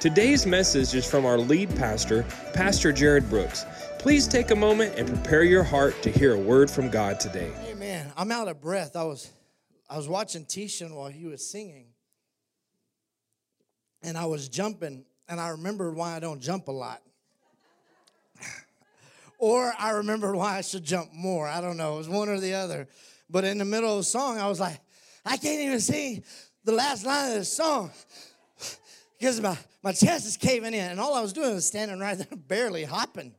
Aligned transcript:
Today's 0.00 0.46
message 0.46 0.94
is 0.94 1.04
from 1.04 1.26
our 1.26 1.36
lead 1.36 1.68
pastor, 1.76 2.24
Pastor 2.54 2.90
Jared 2.90 3.28
Brooks. 3.28 3.66
Please 3.98 4.26
take 4.26 4.50
a 4.50 4.56
moment 4.56 4.94
and 4.96 5.06
prepare 5.06 5.42
your 5.42 5.62
heart 5.62 5.94
to 6.00 6.10
hear 6.10 6.32
a 6.32 6.38
word 6.38 6.70
from 6.70 6.88
God 6.88 7.20
today. 7.20 7.52
Amen. 7.68 8.10
I'm 8.16 8.32
out 8.32 8.48
of 8.48 8.62
breath. 8.62 8.96
I 8.96 9.04
was 9.04 9.30
I 9.90 9.98
was 9.98 10.08
watching 10.08 10.46
Tishan 10.46 10.96
while 10.96 11.10
he 11.10 11.26
was 11.26 11.46
singing. 11.46 11.88
And 14.02 14.16
I 14.16 14.24
was 14.24 14.48
jumping, 14.48 15.04
and 15.28 15.38
I 15.38 15.48
remembered 15.48 15.94
why 15.94 16.16
I 16.16 16.18
don't 16.18 16.40
jump 16.40 16.68
a 16.68 16.72
lot. 16.72 17.02
or 19.38 19.70
I 19.78 19.90
remembered 19.90 20.34
why 20.34 20.56
I 20.56 20.60
should 20.62 20.82
jump 20.82 21.12
more. 21.12 21.46
I 21.46 21.60
don't 21.60 21.76
know. 21.76 21.96
It 21.96 21.98
was 21.98 22.08
one 22.08 22.30
or 22.30 22.40
the 22.40 22.54
other. 22.54 22.88
But 23.28 23.44
in 23.44 23.58
the 23.58 23.66
middle 23.66 23.90
of 23.90 23.98
the 23.98 24.04
song, 24.04 24.38
I 24.38 24.48
was 24.48 24.60
like, 24.60 24.80
I 25.26 25.36
can't 25.36 25.60
even 25.60 25.78
sing 25.78 26.24
the 26.64 26.72
last 26.72 27.04
line 27.04 27.32
of 27.32 27.38
the 27.40 27.44
song 27.44 27.90
because 29.20 29.38
my, 29.40 29.56
my 29.82 29.92
chest 29.92 30.26
is 30.26 30.38
caving 30.38 30.72
in. 30.72 30.90
And 30.90 30.98
all 30.98 31.14
I 31.14 31.20
was 31.20 31.34
doing 31.34 31.54
was 31.54 31.66
standing 31.66 31.98
right 31.98 32.16
there, 32.16 32.26
barely 32.48 32.84
hopping. 32.84 33.34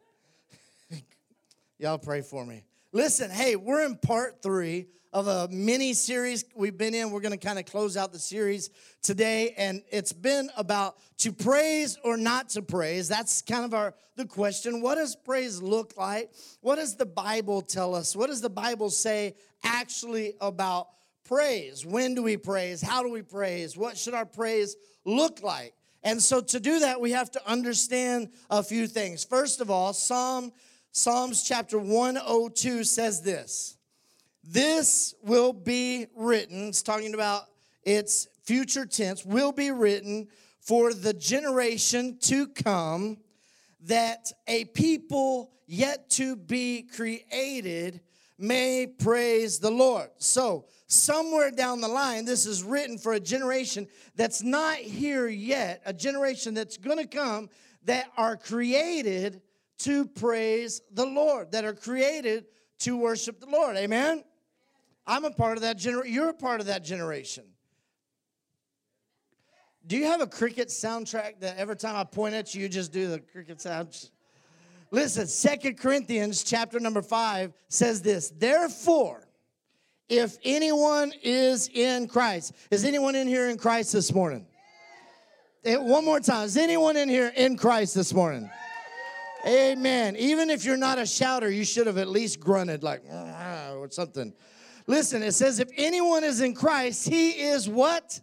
Y'all 1.79 1.97
pray 1.97 2.21
for 2.21 2.45
me. 2.45 2.63
Listen, 2.91 3.31
hey, 3.31 3.55
we're 3.55 3.83
in 3.83 3.95
part 3.95 4.43
three 4.43 4.85
of 5.11 5.27
a 5.27 5.47
mini 5.49 5.93
series 5.93 6.45
we've 6.55 6.77
been 6.77 6.93
in. 6.93 7.09
We're 7.09 7.21
going 7.21 7.37
to 7.37 7.45
kind 7.45 7.57
of 7.57 7.65
close 7.65 7.97
out 7.97 8.13
the 8.13 8.19
series 8.19 8.69
today, 9.01 9.55
and 9.57 9.81
it's 9.91 10.13
been 10.13 10.51
about 10.55 10.97
to 11.17 11.31
praise 11.31 11.97
or 12.03 12.15
not 12.15 12.49
to 12.49 12.61
praise. 12.61 13.07
That's 13.07 13.41
kind 13.41 13.65
of 13.65 13.73
our 13.73 13.95
the 14.15 14.25
question. 14.25 14.81
What 14.81 14.95
does 14.95 15.15
praise 15.15 15.61
look 15.61 15.97
like? 15.97 16.31
What 16.61 16.75
does 16.75 16.95
the 16.95 17.05
Bible 17.07 17.61
tell 17.61 17.95
us? 17.95 18.15
What 18.15 18.27
does 18.27 18.41
the 18.41 18.49
Bible 18.49 18.91
say 18.91 19.35
actually 19.63 20.33
about 20.39 20.89
praise? 21.23 21.85
When 21.85 22.15
do 22.15 22.23
we 22.23 22.37
praise? 22.37 22.81
How 22.81 23.03
do 23.03 23.09
we 23.09 23.21
praise? 23.21 23.77
What 23.77 23.97
should 23.97 24.13
our 24.13 24.25
praise 24.25 24.75
look 25.05 25.41
like? 25.41 25.73
And 26.03 26.21
so 26.21 26.41
to 26.41 26.59
do 26.59 26.79
that, 26.79 26.99
we 26.99 27.11
have 27.11 27.31
to 27.31 27.49
understand 27.49 28.29
a 28.49 28.63
few 28.63 28.87
things. 28.87 29.23
First 29.23 29.61
of 29.61 29.69
all, 29.69 29.93
Psalm 29.93 30.51
Psalms 30.93 31.43
chapter 31.43 31.79
102 31.79 32.83
says 32.83 33.21
this. 33.21 33.77
This 34.43 35.15
will 35.23 35.53
be 35.53 36.07
written, 36.17 36.67
it's 36.67 36.81
talking 36.81 37.13
about 37.13 37.43
its 37.83 38.27
future 38.43 38.85
tense, 38.85 39.25
will 39.25 39.53
be 39.53 39.71
written 39.71 40.27
for 40.59 40.93
the 40.93 41.13
generation 41.13 42.17
to 42.21 42.47
come 42.47 43.17
that 43.83 44.33
a 44.47 44.65
people 44.65 45.51
yet 45.65 46.09
to 46.09 46.35
be 46.35 46.83
created 46.83 48.01
may 48.37 48.85
praise 48.85 49.59
the 49.59 49.71
Lord. 49.71 50.09
So, 50.17 50.65
somewhere 50.91 51.51
down 51.51 51.81
the 51.81 51.87
line, 51.87 52.25
this 52.25 52.45
is 52.45 52.63
written 52.63 52.97
for 52.97 53.13
a 53.13 53.19
generation 53.19 53.87
that's 54.15 54.43
not 54.43 54.75
here 54.75 55.27
yet, 55.27 55.81
a 55.85 55.93
generation 55.93 56.53
that's 56.53 56.77
gonna 56.77 57.07
come 57.07 57.49
that 57.85 58.07
are 58.17 58.35
created 58.35 59.41
to 59.79 60.05
praise 60.05 60.81
the 60.91 61.05
Lord, 61.05 61.51
that 61.53 61.65
are 61.65 61.73
created 61.73 62.45
to 62.79 62.97
worship 62.97 63.39
the 63.39 63.47
Lord. 63.47 63.77
Amen? 63.77 64.23
I'm 65.07 65.25
a 65.25 65.31
part 65.31 65.57
of 65.57 65.63
that 65.63 65.77
generation. 65.77 66.13
You're 66.13 66.29
a 66.29 66.33
part 66.33 66.59
of 66.59 66.67
that 66.67 66.83
generation. 66.83 67.45
Do 69.87 69.97
you 69.97 70.05
have 70.05 70.21
a 70.21 70.27
cricket 70.27 70.67
soundtrack 70.67 71.39
that 71.39 71.57
every 71.57 71.75
time 71.75 71.95
I 71.95 72.03
point 72.03 72.35
at 72.35 72.53
you, 72.53 72.61
you 72.61 72.69
just 72.69 72.91
do 72.91 73.07
the 73.07 73.19
cricket 73.19 73.59
sound? 73.59 74.09
Listen, 74.91 75.25
Second 75.25 75.79
Corinthians 75.79 76.43
chapter 76.43 76.79
number 76.79 77.01
5 77.01 77.53
says 77.69 78.01
this, 78.01 78.29
therefore, 78.29 79.27
if 80.11 80.37
anyone 80.43 81.13
is 81.23 81.69
in 81.69 82.05
Christ, 82.05 82.53
is 82.69 82.83
anyone 82.83 83.15
in 83.15 83.29
here 83.29 83.49
in 83.49 83.57
Christ 83.57 83.93
this 83.93 84.13
morning? 84.13 84.45
One 85.63 86.03
more 86.03 86.19
time, 86.19 86.45
is 86.45 86.57
anyone 86.57 86.97
in 86.97 87.07
here 87.07 87.31
in 87.33 87.55
Christ 87.55 87.95
this 87.95 88.13
morning? 88.13 88.49
Amen. 89.47 90.17
Even 90.17 90.49
if 90.49 90.65
you're 90.65 90.75
not 90.75 90.99
a 90.99 91.05
shouter, 91.05 91.49
you 91.49 91.63
should 91.63 91.87
have 91.87 91.97
at 91.97 92.09
least 92.09 92.41
grunted 92.41 92.83
like 92.83 93.03
ah, 93.09 93.71
or 93.71 93.89
something. 93.89 94.33
Listen, 94.85 95.23
it 95.23 95.31
says, 95.31 95.61
if 95.61 95.69
anyone 95.77 96.25
is 96.25 96.41
in 96.41 96.55
Christ, 96.55 97.07
he 97.07 97.29
is 97.29 97.69
what? 97.69 98.19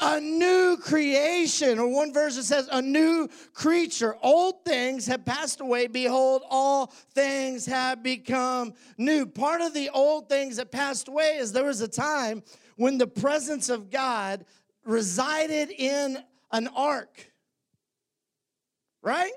A 0.00 0.20
new 0.20 0.76
creation. 0.76 1.78
Or 1.78 1.88
one 1.88 2.12
version 2.12 2.42
says, 2.42 2.68
a 2.70 2.82
new 2.82 3.28
creature. 3.52 4.16
Old 4.22 4.64
things 4.64 5.06
have 5.06 5.24
passed 5.24 5.60
away. 5.60 5.86
Behold, 5.86 6.42
all 6.50 6.86
things 7.12 7.66
have 7.66 8.02
become 8.02 8.74
new. 8.98 9.24
Part 9.24 9.60
of 9.60 9.72
the 9.72 9.90
old 9.90 10.28
things 10.28 10.56
that 10.56 10.72
passed 10.72 11.08
away 11.08 11.36
is 11.36 11.52
there 11.52 11.64
was 11.64 11.80
a 11.80 11.88
time 11.88 12.42
when 12.76 12.98
the 12.98 13.06
presence 13.06 13.68
of 13.68 13.90
God 13.90 14.44
resided 14.84 15.70
in 15.70 16.18
an 16.50 16.68
ark. 16.68 17.32
Right? 19.02 19.32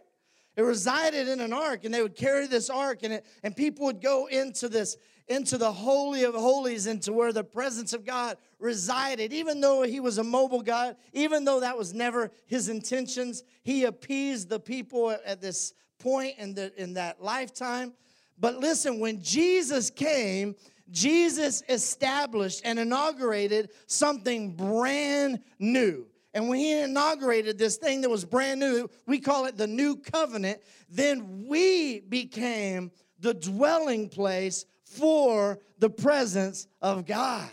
It 0.56 0.64
resided 0.64 1.28
in 1.28 1.40
an 1.40 1.54
ark, 1.54 1.84
and 1.84 1.94
they 1.94 2.02
would 2.02 2.16
carry 2.16 2.48
this 2.48 2.70
ark, 2.72 3.04
and, 3.04 3.14
it, 3.14 3.26
and 3.44 3.56
people 3.56 3.86
would 3.86 4.02
go 4.02 4.26
into 4.26 4.68
this, 4.68 4.98
into 5.28 5.58
the 5.58 5.72
Holy 5.72 6.24
of 6.24 6.34
Holies, 6.34 6.88
into 6.88 7.12
where 7.12 7.34
the 7.34 7.44
presence 7.44 7.94
of 7.94 8.06
God 8.06 8.38
resided. 8.60 9.34
Even 9.34 9.60
though 9.60 9.84
he 9.84 10.00
was 10.00 10.18
a 10.18 10.24
mobile 10.24 10.62
God, 10.62 10.96
even 11.14 11.44
though 11.44 11.60
that 11.60 11.78
was 11.78 11.94
never 11.94 12.32
his 12.46 12.70
intentions, 12.70 13.44
he 13.64 13.84
appeased 13.84 14.50
the 14.50 14.60
people 14.60 15.12
at, 15.26 15.42
this 15.42 15.74
point 16.00 16.36
in, 16.38 16.54
the, 16.54 16.72
in 16.82 16.94
that 16.94 17.22
lifetime. 17.22 17.94
But 18.40 18.58
listen, 18.58 19.00
when 19.00 19.22
Jesus 19.22 19.90
came, 19.90 20.56
Jesus 20.92 21.64
established 21.68 22.62
and 22.64 22.80
inaugurated 22.80 23.72
something 23.88 24.56
brand 24.56 25.42
new. 25.60 26.08
And 26.34 26.48
when 26.48 26.60
he 26.60 26.80
inaugurated 26.80 27.58
this 27.58 27.78
thing 27.78 28.02
that 28.02 28.10
was 28.10 28.24
brand 28.24 28.60
new, 28.60 28.90
we 29.08 29.20
call 29.20 29.46
it 29.46 29.58
the 29.58 29.68
new 29.68 29.96
covenant, 29.98 30.62
then 30.90 31.48
we 31.48 32.00
became 32.02 32.92
the 33.20 33.34
dwelling 33.34 34.08
place 34.08 34.66
for 34.96 35.60
the 35.80 35.90
presence 35.90 36.68
of 36.82 37.06
God. 37.06 37.50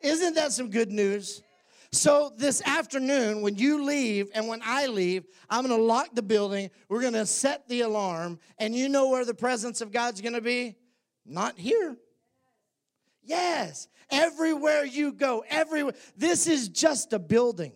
Isn't 0.00 0.34
that 0.34 0.52
some 0.52 0.70
good 0.70 0.90
news? 0.90 1.42
So, 1.92 2.32
this 2.36 2.60
afternoon, 2.62 3.42
when 3.42 3.56
you 3.56 3.84
leave 3.84 4.28
and 4.34 4.48
when 4.48 4.60
I 4.64 4.86
leave, 4.86 5.24
I'm 5.48 5.62
gonna 5.66 5.80
lock 5.80 6.14
the 6.14 6.22
building. 6.22 6.70
We're 6.88 7.02
gonna 7.02 7.26
set 7.26 7.68
the 7.68 7.82
alarm, 7.82 8.38
and 8.58 8.74
you 8.74 8.88
know 8.88 9.08
where 9.08 9.24
the 9.24 9.34
presence 9.34 9.80
of 9.80 9.92
God's 9.92 10.20
gonna 10.20 10.40
be? 10.40 10.76
Not 11.24 11.58
here. 11.58 11.96
Yes, 13.22 13.88
everywhere 14.10 14.84
you 14.84 15.12
go, 15.12 15.44
everywhere. 15.48 15.94
This 16.16 16.46
is 16.46 16.68
just 16.68 17.12
a 17.12 17.18
building. 17.18 17.72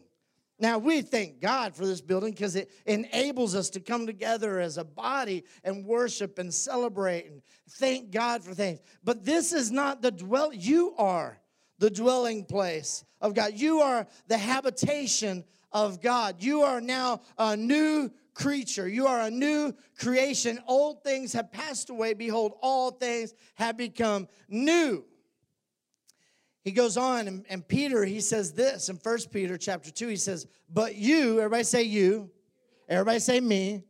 Now, 0.60 0.76
we 0.76 1.00
thank 1.00 1.40
God 1.40 1.74
for 1.74 1.86
this 1.86 2.02
building 2.02 2.32
because 2.32 2.54
it 2.54 2.70
enables 2.84 3.54
us 3.54 3.70
to 3.70 3.80
come 3.80 4.06
together 4.06 4.60
as 4.60 4.76
a 4.76 4.84
body 4.84 5.44
and 5.64 5.86
worship 5.86 6.38
and 6.38 6.52
celebrate 6.52 7.26
and 7.26 7.40
thank 7.70 8.10
God 8.10 8.44
for 8.44 8.52
things. 8.52 8.80
But 9.02 9.24
this 9.24 9.52
is 9.54 9.72
not 9.72 10.02
the 10.02 10.10
dwell, 10.10 10.52
you 10.52 10.94
are 10.98 11.40
the 11.78 11.90
dwelling 11.90 12.44
place 12.44 13.04
of 13.22 13.34
God. 13.34 13.54
You 13.54 13.80
are 13.80 14.06
the 14.28 14.36
habitation 14.36 15.44
of 15.72 16.02
God. 16.02 16.42
You 16.42 16.62
are 16.62 16.80
now 16.80 17.22
a 17.38 17.56
new 17.56 18.10
creature. 18.34 18.86
You 18.86 19.06
are 19.06 19.22
a 19.22 19.30
new 19.30 19.74
creation. 19.98 20.58
Old 20.66 21.02
things 21.02 21.32
have 21.32 21.50
passed 21.50 21.88
away. 21.88 22.12
Behold, 22.12 22.52
all 22.60 22.90
things 22.90 23.32
have 23.54 23.78
become 23.78 24.28
new 24.48 25.04
he 26.62 26.72
goes 26.72 26.96
on 26.96 27.26
and, 27.28 27.44
and, 27.48 27.66
peter 27.66 28.04
he 28.04 28.20
says 28.20 28.52
this 28.52 28.88
in 28.88 28.96
First 28.98 29.30
peter 29.30 29.56
chapter 29.56 29.90
2 29.90 30.08
he 30.08 30.16
says 30.16 30.46
but 30.72 30.94
you 30.94 31.38
everybody 31.38 31.64
say 31.64 31.82
you. 31.82 32.30
Everybody 32.88 33.20
say 33.20 33.40
me. 33.40 33.84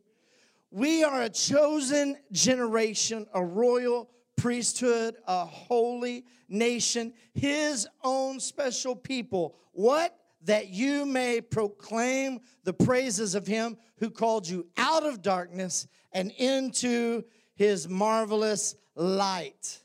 We 0.69 1.03
are 1.03 1.23
a 1.23 1.29
chosen 1.29 2.17
generation 2.31 3.27
a 3.33 3.43
royal 3.43 4.09
priesthood 4.37 5.15
a 5.27 5.45
holy 5.45 6.25
nation 6.49 7.13
his 7.33 7.87
own 8.03 8.39
special 8.39 8.95
people. 8.95 9.55
What? 9.73 10.17
That 10.45 10.69
you 10.69 11.05
may 11.05 11.39
proclaim 11.41 12.39
the 12.63 12.73
praises 12.73 13.35
of 13.35 13.45
him 13.45 13.77
who 13.97 14.09
called 14.09 14.47
you 14.47 14.67
out 14.77 15.05
of 15.05 15.21
darkness 15.21 15.87
and 16.11 16.31
into 16.31 17.23
his 17.55 17.87
marvelous 17.87 18.75
light. 18.95 19.83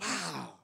Wow 0.00 0.55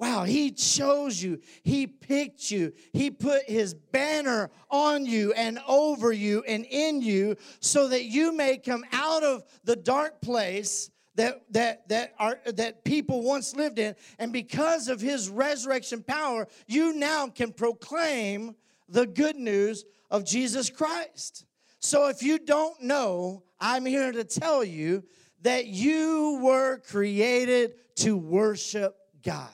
Wow, 0.00 0.24
he 0.24 0.50
chose 0.50 1.22
you. 1.22 1.40
He 1.62 1.86
picked 1.86 2.50
you. 2.50 2.72
He 2.94 3.10
put 3.10 3.42
his 3.42 3.74
banner 3.74 4.50
on 4.70 5.04
you 5.04 5.34
and 5.34 5.58
over 5.68 6.10
you 6.10 6.42
and 6.48 6.64
in 6.64 7.02
you 7.02 7.36
so 7.60 7.86
that 7.88 8.04
you 8.04 8.32
may 8.32 8.56
come 8.56 8.82
out 8.92 9.22
of 9.22 9.44
the 9.64 9.76
dark 9.76 10.22
place 10.22 10.90
that 11.16 11.42
that 11.50 11.86
that 11.90 12.14
are 12.18 12.38
that 12.46 12.82
people 12.82 13.20
once 13.20 13.54
lived 13.54 13.78
in 13.78 13.94
and 14.18 14.32
because 14.32 14.88
of 14.88 15.02
his 15.02 15.28
resurrection 15.28 16.02
power 16.02 16.48
you 16.66 16.94
now 16.94 17.26
can 17.26 17.52
proclaim 17.52 18.54
the 18.88 19.06
good 19.06 19.36
news 19.36 19.84
of 20.10 20.24
Jesus 20.24 20.70
Christ. 20.70 21.44
So 21.78 22.08
if 22.08 22.22
you 22.22 22.38
don't 22.38 22.80
know, 22.82 23.42
I'm 23.60 23.84
here 23.84 24.12
to 24.12 24.24
tell 24.24 24.64
you 24.64 25.04
that 25.42 25.66
you 25.66 26.38
were 26.42 26.78
created 26.78 27.74
to 27.96 28.16
worship 28.16 28.96
God. 29.22 29.50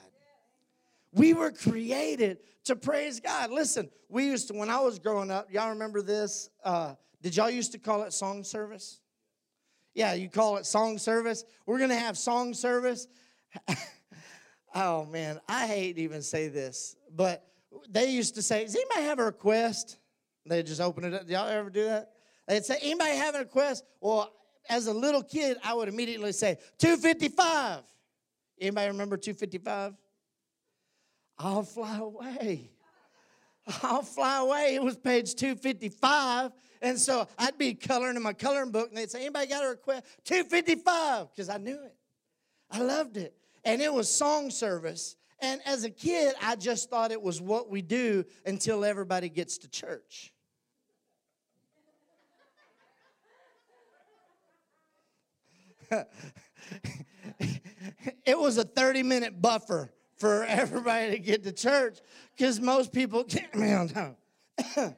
We 1.16 1.32
were 1.32 1.50
created 1.50 2.38
to 2.64 2.76
praise 2.76 3.20
God. 3.20 3.50
Listen, 3.50 3.88
we 4.10 4.26
used 4.26 4.48
to, 4.48 4.54
when 4.54 4.68
I 4.68 4.80
was 4.80 4.98
growing 4.98 5.30
up, 5.30 5.50
y'all 5.50 5.70
remember 5.70 6.02
this? 6.02 6.50
Uh, 6.62 6.94
did 7.22 7.34
y'all 7.34 7.48
used 7.48 7.72
to 7.72 7.78
call 7.78 8.02
it 8.02 8.12
song 8.12 8.44
service? 8.44 9.00
Yeah, 9.94 10.12
you 10.12 10.28
call 10.28 10.58
it 10.58 10.66
song 10.66 10.98
service. 10.98 11.42
We're 11.64 11.78
going 11.78 11.90
to 11.90 11.96
have 11.96 12.18
song 12.18 12.52
service. 12.52 13.08
oh, 14.74 15.06
man, 15.06 15.40
I 15.48 15.66
hate 15.66 15.94
to 15.94 16.02
even 16.02 16.20
say 16.20 16.48
this, 16.48 16.96
but 17.10 17.46
they 17.88 18.10
used 18.10 18.34
to 18.34 18.42
say, 18.42 18.64
Does 18.64 18.76
anybody 18.76 19.02
have 19.02 19.18
a 19.18 19.24
request? 19.24 19.96
They 20.44 20.62
just 20.62 20.82
open 20.82 21.04
it 21.04 21.14
up. 21.14 21.30
Y'all 21.30 21.48
ever 21.48 21.70
do 21.70 21.84
that? 21.84 22.10
They'd 22.46 22.64
say, 22.64 22.76
Anybody 22.82 23.16
have 23.16 23.34
a 23.34 23.38
request? 23.38 23.84
Well, 24.02 24.34
as 24.68 24.86
a 24.86 24.92
little 24.92 25.22
kid, 25.22 25.56
I 25.64 25.72
would 25.72 25.88
immediately 25.88 26.32
say, 26.32 26.58
255. 26.78 27.80
Anybody 28.60 28.88
remember 28.88 29.16
255? 29.16 29.94
I'll 31.38 31.62
fly 31.62 31.98
away. 31.98 32.70
I'll 33.82 34.02
fly 34.02 34.38
away. 34.38 34.74
It 34.74 34.82
was 34.82 34.96
page 34.96 35.34
255. 35.34 36.52
And 36.82 36.98
so 36.98 37.26
I'd 37.38 37.58
be 37.58 37.74
coloring 37.74 38.16
in 38.16 38.22
my 38.22 38.32
coloring 38.32 38.70
book, 38.70 38.88
and 38.88 38.96
they'd 38.96 39.10
say, 39.10 39.22
Anybody 39.22 39.48
got 39.48 39.64
a 39.64 39.68
request? 39.68 40.04
255, 40.24 41.30
because 41.30 41.48
I 41.48 41.58
knew 41.58 41.78
it. 41.82 41.94
I 42.70 42.80
loved 42.80 43.16
it. 43.16 43.34
And 43.64 43.82
it 43.82 43.92
was 43.92 44.08
song 44.08 44.50
service. 44.50 45.16
And 45.40 45.60
as 45.66 45.84
a 45.84 45.90
kid, 45.90 46.34
I 46.40 46.56
just 46.56 46.88
thought 46.88 47.12
it 47.12 47.20
was 47.20 47.40
what 47.40 47.68
we 47.68 47.82
do 47.82 48.24
until 48.44 48.84
everybody 48.84 49.28
gets 49.28 49.58
to 49.58 49.68
church. 49.68 50.32
it 58.24 58.38
was 58.38 58.58
a 58.58 58.64
30 58.64 59.02
minute 59.02 59.40
buffer 59.40 59.90
for 60.16 60.44
everybody 60.48 61.12
to 61.12 61.18
get 61.18 61.44
to 61.44 61.52
church 61.52 61.98
because 62.36 62.60
most 62.60 62.92
people 62.92 63.24
can't. 63.28 63.54
Man, 63.54 64.16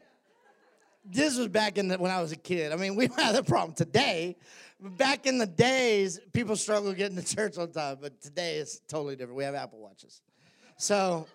this 1.05 1.37
was 1.37 1.49
back 1.49 1.79
in 1.79 1.89
the, 1.89 1.99
when 1.99 2.11
I 2.11 2.21
was 2.21 2.33
a 2.33 2.37
kid. 2.37 2.73
I 2.73 2.77
mean, 2.77 2.97
we 2.97 3.07
have 3.17 3.35
that 3.35 3.47
problem 3.47 3.75
today. 3.75 4.37
But 4.81 4.97
back 4.97 5.27
in 5.27 5.39
the 5.39 5.47
days, 5.47 6.21
people 6.33 6.57
struggle 6.57 6.93
getting 6.93 7.21
to 7.21 7.37
church 7.37 7.59
on 7.59 7.73
time, 7.73 7.99
but 8.01 8.21
today 8.21 8.59
it's 8.59 8.81
totally 8.89 9.17
different. 9.17 9.37
We 9.37 9.45
have 9.45 9.55
Apple 9.55 9.81
Watches. 9.81 10.23
So, 10.77 11.27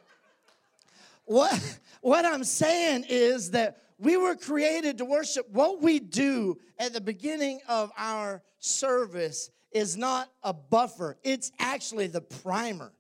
what, 1.26 1.80
what 2.02 2.26
I'm 2.26 2.46
saying 2.46 3.06
is 3.10 3.52
that 3.52 3.82
we 3.98 4.16
were 4.16 4.36
created 4.36 4.98
to 5.00 5.06
worship. 5.06 5.50
What 5.50 5.82
we 5.82 6.00
do 6.00 6.58
at 6.80 6.94
the 6.94 7.02
beginning 7.02 7.60
of 7.68 7.92
our 7.98 8.42
service 8.60 9.50
is 9.74 9.98
not 9.98 10.30
a 10.44 10.54
buffer, 10.54 11.18
it's 11.24 11.52
actually 11.60 12.08
the 12.08 12.22
primer. 12.22 12.92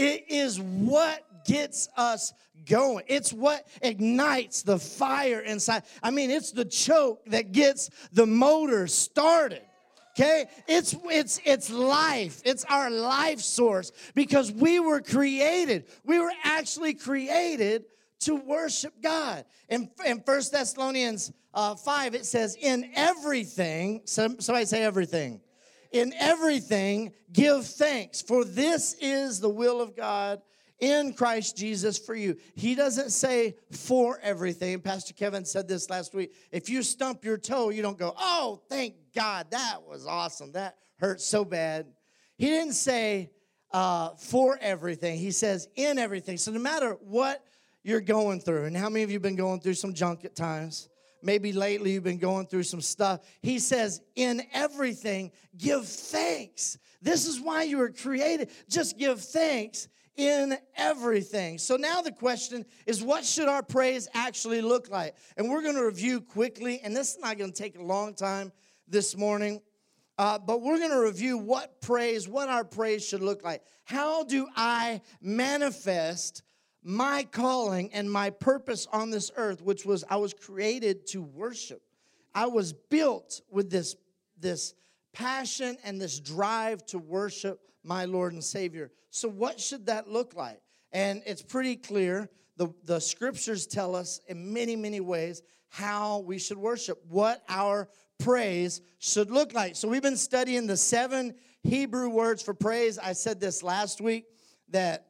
It 0.00 0.30
is 0.30 0.58
what 0.58 1.44
gets 1.44 1.90
us 1.94 2.32
going. 2.64 3.04
It's 3.06 3.34
what 3.34 3.66
ignites 3.82 4.62
the 4.62 4.78
fire 4.78 5.40
inside. 5.40 5.82
I 6.02 6.10
mean, 6.10 6.30
it's 6.30 6.52
the 6.52 6.64
choke 6.64 7.22
that 7.26 7.52
gets 7.52 7.90
the 8.10 8.24
motor 8.24 8.86
started. 8.86 9.60
Okay? 10.18 10.46
It's 10.66 10.96
it's 11.04 11.38
it's 11.44 11.68
life. 11.70 12.40
It's 12.46 12.64
our 12.64 12.90
life 12.90 13.40
source 13.40 13.92
because 14.14 14.50
we 14.50 14.80
were 14.80 15.02
created. 15.02 15.84
We 16.04 16.18
were 16.18 16.32
actually 16.44 16.94
created 16.94 17.84
to 18.20 18.36
worship 18.36 18.94
God. 19.02 19.44
In, 19.68 19.90
in 20.06 20.18
1 20.18 20.42
Thessalonians 20.50 21.30
uh, 21.52 21.74
5, 21.74 22.14
it 22.14 22.24
says, 22.24 22.56
In 22.58 22.90
everything, 22.94 24.02
somebody 24.04 24.64
say 24.64 24.82
everything. 24.82 25.40
In 25.92 26.12
everything, 26.18 27.12
give 27.32 27.66
thanks, 27.66 28.22
for 28.22 28.44
this 28.44 28.94
is 29.00 29.40
the 29.40 29.48
will 29.48 29.80
of 29.80 29.96
God 29.96 30.40
in 30.78 31.12
Christ 31.12 31.56
Jesus 31.56 31.98
for 31.98 32.14
you. 32.14 32.36
He 32.54 32.74
doesn't 32.74 33.10
say 33.10 33.56
for 33.70 34.18
everything. 34.22 34.80
Pastor 34.80 35.12
Kevin 35.14 35.44
said 35.44 35.68
this 35.68 35.90
last 35.90 36.14
week. 36.14 36.32
If 36.50 36.68
you 36.68 36.82
stump 36.82 37.24
your 37.24 37.36
toe, 37.36 37.70
you 37.70 37.82
don't 37.82 37.98
go, 37.98 38.14
oh, 38.16 38.62
thank 38.68 38.94
God, 39.14 39.50
that 39.50 39.82
was 39.86 40.06
awesome. 40.06 40.52
That 40.52 40.76
hurt 40.98 41.20
so 41.20 41.44
bad. 41.44 41.86
He 42.36 42.46
didn't 42.46 42.74
say 42.74 43.30
uh, 43.72 44.10
for 44.16 44.58
everything, 44.60 45.18
he 45.18 45.30
says 45.30 45.68
in 45.76 45.98
everything. 45.98 46.36
So 46.36 46.50
no 46.50 46.58
matter 46.58 46.96
what 47.00 47.44
you're 47.82 48.00
going 48.00 48.40
through, 48.40 48.64
and 48.64 48.76
how 48.76 48.88
many 48.88 49.02
of 49.02 49.10
you 49.10 49.14
have 49.14 49.22
been 49.22 49.36
going 49.36 49.60
through 49.60 49.74
some 49.74 49.94
junk 49.94 50.24
at 50.24 50.34
times? 50.34 50.88
Maybe 51.22 51.52
lately 51.52 51.92
you've 51.92 52.04
been 52.04 52.18
going 52.18 52.46
through 52.46 52.64
some 52.64 52.80
stuff. 52.80 53.20
He 53.42 53.58
says, 53.58 54.00
in 54.16 54.42
everything, 54.52 55.32
give 55.56 55.86
thanks. 55.86 56.78
This 57.02 57.26
is 57.26 57.40
why 57.40 57.64
you 57.64 57.78
were 57.78 57.90
created. 57.90 58.50
Just 58.68 58.98
give 58.98 59.20
thanks 59.20 59.88
in 60.16 60.56
everything. 60.76 61.58
So 61.58 61.76
now 61.76 62.02
the 62.02 62.12
question 62.12 62.66
is 62.86 63.02
what 63.02 63.24
should 63.24 63.48
our 63.48 63.62
praise 63.62 64.08
actually 64.14 64.60
look 64.60 64.90
like? 64.90 65.16
And 65.36 65.48
we're 65.48 65.62
going 65.62 65.76
to 65.76 65.84
review 65.84 66.20
quickly, 66.20 66.80
and 66.82 66.94
this 66.94 67.14
is 67.14 67.20
not 67.20 67.38
going 67.38 67.52
to 67.52 67.62
take 67.62 67.78
a 67.78 67.82
long 67.82 68.14
time 68.14 68.52
this 68.86 69.16
morning. 69.16 69.62
Uh, 70.18 70.38
but 70.38 70.60
we're 70.60 70.76
going 70.76 70.90
to 70.90 71.00
review 71.00 71.38
what 71.38 71.80
praise, 71.80 72.28
what 72.28 72.50
our 72.50 72.64
praise 72.64 73.06
should 73.06 73.22
look 73.22 73.42
like. 73.42 73.62
How 73.84 74.22
do 74.24 74.46
I 74.54 75.00
manifest 75.22 76.42
my 76.82 77.24
calling 77.30 77.92
and 77.92 78.10
my 78.10 78.30
purpose 78.30 78.86
on 78.92 79.10
this 79.10 79.30
earth, 79.36 79.62
which 79.62 79.84
was 79.84 80.04
I 80.08 80.16
was 80.16 80.32
created 80.32 81.06
to 81.08 81.22
worship. 81.22 81.82
I 82.34 82.46
was 82.46 82.72
built 82.72 83.40
with 83.50 83.70
this, 83.70 83.96
this 84.38 84.74
passion 85.12 85.76
and 85.84 86.00
this 86.00 86.20
drive 86.20 86.84
to 86.86 86.98
worship 86.98 87.60
my 87.82 88.04
Lord 88.04 88.32
and 88.32 88.42
Savior. 88.42 88.90
So, 89.10 89.28
what 89.28 89.60
should 89.60 89.86
that 89.86 90.08
look 90.08 90.34
like? 90.34 90.60
And 90.92 91.22
it's 91.26 91.42
pretty 91.42 91.76
clear. 91.76 92.28
The, 92.56 92.68
the 92.84 93.00
scriptures 93.00 93.66
tell 93.66 93.96
us 93.96 94.20
in 94.28 94.52
many, 94.52 94.76
many 94.76 95.00
ways 95.00 95.42
how 95.68 96.18
we 96.20 96.38
should 96.38 96.58
worship, 96.58 97.00
what 97.08 97.42
our 97.48 97.88
praise 98.18 98.80
should 98.98 99.30
look 99.30 99.54
like. 99.54 99.76
So, 99.76 99.88
we've 99.88 100.02
been 100.02 100.16
studying 100.16 100.66
the 100.66 100.76
seven 100.76 101.34
Hebrew 101.62 102.08
words 102.08 102.42
for 102.42 102.54
praise. 102.54 102.98
I 102.98 103.12
said 103.12 103.40
this 103.40 103.62
last 103.62 104.00
week 104.00 104.26
that 104.68 105.06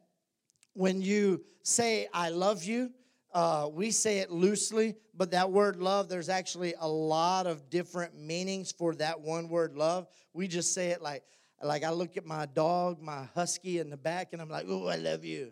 when 0.73 1.01
you 1.01 1.43
say, 1.63 2.07
I 2.13 2.29
love 2.29 2.63
you, 2.63 2.91
uh, 3.33 3.69
we 3.71 3.91
say 3.91 4.19
it 4.19 4.29
loosely, 4.29 4.95
but 5.15 5.31
that 5.31 5.51
word 5.51 5.77
love, 5.77 6.09
there's 6.09 6.29
actually 6.29 6.73
a 6.79 6.87
lot 6.87 7.47
of 7.47 7.69
different 7.69 8.19
meanings 8.19 8.71
for 8.71 8.93
that 8.95 9.21
one 9.21 9.47
word 9.47 9.75
love. 9.75 10.07
We 10.33 10.47
just 10.47 10.73
say 10.73 10.89
it 10.89 11.01
like, 11.01 11.23
like 11.63 11.83
I 11.83 11.91
look 11.91 12.17
at 12.17 12.25
my 12.25 12.45
dog, 12.47 13.01
my 13.01 13.29
husky 13.35 13.79
in 13.79 13.89
the 13.89 13.97
back, 13.97 14.33
and 14.33 14.41
I'm 14.41 14.49
like, 14.49 14.65
oh, 14.67 14.87
I 14.87 14.97
love 14.97 15.23
you. 15.23 15.51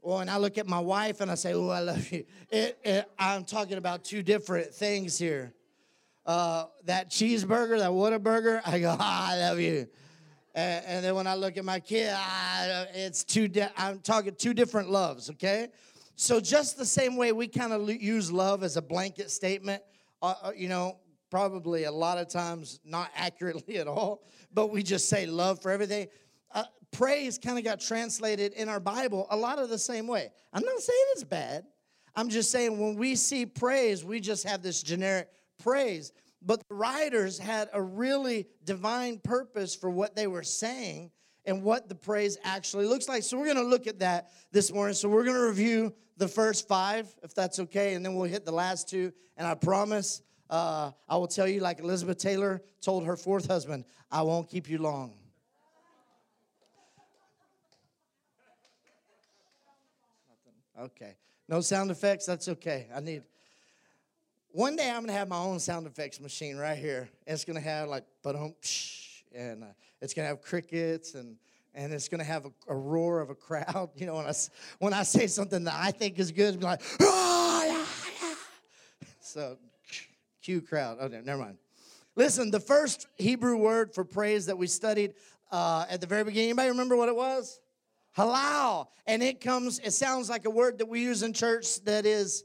Well, 0.00 0.20
and 0.20 0.30
I 0.30 0.38
look 0.38 0.58
at 0.58 0.66
my 0.66 0.80
wife 0.80 1.20
and 1.20 1.30
I 1.30 1.34
say, 1.34 1.54
oh, 1.54 1.68
I 1.68 1.80
love 1.80 2.10
you. 2.10 2.24
It, 2.50 2.78
it, 2.82 3.10
I'm 3.18 3.44
talking 3.44 3.78
about 3.78 4.04
two 4.04 4.22
different 4.22 4.74
things 4.74 5.18
here. 5.18 5.52
Uh, 6.24 6.66
that 6.84 7.10
cheeseburger, 7.10 7.78
that 7.78 7.90
Whataburger, 7.90 8.60
I 8.64 8.78
go, 8.78 8.96
ah, 8.98 9.32
I 9.32 9.38
love 9.38 9.60
you. 9.60 9.88
And, 10.54 10.84
and, 10.84 11.04
then 11.04 11.14
when 11.14 11.26
I 11.26 11.34
look 11.34 11.56
at 11.56 11.64
my 11.64 11.80
kid, 11.80 12.12
ah, 12.14 12.84
it's 12.92 13.24
two. 13.24 13.48
Di- 13.48 13.70
I'm 13.76 14.00
talking 14.00 14.34
two 14.34 14.52
different 14.52 14.90
loves. 14.90 15.30
Okay, 15.30 15.68
so 16.16 16.40
just 16.40 16.76
the 16.76 16.84
same 16.84 17.16
way 17.16 17.32
we 17.32 17.48
kind 17.48 17.72
of 17.72 17.88
use 17.90 18.30
love 18.30 18.62
as 18.62 18.76
a 18.76 18.82
blanket 18.82 19.30
statement. 19.30 19.82
Uh, 20.20 20.34
uh, 20.42 20.52
you 20.54 20.68
know, 20.68 20.98
probably 21.30 21.84
a 21.84 21.90
lot 21.90 22.18
of 22.18 22.28
times 22.28 22.80
not 22.84 23.10
accurately 23.16 23.78
at 23.78 23.88
all, 23.88 24.22
but 24.52 24.68
we 24.70 24.82
just 24.82 25.08
say 25.08 25.26
love 25.26 25.62
for 25.62 25.70
everything. 25.70 26.08
Uh, 26.54 26.64
praise 26.92 27.38
kind 27.38 27.56
of 27.56 27.64
got 27.64 27.80
translated 27.80 28.52
in 28.52 28.68
our 28.68 28.80
Bible 28.80 29.26
a 29.30 29.36
lot 29.36 29.58
of 29.58 29.70
the 29.70 29.78
same 29.78 30.06
way. 30.06 30.30
I'm 30.52 30.62
not 30.62 30.78
saying 30.78 31.04
it's 31.12 31.24
bad. 31.24 31.64
I'm 32.14 32.28
just 32.28 32.50
saying 32.50 32.78
when 32.78 32.96
we 32.96 33.16
see 33.16 33.46
praise, 33.46 34.04
we 34.04 34.20
just 34.20 34.46
have 34.46 34.62
this 34.62 34.82
generic 34.82 35.28
praise. 35.58 36.12
But 36.44 36.62
the 36.68 36.74
writers 36.74 37.38
had 37.38 37.68
a 37.72 37.80
really 37.80 38.48
divine 38.64 39.18
purpose 39.18 39.74
for 39.74 39.88
what 39.88 40.16
they 40.16 40.26
were 40.26 40.42
saying 40.42 41.12
and 41.44 41.62
what 41.62 41.88
the 41.88 41.94
praise 41.94 42.36
actually 42.42 42.86
looks 42.86 43.08
like. 43.08 43.22
So 43.22 43.38
we're 43.38 43.46
going 43.46 43.56
to 43.56 43.64
look 43.64 43.86
at 43.86 44.00
that 44.00 44.30
this 44.50 44.72
morning. 44.72 44.94
So 44.94 45.08
we're 45.08 45.24
going 45.24 45.36
to 45.36 45.46
review 45.46 45.94
the 46.16 46.28
first 46.28 46.68
five, 46.68 47.12
if 47.22 47.34
that's 47.34 47.58
okay, 47.58 47.94
and 47.94 48.04
then 48.04 48.14
we'll 48.14 48.28
hit 48.28 48.44
the 48.44 48.52
last 48.52 48.88
two. 48.88 49.12
And 49.36 49.46
I 49.46 49.54
promise 49.54 50.22
uh, 50.50 50.90
I 51.08 51.16
will 51.16 51.28
tell 51.28 51.48
you, 51.48 51.60
like 51.60 51.80
Elizabeth 51.80 52.18
Taylor 52.18 52.60
told 52.80 53.06
her 53.06 53.16
fourth 53.16 53.46
husband, 53.46 53.84
I 54.10 54.22
won't 54.22 54.48
keep 54.48 54.68
you 54.68 54.78
long. 54.78 55.14
Okay. 60.78 61.16
No 61.48 61.60
sound 61.60 61.90
effects? 61.90 62.26
That's 62.26 62.48
okay. 62.48 62.88
I 62.94 63.00
need. 63.00 63.22
One 64.54 64.76
day 64.76 64.90
I'm 64.90 65.00
gonna 65.00 65.14
have 65.14 65.28
my 65.28 65.38
own 65.38 65.58
sound 65.58 65.86
effects 65.86 66.20
machine 66.20 66.58
right 66.58 66.76
here. 66.76 67.08
It's 67.26 67.42
gonna 67.46 67.58
have 67.58 67.88
like 67.88 68.04
but 68.22 68.36
and 69.34 69.64
uh, 69.64 69.68
it's 70.02 70.12
gonna 70.12 70.28
have 70.28 70.42
crickets 70.42 71.14
and 71.14 71.36
and 71.74 71.90
it's 71.90 72.06
gonna 72.06 72.22
have 72.22 72.44
a, 72.44 72.50
a, 72.68 72.76
roar 72.76 73.20
of 73.20 73.30
a 73.30 73.34
crowd. 73.34 73.88
You 73.96 74.04
know, 74.04 74.16
when 74.16 74.26
I 74.26 74.32
when 74.78 74.92
I 74.92 75.04
say 75.04 75.26
something 75.26 75.64
that 75.64 75.74
I 75.74 75.90
think 75.90 76.18
is 76.18 76.32
good, 76.32 76.60
be 76.60 76.66
like, 76.66 76.82
oh, 77.00 77.62
yeah, 77.66 78.28
yeah. 78.28 78.34
so 79.20 79.56
cue 80.42 80.60
crowd. 80.60 80.98
Oh, 81.00 81.08
never 81.08 81.40
mind. 81.40 81.56
Listen, 82.14 82.50
the 82.50 82.60
first 82.60 83.06
Hebrew 83.16 83.56
word 83.56 83.94
for 83.94 84.04
praise 84.04 84.44
that 84.46 84.58
we 84.58 84.66
studied 84.66 85.14
uh, 85.50 85.86
at 85.88 86.02
the 86.02 86.06
very 86.06 86.24
beginning. 86.24 86.50
Anybody 86.50 86.68
remember 86.68 86.94
what 86.94 87.08
it 87.08 87.16
was? 87.16 87.58
Halal. 88.18 88.88
And 89.06 89.22
it 89.22 89.40
comes, 89.40 89.78
it 89.78 89.92
sounds 89.92 90.28
like 90.28 90.44
a 90.44 90.50
word 90.50 90.76
that 90.78 90.86
we 90.86 91.00
use 91.00 91.22
in 91.22 91.32
church 91.32 91.82
that 91.84 92.04
is 92.04 92.44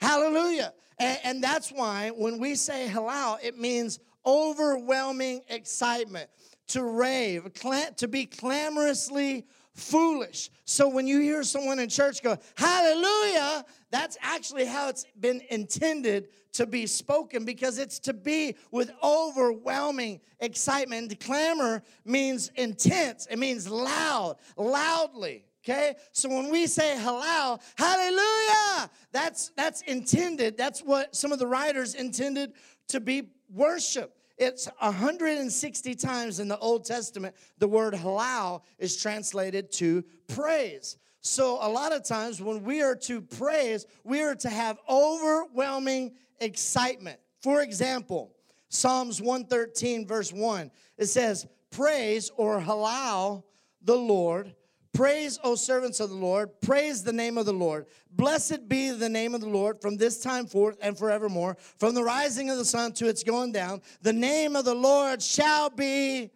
hallelujah. 0.00 0.72
And, 0.98 1.18
and 1.24 1.44
that's 1.44 1.70
why 1.70 2.10
when 2.10 2.38
we 2.38 2.54
say 2.54 2.88
halal, 2.88 3.38
it 3.42 3.58
means 3.58 4.00
overwhelming 4.26 5.42
excitement, 5.48 6.28
to 6.68 6.82
rave, 6.82 7.48
to 7.96 8.08
be 8.08 8.26
clamorously 8.26 9.46
foolish. 9.72 10.50
So 10.64 10.88
when 10.88 11.06
you 11.06 11.20
hear 11.20 11.42
someone 11.42 11.78
in 11.78 11.88
church 11.88 12.22
go, 12.22 12.36
hallelujah, 12.56 13.64
that's 13.90 14.18
actually 14.20 14.66
how 14.66 14.88
it's 14.88 15.06
been 15.18 15.40
intended 15.50 16.28
to 16.52 16.66
be 16.66 16.86
spoken 16.86 17.44
because 17.44 17.78
it's 17.78 17.98
to 18.00 18.12
be 18.12 18.56
with 18.70 18.90
overwhelming 19.02 20.20
excitement. 20.40 21.10
And 21.10 21.20
clamor 21.20 21.82
means 22.04 22.50
intense, 22.56 23.26
it 23.30 23.38
means 23.38 23.68
loud, 23.68 24.36
loudly. 24.56 25.44
Okay? 25.68 25.96
So 26.12 26.28
when 26.28 26.50
we 26.50 26.66
say 26.66 26.96
halal, 26.98 27.60
hallelujah, 27.76 28.90
that's 29.12 29.50
that's 29.56 29.82
intended. 29.82 30.56
That's 30.56 30.80
what 30.80 31.14
some 31.14 31.32
of 31.32 31.38
the 31.38 31.46
writers 31.46 31.94
intended 31.94 32.52
to 32.88 33.00
be 33.00 33.30
worship. 33.52 34.14
It's 34.38 34.68
160 34.78 35.94
times 35.96 36.38
in 36.38 36.48
the 36.48 36.58
Old 36.58 36.84
Testament 36.84 37.34
the 37.58 37.68
word 37.68 37.92
halal 37.92 38.62
is 38.78 38.96
translated 38.96 39.70
to 39.72 40.04
praise. 40.28 40.96
So 41.20 41.58
a 41.60 41.68
lot 41.68 41.92
of 41.92 42.04
times 42.04 42.40
when 42.40 42.62
we 42.62 42.80
are 42.80 42.94
to 42.96 43.20
praise, 43.20 43.84
we 44.04 44.22
are 44.22 44.36
to 44.36 44.48
have 44.48 44.78
overwhelming 44.88 46.14
excitement. 46.40 47.18
For 47.42 47.60
example, 47.62 48.32
Psalms 48.68 49.20
113, 49.20 50.06
verse 50.06 50.32
1, 50.32 50.70
it 50.96 51.06
says, 51.06 51.46
Praise 51.70 52.30
or 52.36 52.60
halal 52.60 53.42
the 53.82 53.96
Lord. 53.96 54.54
Praise, 54.94 55.38
O 55.44 55.54
servants 55.54 56.00
of 56.00 56.10
the 56.10 56.16
Lord. 56.16 56.50
Praise 56.60 57.02
the 57.02 57.12
name 57.12 57.38
of 57.38 57.46
the 57.46 57.52
Lord. 57.52 57.86
Blessed 58.10 58.68
be 58.68 58.90
the 58.90 59.08
name 59.08 59.34
of 59.34 59.40
the 59.40 59.48
Lord 59.48 59.80
from 59.80 59.96
this 59.96 60.20
time 60.20 60.46
forth 60.46 60.76
and 60.80 60.98
forevermore. 60.98 61.56
From 61.78 61.94
the 61.94 62.02
rising 62.02 62.50
of 62.50 62.58
the 62.58 62.64
sun 62.64 62.92
to 62.94 63.08
its 63.08 63.22
going 63.22 63.52
down, 63.52 63.82
the 64.02 64.12
name 64.12 64.56
of 64.56 64.64
the 64.64 64.74
Lord 64.74 65.22
shall 65.22 65.70
be 65.70 66.30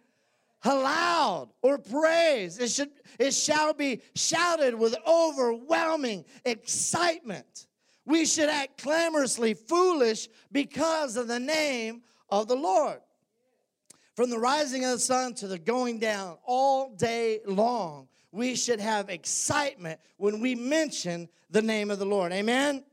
halal 0.63 1.49
or 1.61 1.77
praise. 1.77 2.59
It, 2.59 2.69
should, 2.69 2.91
it 3.19 3.33
shall 3.33 3.73
be 3.73 4.01
shouted 4.15 4.75
with 4.75 4.95
overwhelming 5.05 6.23
excitement. 6.45 7.67
We 8.05 8.25
should 8.25 8.49
act 8.49 8.81
clamorously 8.81 9.55
foolish 9.55 10.29
because 10.51 11.17
of 11.17 11.27
the 11.27 11.39
name 11.39 12.03
of 12.29 12.47
the 12.47 12.55
Lord. 12.55 12.99
From 14.15 14.29
the 14.29 14.39
rising 14.39 14.85
of 14.85 14.91
the 14.91 14.99
sun 14.99 15.33
to 15.35 15.47
the 15.47 15.57
going 15.57 15.99
down 15.99 16.37
all 16.45 16.89
day 16.95 17.39
long, 17.45 18.07
we 18.33 18.55
should 18.55 18.79
have 18.79 19.09
excitement 19.09 19.99
when 20.17 20.41
we 20.41 20.55
mention 20.55 21.29
the 21.51 21.61
name 21.61 21.91
of 21.91 21.99
the 21.99 22.05
Lord. 22.05 22.33
Amen? 22.33 22.83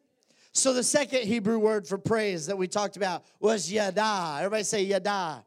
So, 0.53 0.75
the 0.75 0.83
second 0.83 1.23
Hebrew 1.23 1.59
word 1.59 1.87
for 1.87 1.97
praise 1.97 2.47
that 2.47 2.59
we 2.59 2.69
talked 2.69 2.97
about 2.97 3.25
was 3.41 3.73
yada. 3.73 4.37
Everybody 4.39 4.65
say 4.65 4.83
yada. 4.83 5.45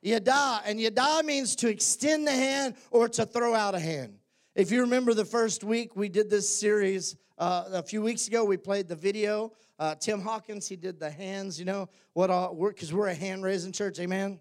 Yada. 0.00 0.62
And 0.64 0.80
yada 0.80 1.22
means 1.22 1.54
to 1.56 1.68
extend 1.68 2.26
the 2.26 2.32
hand 2.32 2.76
or 2.90 3.08
to 3.10 3.26
throw 3.26 3.54
out 3.54 3.74
a 3.74 3.80
hand. 3.80 4.18
If 4.54 4.70
you 4.70 4.80
remember 4.80 5.12
the 5.12 5.24
first 5.24 5.62
week, 5.62 5.96
we 5.96 6.08
did 6.08 6.30
this 6.30 6.48
series 6.48 7.16
uh, 7.38 7.64
a 7.72 7.82
few 7.82 8.00
weeks 8.00 8.28
ago, 8.28 8.44
we 8.44 8.56
played 8.56 8.88
the 8.88 8.96
video. 8.96 9.52
Uh, 9.78 9.94
Tim 9.94 10.22
Hawkins, 10.22 10.66
he 10.66 10.76
did 10.76 10.98
the 10.98 11.10
hands, 11.10 11.58
you 11.58 11.66
know, 11.66 11.90
what 12.14 12.30
all, 12.30 12.54
because 12.54 12.94
we're, 12.94 13.00
we're 13.00 13.08
a 13.08 13.14
hand 13.14 13.44
raising 13.44 13.72
church, 13.72 13.98
amen? 14.00 14.40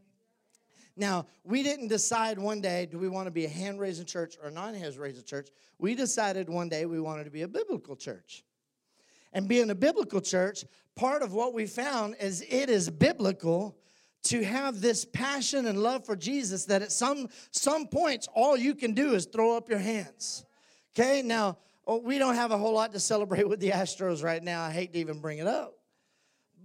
Now, 0.97 1.27
we 1.43 1.61
didn't 1.61 1.89
decide 1.89 2.39
one 2.39 2.61
day, 2.61 2.85
do 2.85 2.97
we 2.97 3.09
want 3.09 3.27
to 3.27 3.31
be 3.31 3.45
a 3.45 3.49
hand 3.49 3.79
raising 3.79 4.05
church 4.05 4.37
or 4.41 4.47
a 4.47 4.51
non 4.51 4.73
hand 4.73 4.95
raising 4.95 5.23
church? 5.23 5.49
We 5.77 5.93
decided 5.93 6.49
one 6.49 6.69
day 6.69 6.85
we 6.85 7.01
wanted 7.01 7.25
to 7.25 7.31
be 7.31 7.41
a 7.41 7.47
biblical 7.47 7.95
church. 7.95 8.43
And 9.33 9.49
being 9.49 9.69
a 9.69 9.75
biblical 9.75 10.21
church, 10.21 10.63
part 10.95 11.21
of 11.21 11.33
what 11.33 11.53
we 11.53 11.65
found 11.65 12.15
is 12.21 12.41
it 12.41 12.69
is 12.69 12.89
biblical 12.89 13.77
to 14.23 14.43
have 14.43 14.81
this 14.81 15.05
passion 15.05 15.67
and 15.67 15.77
love 15.77 16.05
for 16.05 16.15
Jesus 16.15 16.65
that 16.65 16.81
at 16.81 16.91
some 16.91 17.27
some 17.51 17.87
points 17.87 18.27
all 18.33 18.57
you 18.57 18.73
can 18.73 18.93
do 18.93 19.13
is 19.13 19.25
throw 19.25 19.57
up 19.57 19.69
your 19.69 19.79
hands. 19.79 20.45
Okay? 20.97 21.21
Now, 21.21 21.57
oh, 21.85 21.99
we 21.99 22.17
don't 22.17 22.35
have 22.35 22.51
a 22.51 22.57
whole 22.57 22.73
lot 22.73 22.93
to 22.93 22.99
celebrate 22.99 23.47
with 23.47 23.59
the 23.59 23.71
Astros 23.71 24.23
right 24.23 24.41
now. 24.41 24.63
I 24.63 24.71
hate 24.71 24.93
to 24.93 24.99
even 24.99 25.19
bring 25.19 25.39
it 25.39 25.47
up. 25.47 25.74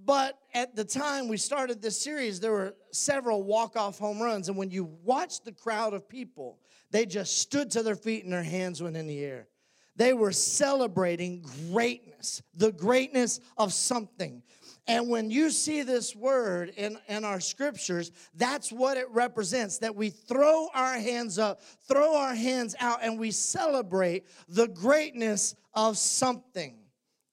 But 0.05 0.39
at 0.55 0.75
the 0.75 0.85
time 0.85 1.29
we 1.29 1.37
started 1.37 1.83
this 1.83 2.01
series, 2.01 2.41
there 2.41 2.53
were 2.53 2.75
several 2.93 3.43
walk-off 3.43 3.99
home 3.99 4.21
runs. 4.21 4.49
And 4.49 4.57
when 4.57 4.71
you 4.71 4.85
watched 5.05 5.45
the 5.45 5.53
crowd 5.53 5.95
of 5.95 6.09
people, 6.09 6.59
they 6.91 7.07
just 7.07 7.39
stood 7.39 7.71
to 7.73 7.83
their 7.83 7.97
feet 7.97 8.25
and 8.25 8.33
their 8.33 8.43
hands 8.43 8.83
went 8.83 8.97
in 8.97 9.07
the 9.07 9.21
air. 9.21 9.49
They 9.97 10.15
were 10.15 10.33
celebrating 10.33 11.45
greatness, 11.71 12.43
the 12.55 12.73
greatness 12.73 13.41
of 13.59 13.73
something. 13.73 14.43
And 14.87 15.11
when 15.11 15.31
you 15.31 15.51
see 15.51 15.83
this 15.83 16.17
word 16.17 16.73
in, 16.77 16.99
in 17.07 17.25
our 17.25 17.39
scriptures, 17.39 18.11
that's 18.35 18.73
what 18.73 18.97
it 18.97 19.11
represents 19.11 19.79
that 19.79 19.95
we 19.95 20.09
throw 20.11 20.69
our 20.75 20.95
hands 20.95 21.39
up, 21.39 21.61
throw 21.87 22.17
our 22.17 22.35
hands 22.35 22.75
out, 22.81 23.01
and 23.03 23.19
we 23.19 23.31
celebrate 23.31 24.27
the 24.49 24.69
greatness 24.69 25.55
of 25.75 25.99
something. 25.99 26.79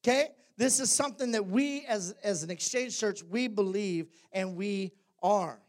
Okay? 0.04 0.28
This 0.58 0.80
is 0.80 0.92
something 0.92 1.32
that 1.32 1.46
we, 1.46 1.86
as, 1.86 2.16
as 2.24 2.44
an 2.44 2.50
exchange 2.50 3.00
church, 3.00 3.24
we 3.24 3.48
believe 3.48 4.08
and 4.32 4.56
we 4.56 4.92
are. 5.22 5.60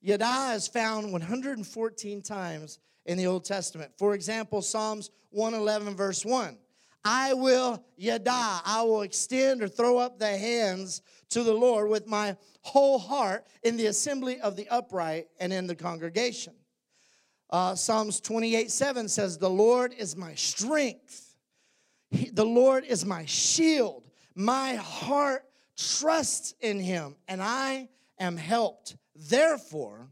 Yada 0.00 0.52
is 0.54 0.66
found 0.66 1.12
114 1.12 2.22
times 2.22 2.78
in 3.04 3.18
the 3.18 3.26
Old 3.26 3.44
Testament. 3.44 3.92
For 3.98 4.14
example, 4.14 4.62
Psalms 4.62 5.10
111, 5.30 5.94
verse 5.94 6.24
1. 6.24 6.56
I 7.04 7.32
will 7.32 7.82
yada, 7.96 8.60
I 8.64 8.82
will 8.82 9.02
extend 9.02 9.62
or 9.62 9.68
throw 9.68 9.98
up 9.98 10.18
the 10.18 10.36
hands 10.36 11.02
to 11.30 11.42
the 11.42 11.52
Lord 11.52 11.88
with 11.88 12.06
my 12.06 12.36
whole 12.62 12.98
heart 12.98 13.46
in 13.62 13.76
the 13.76 13.86
assembly 13.86 14.40
of 14.40 14.56
the 14.56 14.68
upright 14.68 15.28
and 15.40 15.52
in 15.52 15.66
the 15.66 15.76
congregation. 15.76 16.54
Uh, 17.50 17.74
Psalms 17.74 18.20
28 18.20 18.70
7 18.70 19.08
says, 19.08 19.38
The 19.38 19.48
Lord 19.48 19.94
is 19.96 20.16
my 20.16 20.34
strength, 20.34 21.27
he, 22.10 22.30
the 22.30 22.44
Lord 22.44 22.84
is 22.84 23.04
my 23.04 23.24
shield. 23.26 24.06
My 24.34 24.74
heart 24.74 25.44
trusts 25.76 26.54
in 26.60 26.80
him, 26.80 27.16
and 27.26 27.42
I 27.42 27.88
am 28.18 28.36
helped. 28.36 28.96
Therefore, 29.14 30.08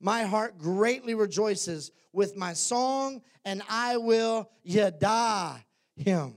my 0.00 0.24
heart 0.24 0.58
greatly 0.58 1.14
rejoices 1.14 1.90
with 2.12 2.36
my 2.36 2.52
song, 2.52 3.22
and 3.44 3.62
I 3.68 3.96
will 3.96 4.50
yada 4.62 5.64
him. 5.96 6.34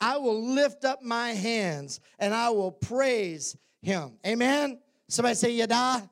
I 0.00 0.18
will 0.18 0.40
lift 0.54 0.84
up 0.84 1.02
my 1.02 1.30
hands 1.30 2.00
and 2.18 2.32
I 2.32 2.50
will 2.50 2.70
praise 2.70 3.56
him. 3.82 4.12
Amen. 4.26 4.78
Somebody 5.08 5.34
say 5.34 5.50
yada. 5.52 6.08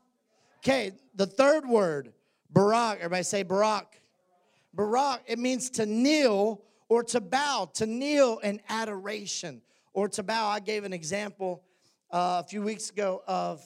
Okay, 0.58 0.92
the 1.14 1.26
third 1.26 1.68
word, 1.68 2.12
Barak. 2.50 2.98
Everybody 2.98 3.22
say 3.22 3.42
Barak. 3.42 4.00
Barak, 4.74 5.22
it 5.26 5.38
means 5.38 5.70
to 5.70 5.86
kneel 5.86 6.62
or 6.88 7.02
to 7.04 7.20
bow, 7.20 7.70
to 7.74 7.86
kneel 7.86 8.38
in 8.38 8.60
adoration 8.68 9.62
or 9.92 10.08
to 10.08 10.22
bow. 10.22 10.48
I 10.48 10.60
gave 10.60 10.84
an 10.84 10.92
example 10.92 11.62
uh, 12.10 12.42
a 12.44 12.48
few 12.48 12.62
weeks 12.62 12.90
ago 12.90 13.22
of 13.26 13.62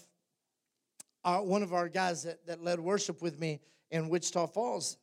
our, 1.25 1.43
one 1.43 1.63
of 1.63 1.73
our 1.73 1.89
guys 1.89 2.23
that, 2.23 2.47
that 2.47 2.63
led 2.63 2.81
worship 2.81 3.21
with 3.21 3.39
me 3.39 3.61
in 3.91 4.09
Wichita 4.09 4.47
Falls 4.47 4.97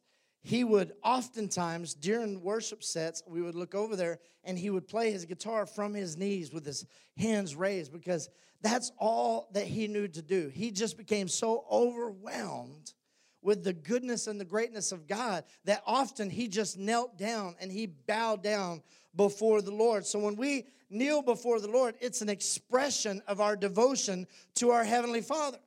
he 0.48 0.64
would 0.64 0.94
oftentimes 1.04 1.94
during 1.94 2.42
worship 2.42 2.82
sets 2.82 3.22
we 3.28 3.42
would 3.42 3.54
look 3.54 3.76
over 3.76 3.98
there 3.98 4.20
and 4.46 4.58
he 4.58 4.70
would 4.70 4.88
play 4.88 5.12
his 5.12 5.26
guitar 5.26 5.66
from 5.66 5.94
his 5.94 6.16
knees 6.16 6.54
with 6.54 6.66
his 6.66 6.86
hands 7.18 7.54
raised 7.54 7.92
because 7.92 8.30
that's 8.62 8.92
all 8.98 9.50
that 9.52 9.66
he 9.66 9.90
knew 9.90 10.08
to 10.08 10.22
do 10.22 10.48
he 10.48 10.72
just 10.72 10.98
became 10.98 11.28
so 11.28 11.66
overwhelmed 11.70 12.94
with 13.42 13.64
the 13.64 13.74
goodness 13.74 14.28
and 14.28 14.40
the 14.40 14.46
greatness 14.46 14.92
of 14.92 15.08
god 15.08 15.44
that 15.66 15.82
often 15.86 16.30
he 16.30 16.48
just 16.48 16.78
knelt 16.78 17.18
down 17.18 17.56
and 17.60 17.72
he 17.72 17.86
bowed 17.86 18.44
down 18.44 18.82
before 19.16 19.62
the 19.62 19.72
lord 19.72 20.06
so 20.06 20.20
when 20.20 20.36
we 20.36 20.66
kneel 20.90 21.22
before 21.22 21.60
the 21.60 21.68
lord 21.68 21.96
it's 22.00 22.22
an 22.22 22.30
expression 22.30 23.22
of 23.28 23.42
our 23.42 23.56
devotion 23.56 24.28
to 24.56 24.72
our 24.72 24.84
heavenly 24.84 25.22
father 25.22 25.60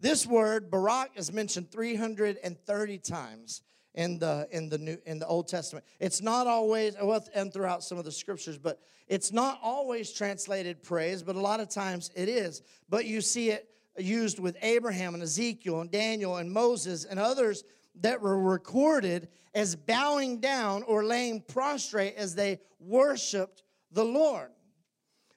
this 0.00 0.26
word 0.26 0.70
barak 0.70 1.10
is 1.16 1.32
mentioned 1.32 1.70
330 1.70 2.98
times 2.98 3.62
in 3.94 4.18
the 4.18 4.48
in 4.50 4.68
the 4.68 4.78
new 4.78 4.98
in 5.06 5.18
the 5.18 5.26
Old 5.26 5.48
Testament. 5.48 5.84
It's 6.00 6.22
not 6.22 6.46
always 6.46 6.96
well, 7.00 7.24
and 7.34 7.52
throughout 7.52 7.84
some 7.84 7.98
of 7.98 8.04
the 8.04 8.12
scriptures, 8.12 8.58
but 8.58 8.80
it's 9.08 9.32
not 9.32 9.58
always 9.62 10.12
translated 10.12 10.82
praise, 10.82 11.22
but 11.22 11.36
a 11.36 11.40
lot 11.40 11.60
of 11.60 11.68
times 11.68 12.10
it 12.14 12.28
is. 12.28 12.62
But 12.88 13.04
you 13.04 13.20
see 13.20 13.50
it 13.50 13.68
used 13.98 14.38
with 14.38 14.56
Abraham 14.62 15.14
and 15.14 15.22
Ezekiel 15.22 15.80
and 15.80 15.90
Daniel 15.90 16.36
and 16.36 16.50
Moses 16.50 17.04
and 17.04 17.18
others 17.18 17.64
that 18.00 18.20
were 18.20 18.38
recorded 18.38 19.28
as 19.54 19.76
bowing 19.76 20.40
down 20.40 20.82
or 20.84 21.04
laying 21.04 21.42
prostrate 21.42 22.14
as 22.16 22.34
they 22.34 22.58
worshiped 22.80 23.62
the 23.90 24.04
Lord. 24.04 24.50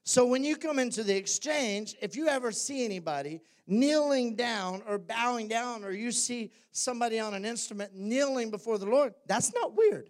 So 0.03 0.25
when 0.25 0.43
you 0.43 0.55
come 0.55 0.79
into 0.79 1.03
the 1.03 1.15
exchange, 1.15 1.95
if 2.01 2.15
you 2.15 2.27
ever 2.27 2.51
see 2.51 2.85
anybody 2.85 3.41
kneeling 3.67 4.35
down 4.35 4.83
or 4.87 4.97
bowing 4.97 5.47
down, 5.47 5.83
or 5.83 5.91
you 5.91 6.11
see 6.11 6.51
somebody 6.71 7.19
on 7.19 7.33
an 7.33 7.45
instrument 7.45 7.95
kneeling 7.95 8.51
before 8.51 8.77
the 8.77 8.85
Lord, 8.85 9.13
that's 9.25 9.53
not 9.53 9.75
weird. 9.75 10.09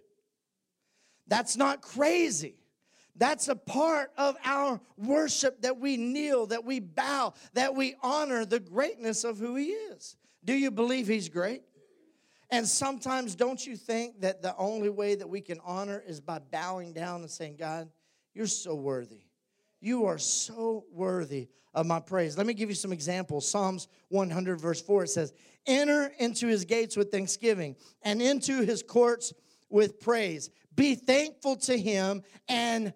That's 1.28 1.56
not 1.56 1.82
crazy. 1.82 2.56
That's 3.16 3.48
a 3.48 3.56
part 3.56 4.12
of 4.18 4.36
our 4.44 4.82
worship 4.98 5.62
that 5.62 5.78
we 5.78 5.98
kneel, 5.98 6.48
that 6.48 6.66
we 6.66 6.80
bow, 6.80 7.34
that 7.54 7.76
we 7.76 7.96
honor 8.04 8.46
the 8.46 8.60
greatness 8.60 9.24
of 9.24 9.38
who 9.38 9.56
He 9.56 9.68
is. 9.68 10.18
Do 10.44 10.54
you 10.54 10.72
believe 10.72 11.08
He's 11.08 11.30
great? 11.30 11.62
And 12.52 12.68
sometimes, 12.68 13.36
don't 13.36 13.66
you 13.66 13.76
think 13.76 14.22
that 14.22 14.42
the 14.42 14.56
only 14.58 14.90
way 14.90 15.16
that 15.16 15.28
we 15.28 15.42
can 15.42 15.60
honor 15.66 16.04
is 16.06 16.20
by 16.20 16.40
bowing 16.40 16.94
down 16.94 17.22
and 17.22 17.30
saying, 17.30 17.56
God, 17.58 17.90
you're 18.34 18.48
so 18.48 18.76
worthy. 18.76 19.24
You 19.82 20.06
are 20.06 20.18
so 20.18 20.86
worthy 20.92 21.48
of 21.74 21.86
my 21.86 22.00
praise. 22.00 22.38
Let 22.38 22.48
me 22.48 22.54
give 22.54 22.70
you 22.70 22.76
some 22.76 22.94
examples. 22.94 23.50
Psalms 23.50 23.88
100, 24.10 24.60
verse 24.60 24.82
4, 24.82 25.04
it 25.04 25.10
says, 25.10 25.34
Enter 25.68 26.12
into 26.20 26.48
his 26.48 26.66
gates 26.66 26.96
with 26.96 27.12
thanksgiving 27.12 27.76
and 28.04 28.22
into 28.22 28.62
his 28.62 28.84
courts 28.84 29.34
with 29.70 30.00
praise. 30.00 30.50
Be 30.76 30.96
thankful 30.96 31.56
to 31.58 31.78
him 31.78 32.22
and 32.48 32.94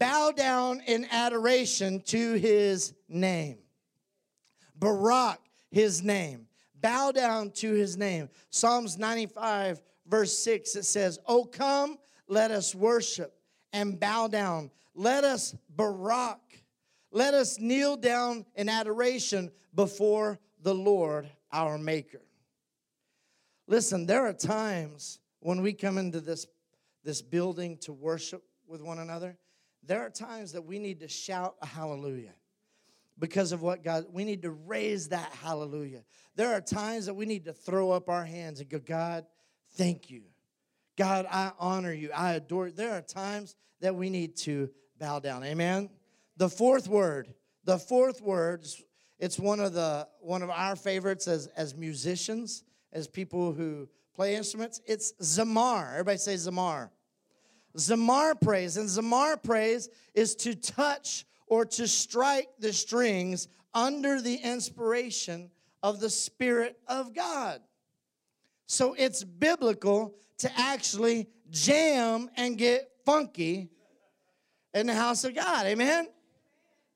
bow 0.00 0.32
down 0.32 0.80
in 0.86 1.06
adoration 1.12 2.00
to 2.06 2.34
his 2.34 2.94
name. 3.08 3.58
Barak, 4.74 5.38
his 5.70 6.02
name. 6.02 6.48
Bow 6.80 7.12
down 7.12 7.50
to 7.50 7.72
his 7.74 7.96
name. 7.96 8.30
Psalms 8.48 8.98
95, 8.98 9.80
verse 10.06 10.36
6, 10.38 10.74
it 10.76 10.84
says, 10.84 11.18
Oh, 11.26 11.44
come, 11.44 11.98
let 12.26 12.50
us 12.50 12.74
worship 12.74 13.34
and 13.72 14.00
bow 14.00 14.26
down. 14.26 14.70
Let 14.94 15.22
us 15.22 15.54
barak. 15.76 16.40
Let 17.12 17.34
us 17.34 17.60
kneel 17.60 17.96
down 17.96 18.46
in 18.54 18.68
adoration 18.68 19.50
before 19.74 20.38
the 20.62 20.74
Lord 20.74 21.28
our 21.52 21.76
Maker. 21.76 22.22
Listen, 23.66 24.06
there 24.06 24.26
are 24.26 24.32
times 24.32 25.20
when 25.40 25.60
we 25.60 25.72
come 25.72 25.98
into 25.98 26.20
this, 26.20 26.46
this 27.04 27.20
building 27.20 27.76
to 27.78 27.92
worship 27.92 28.42
with 28.66 28.80
one 28.80 28.98
another, 28.98 29.36
there 29.86 30.00
are 30.00 30.10
times 30.10 30.52
that 30.52 30.62
we 30.62 30.78
need 30.78 31.00
to 31.00 31.08
shout 31.08 31.56
a 31.62 31.66
hallelujah 31.66 32.34
because 33.18 33.52
of 33.52 33.62
what 33.62 33.84
God, 33.84 34.06
we 34.10 34.24
need 34.24 34.42
to 34.42 34.50
raise 34.50 35.08
that 35.08 35.30
hallelujah. 35.42 36.02
There 36.36 36.54
are 36.54 36.60
times 36.60 37.06
that 37.06 37.14
we 37.14 37.26
need 37.26 37.44
to 37.44 37.52
throw 37.52 37.90
up 37.90 38.08
our 38.08 38.24
hands 38.24 38.60
and 38.60 38.68
go, 38.68 38.78
God, 38.78 39.26
thank 39.74 40.10
you. 40.10 40.22
God, 40.96 41.26
I 41.30 41.52
honor 41.58 41.92
you. 41.92 42.10
I 42.14 42.32
adore 42.32 42.68
you. 42.68 42.72
There 42.72 42.92
are 42.92 43.02
times 43.02 43.56
that 43.80 43.94
we 43.94 44.10
need 44.10 44.36
to 44.38 44.70
bow 44.98 45.18
down. 45.18 45.44
Amen. 45.44 45.90
The 46.36 46.48
fourth 46.48 46.88
word, 46.88 47.32
the 47.64 47.78
fourth 47.78 48.20
word, 48.20 48.66
it's 49.18 49.38
one 49.38 49.60
of 49.60 49.74
the 49.74 50.08
one 50.20 50.42
of 50.42 50.50
our 50.50 50.76
favorites 50.76 51.28
as 51.28 51.46
as 51.48 51.74
musicians, 51.74 52.64
as 52.92 53.06
people 53.06 53.52
who 53.52 53.88
play 54.14 54.34
instruments. 54.34 54.80
It's 54.86 55.12
zamar. 55.22 55.92
Everybody 55.92 56.18
say 56.18 56.34
zamar. 56.34 56.90
Zamar 57.76 58.40
praise, 58.40 58.76
and 58.76 58.88
zamar 58.88 59.40
praise 59.42 59.88
is 60.14 60.34
to 60.36 60.54
touch 60.54 61.24
or 61.46 61.64
to 61.64 61.86
strike 61.86 62.48
the 62.58 62.72
strings 62.72 63.48
under 63.74 64.20
the 64.20 64.34
inspiration 64.36 65.50
of 65.82 66.00
the 66.00 66.10
Spirit 66.10 66.78
of 66.86 67.14
God. 67.14 67.60
So 68.66 68.94
it's 68.94 69.24
biblical 69.24 70.14
to 70.38 70.50
actually 70.58 71.28
jam 71.50 72.30
and 72.36 72.56
get 72.56 72.90
funky 73.04 73.68
in 74.74 74.86
the 74.86 74.94
house 74.94 75.24
of 75.24 75.34
God. 75.34 75.66
Amen? 75.66 76.08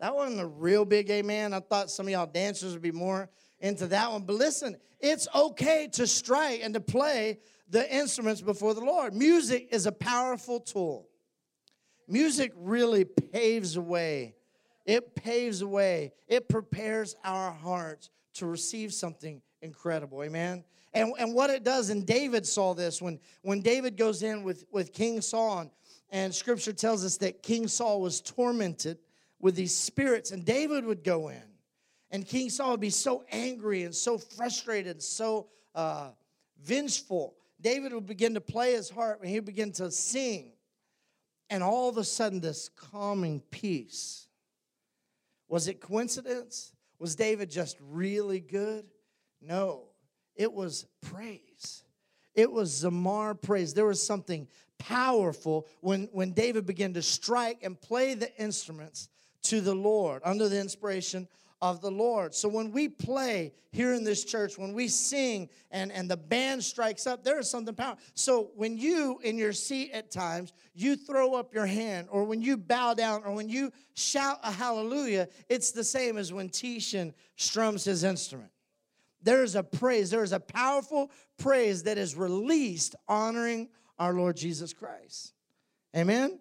That 0.01 0.14
wasn't 0.14 0.40
a 0.40 0.46
real 0.46 0.85
big 0.85 1.11
amen. 1.11 1.53
I 1.53 1.61
thought 1.61 1.90
some 1.90 2.07
of 2.07 2.12
y'all 2.12 2.27
dancers 2.27 2.72
would 2.72 2.83
be 2.83 2.92
more 2.92 3.29
into 3.61 3.87
that 3.88 4.12
one. 4.12 4.22
But 4.22 4.37
listen, 4.37 4.77
it's 5.01 5.27
okay 5.35 5.88
to 5.92 6.07
strike 6.07 6.61
and 6.62 6.75
to 6.75 6.81
play 6.81 7.38
the 7.68 7.94
instruments 7.94 8.40
before 8.40 8.74
the 8.74 8.85
Lord. 8.85 9.14
Music 9.14 9.68
is 9.70 9.87
a 9.87 9.92
powerful 9.92 10.61
tool. 10.61 11.09
Music 12.07 12.53
really 12.57 13.05
paves 13.05 13.74
the 13.74 13.81
way. 13.81 14.35
It 14.85 15.14
paves 15.14 15.61
the 15.61 15.68
way. 15.68 16.12
It 16.29 16.48
prepares 16.48 17.16
our 17.24 17.53
hearts 17.53 18.11
to 18.35 18.46
receive 18.46 18.92
something 18.92 19.40
incredible. 19.62 20.22
Amen. 20.22 20.64
And, 20.92 21.12
and 21.18 21.35
what 21.35 21.50
it 21.50 21.64
does, 21.64 21.90
and 21.90 22.07
David 22.07 22.46
saw 22.46 22.74
this 22.74 23.03
when, 23.03 23.18
when 23.42 23.62
David 23.62 23.96
goes 23.96 24.22
in 24.22 24.44
with, 24.44 24.64
with 24.70 24.92
King 24.92 25.20
Saul, 25.20 25.61
and, 25.61 25.70
and 26.11 26.35
scripture 26.35 26.72
tells 26.72 27.05
us 27.05 27.16
that 27.18 27.42
King 27.42 27.66
Saul 27.66 28.00
was 28.00 28.20
tormented 28.20 28.98
with 29.40 29.57
these 29.57 29.74
spirits, 29.74 30.31
and 30.31 30.44
David 30.44 30.85
would 30.85 31.03
go 31.03 31.29
in. 31.29 31.42
And 32.11 32.24
King 32.24 32.48
Saul 32.48 32.72
would 32.72 32.81
be 32.81 32.90
so 32.90 33.24
angry 33.33 33.83
and 33.83 33.94
so 33.94 34.18
frustrated, 34.18 35.03
so 35.03 35.48
uh, 35.74 36.11
vengeful. 36.62 37.35
David 37.64 37.94
would 37.94 38.07
begin 38.07 38.35
to 38.35 38.42
play 38.42 38.74
his 38.74 38.90
harp 38.90 39.20
and 39.22 39.31
he 39.31 39.37
would 39.37 39.46
begin 39.46 39.72
to 39.72 39.90
sing. 39.90 40.53
And 41.48 41.62
all 41.62 41.88
of 41.88 41.96
a 41.96 42.05
sudden, 42.05 42.40
this 42.40 42.68
calming 42.68 43.40
peace. 43.50 44.29
Was 45.48 45.66
it 45.66 45.81
coincidence? 45.81 46.72
Was 46.98 47.16
David 47.16 47.50
just 47.50 47.79
really 47.81 48.40
good? 48.40 48.85
No, 49.40 49.85
it 50.37 50.53
was 50.53 50.87
praise. 51.00 51.85
It 52.35 52.53
was 52.53 52.85
Zamar 52.85 53.35
praise. 53.35 53.72
There 53.72 53.87
was 53.87 54.05
something 54.05 54.46
powerful 54.79 55.66
when, 55.81 56.09
when 56.12 56.33
David 56.33 56.66
began 56.66 56.92
to 56.94 57.03
strike 57.03 57.62
and 57.62 57.81
play 57.81 58.12
the 58.12 58.35
instruments 58.40 59.09
to 59.44 59.62
the 59.62 59.74
Lord 59.74 60.20
under 60.24 60.50
the 60.50 60.61
inspiration 60.61 61.29
of 61.64 61.81
the 61.81 61.90
Lord. 61.90 62.35
So 62.35 62.46
when 62.46 62.72
we 62.72 62.88
play 62.88 63.55
here 63.72 63.94
in 63.94 64.05
this 64.05 64.22
church, 64.22 64.59
when 64.59 64.74
we 64.74 64.87
sing 64.87 65.48
and, 65.70 65.90
and 65.90 66.11
the 66.11 66.16
band 66.16 66.62
strikes 66.62 67.07
up, 67.07 67.24
there 67.24 67.38
is 67.38 67.48
something 67.48 67.74
powerful. 67.74 68.05
So 68.12 68.50
when 68.55 68.77
you 68.77 69.18
in 69.24 69.38
your 69.38 69.55
seat 69.55 69.90
at 69.92 70.11
times, 70.11 70.53
you 70.74 70.94
throw 70.94 71.33
up 71.33 71.55
your 71.55 71.64
hand, 71.64 72.09
or 72.11 72.24
when 72.24 72.42
you 72.42 72.59
bow 72.59 72.92
down, 72.92 73.24
or 73.24 73.33
when 73.33 73.48
you 73.48 73.72
shout 73.94 74.40
a 74.42 74.53
hallelujah, 74.53 75.27
it's 75.48 75.72
the 75.72 75.83
same 75.83 76.18
as 76.18 76.35
when 76.35 76.50
Tishan 76.50 77.14
strums 77.37 77.85
his 77.85 78.05
instrument. 78.05 78.50
There 79.22 79.42
is 79.42 79.55
a 79.55 79.62
praise, 79.62 80.11
there 80.11 80.22
is 80.22 80.33
a 80.33 80.40
powerful 80.40 81.11
praise 81.38 81.85
that 81.85 81.96
is 81.96 82.14
released 82.14 82.94
honoring 83.09 83.70
our 83.98 84.12
Lord 84.12 84.37
Jesus 84.37 84.74
Christ. 84.74 85.33
Amen? 85.96 86.38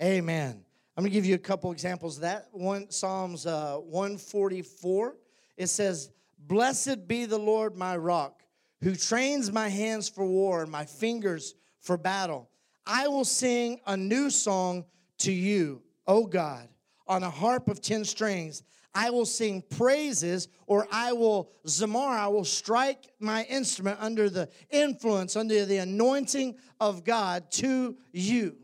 Amen. 0.00 0.65
I'm 0.96 1.02
going 1.02 1.10
to 1.10 1.14
give 1.14 1.26
you 1.26 1.34
a 1.34 1.38
couple 1.38 1.70
examples 1.72 2.16
of 2.16 2.22
that. 2.22 2.48
One 2.52 2.90
Psalms 2.90 3.44
uh, 3.44 3.76
144. 3.76 5.16
It 5.58 5.66
says, 5.66 6.10
"Blessed 6.38 7.06
be 7.06 7.26
the 7.26 7.38
Lord 7.38 7.76
my 7.76 7.96
rock, 7.98 8.42
who 8.80 8.94
trains 8.94 9.52
my 9.52 9.68
hands 9.68 10.08
for 10.08 10.24
war 10.24 10.62
and 10.62 10.72
my 10.72 10.86
fingers 10.86 11.54
for 11.80 11.98
battle. 11.98 12.48
I 12.86 13.08
will 13.08 13.24
sing 13.24 13.80
a 13.86 13.96
new 13.96 14.30
song 14.30 14.84
to 15.18 15.32
you, 15.32 15.82
O 16.06 16.24
God, 16.24 16.68
on 17.06 17.22
a 17.22 17.30
harp 17.30 17.68
of 17.68 17.82
10 17.82 18.04
strings. 18.04 18.62
I 18.94 19.10
will 19.10 19.26
sing 19.26 19.62
praises, 19.68 20.48
or 20.66 20.88
I 20.90 21.12
will 21.12 21.50
zamar, 21.66 22.16
I 22.16 22.28
will 22.28 22.44
strike 22.44 23.12
my 23.20 23.44
instrument 23.44 23.98
under 24.00 24.30
the 24.30 24.48
influence, 24.70 25.36
under 25.36 25.66
the 25.66 25.78
anointing 25.78 26.56
of 26.80 27.04
God 27.04 27.50
to 27.52 27.96
you. 28.12 28.56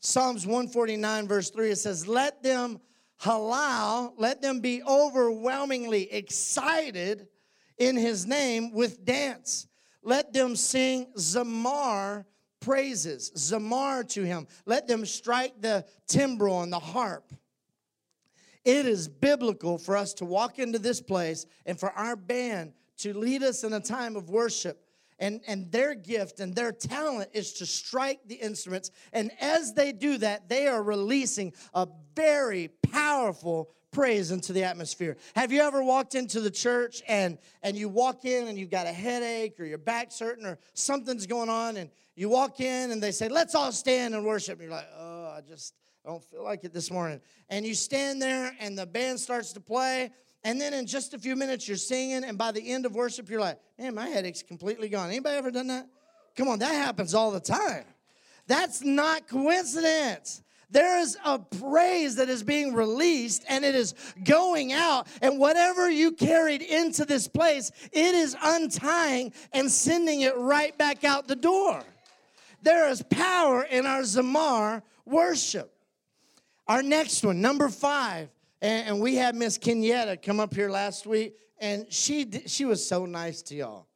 Psalms 0.00 0.46
149, 0.46 1.28
verse 1.28 1.50
3, 1.50 1.70
it 1.70 1.76
says, 1.76 2.08
Let 2.08 2.42
them 2.42 2.80
halal, 3.22 4.14
let 4.16 4.40
them 4.40 4.60
be 4.60 4.82
overwhelmingly 4.82 6.10
excited 6.10 7.28
in 7.76 7.96
his 7.96 8.26
name 8.26 8.72
with 8.72 9.04
dance. 9.04 9.66
Let 10.02 10.32
them 10.32 10.56
sing 10.56 11.12
zamar 11.18 12.24
praises, 12.60 13.30
zamar 13.36 14.08
to 14.10 14.22
him. 14.22 14.46
Let 14.64 14.86
them 14.86 15.04
strike 15.04 15.60
the 15.60 15.84
timbrel 16.06 16.62
and 16.62 16.72
the 16.72 16.78
harp. 16.78 17.32
It 18.64 18.86
is 18.86 19.08
biblical 19.08 19.78
for 19.78 19.96
us 19.96 20.14
to 20.14 20.24
walk 20.24 20.58
into 20.58 20.78
this 20.78 21.00
place 21.00 21.46
and 21.64 21.78
for 21.78 21.90
our 21.92 22.16
band 22.16 22.72
to 22.98 23.16
lead 23.16 23.42
us 23.42 23.64
in 23.64 23.72
a 23.72 23.80
time 23.80 24.16
of 24.16 24.28
worship. 24.28 24.84
And, 25.20 25.42
and 25.46 25.70
their 25.70 25.94
gift 25.94 26.40
and 26.40 26.54
their 26.54 26.72
talent 26.72 27.30
is 27.34 27.52
to 27.54 27.66
strike 27.66 28.20
the 28.26 28.36
instruments. 28.36 28.90
And 29.12 29.30
as 29.38 29.74
they 29.74 29.92
do 29.92 30.16
that, 30.18 30.48
they 30.48 30.66
are 30.66 30.82
releasing 30.82 31.52
a 31.74 31.86
very 32.16 32.68
powerful 32.90 33.70
praise 33.92 34.30
into 34.30 34.52
the 34.52 34.64
atmosphere. 34.64 35.16
Have 35.34 35.52
you 35.52 35.60
ever 35.60 35.82
walked 35.82 36.14
into 36.14 36.40
the 36.40 36.50
church 36.50 37.02
and 37.08 37.38
and 37.62 37.76
you 37.76 37.88
walk 37.88 38.24
in 38.24 38.48
and 38.48 38.58
you've 38.58 38.70
got 38.70 38.86
a 38.86 38.92
headache 38.92 39.58
or 39.58 39.64
your 39.64 39.78
back's 39.78 40.18
hurting 40.18 40.46
or 40.46 40.58
something's 40.74 41.26
going 41.26 41.48
on 41.48 41.76
and 41.76 41.90
you 42.14 42.28
walk 42.28 42.60
in 42.60 42.90
and 42.90 43.02
they 43.02 43.12
say, 43.12 43.28
"Let's 43.28 43.54
all 43.54 43.72
stand 43.72 44.14
and 44.14 44.24
worship." 44.24 44.54
And 44.54 44.62
you're 44.62 44.76
like, 44.76 44.88
"Oh, 44.96 45.34
I 45.36 45.40
just 45.40 45.74
don't 46.04 46.22
feel 46.22 46.44
like 46.44 46.64
it 46.64 46.72
this 46.72 46.90
morning." 46.90 47.20
And 47.48 47.66
you 47.66 47.74
stand 47.74 48.22
there 48.22 48.54
and 48.60 48.78
the 48.78 48.86
band 48.86 49.18
starts 49.18 49.52
to 49.54 49.60
play 49.60 50.10
and 50.44 50.60
then 50.60 50.72
in 50.74 50.86
just 50.86 51.14
a 51.14 51.18
few 51.18 51.36
minutes 51.36 51.68
you're 51.68 51.76
singing 51.76 52.24
and 52.24 52.38
by 52.38 52.52
the 52.52 52.72
end 52.72 52.86
of 52.86 52.94
worship 52.94 53.28
you're 53.28 53.40
like, 53.40 53.58
"Man, 53.78 53.94
my 53.94 54.08
headache's 54.08 54.42
completely 54.42 54.88
gone." 54.88 55.08
Anybody 55.08 55.36
ever 55.36 55.50
done 55.50 55.68
that? 55.68 55.88
Come 56.36 56.48
on, 56.48 56.58
that 56.60 56.74
happens 56.74 57.14
all 57.14 57.30
the 57.30 57.40
time. 57.40 57.84
That's 58.46 58.82
not 58.82 59.28
coincidence. 59.28 60.42
There 60.70 61.00
is 61.00 61.18
a 61.24 61.38
praise 61.38 62.16
that 62.16 62.28
is 62.28 62.42
being 62.42 62.74
released 62.74 63.44
and 63.48 63.64
it 63.64 63.74
is 63.74 63.94
going 64.24 64.72
out. 64.72 65.08
And 65.20 65.38
whatever 65.38 65.90
you 65.90 66.12
carried 66.12 66.62
into 66.62 67.04
this 67.04 67.26
place, 67.26 67.72
it 67.92 68.14
is 68.14 68.36
untying 68.40 69.32
and 69.52 69.70
sending 69.70 70.20
it 70.20 70.36
right 70.36 70.76
back 70.78 71.02
out 71.02 71.26
the 71.26 71.36
door. 71.36 71.82
There 72.62 72.88
is 72.88 73.02
power 73.10 73.62
in 73.64 73.84
our 73.84 74.02
Zamar 74.02 74.82
worship. 75.04 75.74
Our 76.68 76.82
next 76.82 77.24
one, 77.24 77.40
number 77.40 77.68
five, 77.68 78.28
and, 78.62 79.00
we 79.00 79.16
had 79.16 79.34
Miss 79.34 79.58
Kenyetta 79.58 80.22
come 80.22 80.40
up 80.40 80.54
here 80.54 80.70
last 80.70 81.06
week, 81.06 81.36
and 81.58 81.86
she 81.92 82.28
she 82.46 82.64
was 82.64 82.86
so 82.86 83.06
nice 83.06 83.42
to 83.42 83.54
y'all, 83.54 83.86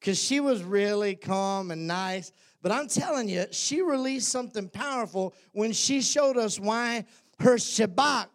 cause 0.00 0.18
she 0.22 0.40
was 0.40 0.62
really 0.62 1.14
calm 1.14 1.70
and 1.70 1.86
nice. 1.86 2.32
But 2.62 2.72
I'm 2.72 2.88
telling 2.88 3.28
you, 3.28 3.46
she 3.50 3.82
released 3.82 4.30
something 4.30 4.68
powerful 4.68 5.34
when 5.52 5.72
she 5.72 6.02
showed 6.02 6.36
us 6.36 6.58
why 6.58 7.04
her 7.38 7.56
Shabach, 7.56 8.26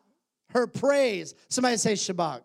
her 0.51 0.67
praise. 0.67 1.35
Somebody 1.49 1.77
say 1.77 1.93
Shabach. 1.93 2.41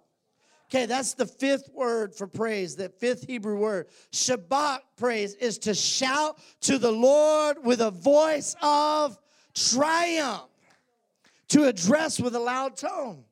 Okay, 0.70 0.84
that's 0.84 1.14
the 1.14 1.24
fifth 1.24 1.70
word 1.72 2.14
for 2.14 2.26
praise, 2.26 2.76
that 2.76 3.00
fifth 3.00 3.26
Hebrew 3.26 3.56
word. 3.56 3.86
Shabach 4.12 4.80
praise 4.96 5.34
is 5.34 5.58
to 5.60 5.74
shout 5.74 6.38
to 6.62 6.78
the 6.78 6.92
Lord 6.92 7.64
with 7.64 7.80
a 7.80 7.90
voice 7.90 8.54
of 8.60 9.18
triumph, 9.54 10.50
to 11.48 11.64
address 11.64 12.20
with 12.20 12.34
a 12.34 12.38
loud 12.38 12.76
tone. 12.76 13.24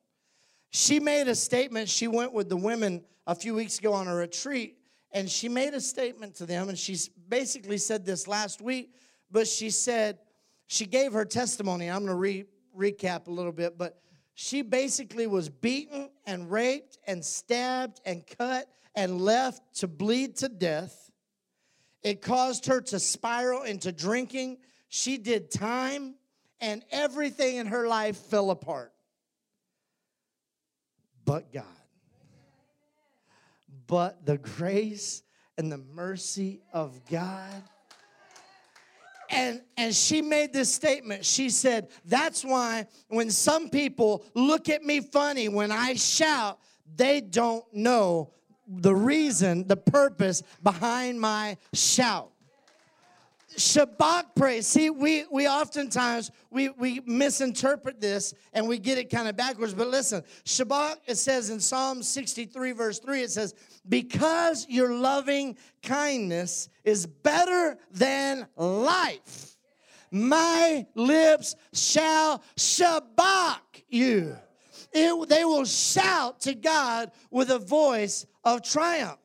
She 0.77 0.99
made 0.99 1.27
a 1.27 1.33
statement. 1.33 1.89
She 1.89 2.07
went 2.07 2.33
with 2.33 2.49
the 2.49 2.55
women 2.55 3.03
a 3.25 3.33
few 3.33 3.55
weeks 3.55 3.79
ago 3.79 3.93
on 3.93 4.07
a 4.07 4.13
retreat, 4.13 4.77
and 5.11 5.27
she 5.27 5.49
made 5.49 5.73
a 5.73 5.81
statement 5.81 6.35
to 6.35 6.45
them, 6.45 6.69
and 6.69 6.77
she 6.77 6.95
basically 7.27 7.79
said 7.79 8.05
this 8.05 8.27
last 8.27 8.61
week, 8.61 8.93
but 9.31 9.47
she 9.47 9.71
said, 9.71 10.19
she 10.67 10.85
gave 10.85 11.13
her 11.13 11.25
testimony. 11.25 11.89
I'm 11.89 12.05
going 12.05 12.09
to 12.09 12.15
re- 12.15 12.45
recap 12.77 13.25
a 13.25 13.31
little 13.31 13.51
bit, 13.51 13.75
but 13.75 13.99
she 14.35 14.61
basically 14.61 15.25
was 15.25 15.49
beaten 15.49 16.11
and 16.27 16.51
raped 16.51 16.99
and 17.07 17.25
stabbed 17.25 17.99
and 18.05 18.23
cut 18.37 18.69
and 18.93 19.19
left 19.19 19.77
to 19.77 19.87
bleed 19.87 20.35
to 20.37 20.47
death. 20.47 21.09
It 22.03 22.21
caused 22.21 22.67
her 22.67 22.81
to 22.81 22.99
spiral 22.99 23.63
into 23.63 23.91
drinking. 23.91 24.59
She 24.89 25.17
did 25.17 25.49
time, 25.49 26.13
and 26.61 26.85
everything 26.91 27.55
in 27.55 27.65
her 27.65 27.87
life 27.87 28.17
fell 28.17 28.51
apart. 28.51 28.93
But 31.27 31.53
God 31.53 31.65
but 33.87 34.25
the 34.25 34.37
grace 34.37 35.23
and 35.57 35.71
the 35.71 35.77
mercy 35.77 36.61
of 36.73 36.99
God. 37.09 37.63
And, 39.29 39.61
and 39.75 39.93
she 39.93 40.21
made 40.21 40.53
this 40.53 40.73
statement. 40.73 41.25
She 41.25 41.49
said, 41.49 41.89
That's 42.05 42.45
why 42.45 42.87
when 43.07 43.29
some 43.29 43.69
people 43.69 44.23
look 44.33 44.69
at 44.69 44.83
me 44.83 45.01
funny 45.01 45.49
when 45.49 45.71
I 45.71 45.95
shout, 45.95 46.59
they 46.95 47.19
don't 47.19 47.65
know 47.73 48.31
the 48.67 48.95
reason, 48.95 49.67
the 49.67 49.77
purpose 49.77 50.43
behind 50.63 51.19
my 51.19 51.57
shout. 51.73 52.31
Shabach 53.57 54.35
praise. 54.35 54.67
See, 54.67 54.91
we 54.91 55.25
we 55.31 55.47
oftentimes 55.47 56.29
we 56.51 56.69
we 56.69 57.01
misinterpret 57.05 57.99
this 57.99 58.35
and 58.53 58.67
we 58.67 58.77
get 58.77 58.99
it 58.99 59.09
kind 59.09 59.27
of 59.27 59.35
backwards. 59.35 59.73
But 59.73 59.87
listen, 59.87 60.23
Shabach, 60.45 60.97
it 61.07 61.15
says 61.15 61.49
in 61.49 61.59
Psalm 61.59 62.03
63, 62.03 62.71
verse 62.73 62.99
3, 62.99 63.21
it 63.23 63.31
says, 63.31 63.55
Because 63.89 64.67
your 64.69 64.93
loving 64.93 65.57
kindness 65.81 66.69
is 66.83 67.07
better 67.07 67.79
than 67.89 68.47
life, 68.55 69.57
my 70.11 70.85
lips 70.93 71.55
shall 71.73 72.43
Shabach 72.55 73.57
you. 73.89 74.37
It, 74.93 75.29
they 75.29 75.45
will 75.45 75.65
shout 75.65 76.41
to 76.41 76.53
God 76.53 77.11
with 77.31 77.49
a 77.49 77.59
voice 77.59 78.27
of 78.43 78.61
triumph. 78.61 79.17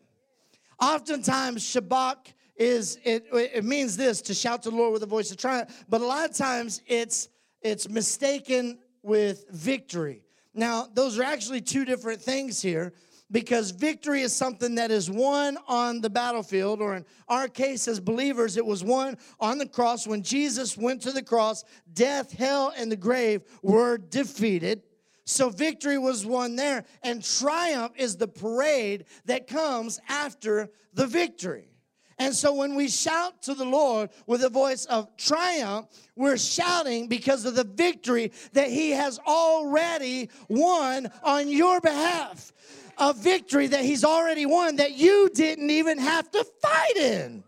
Oftentimes, 0.81 1.63
Shabach 1.63 2.33
is 2.57 2.99
it, 3.05 3.27
it 3.33 3.65
means 3.65 3.97
this 3.97 4.21
to 4.23 4.35
shout 4.35 4.63
to 4.65 4.71
the 4.71 4.77
Lord 4.77 4.93
with 4.93 5.03
a 5.03 5.07
voice 5.07 5.31
of 5.31 5.37
triumph, 5.37 5.85
but 5.89 6.01
a 6.01 6.07
lot 6.07 6.29
of 6.29 6.37
times 6.37 6.83
it's 6.87 7.29
it's 7.63 7.89
mistaken 7.89 8.79
with 9.03 9.45
victory. 9.51 10.25
Now, 10.55 10.89
those 10.93 11.19
are 11.19 11.23
actually 11.23 11.61
two 11.61 11.85
different 11.85 12.21
things 12.21 12.61
here 12.61 12.93
because 13.31 13.71
victory 13.71 14.21
is 14.21 14.37
something 14.37 14.75
that 14.75 14.91
is 14.91 15.11
won 15.11 15.57
on 15.67 16.03
the 16.03 16.11
battlefield, 16.11 16.83
or 16.83 16.97
in 16.97 17.05
our 17.29 17.49
case 17.49 17.89
as 17.89 17.99
believers, 17.99 18.59
it 18.59 18.67
was 18.67 18.85
won 18.85 19.17
on 19.41 19.57
the 19.57 19.67
cross. 19.67 20.07
When 20.07 20.23
Jesus 20.23 20.77
went 20.77 21.01
to 21.03 21.13
the 21.13 21.23
cross, 21.23 21.65
death, 21.95 22.33
hell, 22.33 22.73
and 22.77 22.93
the 22.93 22.97
grave 22.97 23.43
were 23.63 23.97
defeated. 23.97 24.83
So 25.25 25.49
victory 25.49 25.97
was 25.97 26.27
won 26.27 26.57
there, 26.57 26.85
and 27.03 27.25
triumph 27.25 27.93
is 27.97 28.17
the 28.17 28.29
parade 28.29 29.07
that 29.25 29.47
comes 29.47 29.99
after 30.09 30.69
the 30.93 31.07
victory. 31.07 31.72
And 32.19 32.35
so 32.35 32.55
when 32.55 32.75
we 32.75 32.89
shout 32.89 33.43
to 33.43 33.55
the 33.55 33.65
Lord 33.65 34.11
with 34.27 34.45
a 34.45 34.49
voice 34.49 34.85
of 34.87 35.17
triumph, 35.17 35.87
we're 36.17 36.37
shouting 36.37 37.09
because 37.09 37.45
of 37.45 37.55
the 37.55 37.65
victory 37.65 38.33
that 38.53 38.69
He 38.69 38.91
has 38.91 39.19
already 39.27 40.31
won 40.49 41.11
on 41.23 41.49
your 41.49 41.81
behalf. 41.81 42.53
A 42.99 43.13
victory 43.13 43.67
that 43.69 43.85
He's 43.85 44.05
already 44.05 44.47
won 44.47 44.77
that 44.77 44.93
you 44.93 45.31
didn't 45.35 45.71
even 45.71 45.99
have 45.99 46.31
to 46.33 46.45
fight 46.61 46.97
in. 46.97 47.43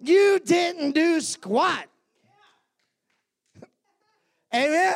You 0.00 0.40
didn't 0.44 0.92
do 0.92 1.20
squat. 1.20 1.86
Amen? 4.54 4.94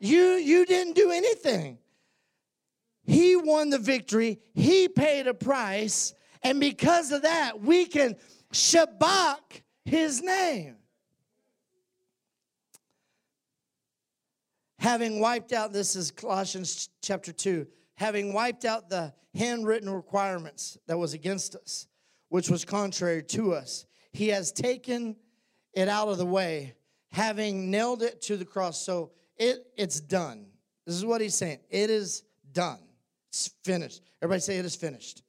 You, 0.00 0.34
you 0.34 0.66
didn't 0.66 0.96
do 0.96 1.10
anything. 1.10 1.78
He 3.06 3.36
won 3.36 3.70
the 3.70 3.78
victory, 3.78 4.40
He 4.54 4.88
paid 4.88 5.26
a 5.26 5.34
price 5.34 6.14
and 6.44 6.60
because 6.60 7.10
of 7.10 7.22
that, 7.22 7.60
we 7.60 7.86
can 7.86 8.16
Shabach 8.52 9.62
his 9.84 10.22
name. 10.22 10.76
Having 14.78 15.20
wiped 15.20 15.52
out, 15.52 15.72
this 15.72 15.96
is 15.96 16.10
Colossians 16.10 16.90
chapter 17.02 17.32
2, 17.32 17.66
having 17.94 18.34
wiped 18.34 18.66
out 18.66 18.90
the 18.90 19.14
handwritten 19.34 19.88
requirements 19.88 20.76
that 20.86 20.98
was 20.98 21.14
against 21.14 21.56
us, 21.56 21.86
which 22.28 22.50
was 22.50 22.66
contrary 22.66 23.22
to 23.22 23.54
us, 23.54 23.86
he 24.12 24.28
has 24.28 24.52
taken 24.52 25.16
it 25.72 25.88
out 25.88 26.08
of 26.08 26.18
the 26.18 26.26
way, 26.26 26.74
having 27.10 27.70
nailed 27.70 28.02
it 28.02 28.20
to 28.22 28.36
the 28.36 28.44
cross. 28.44 28.84
So 28.84 29.12
it, 29.38 29.66
it's 29.76 30.00
done. 30.00 30.46
This 30.86 30.94
is 30.94 31.04
what 31.04 31.22
he's 31.22 31.34
saying. 31.34 31.60
It 31.70 31.88
is 31.88 32.22
done. 32.52 32.80
It's 33.30 33.50
finished. 33.64 34.02
Everybody 34.20 34.40
say 34.40 34.58
it 34.58 34.66
is 34.66 34.76
finished 34.76 35.24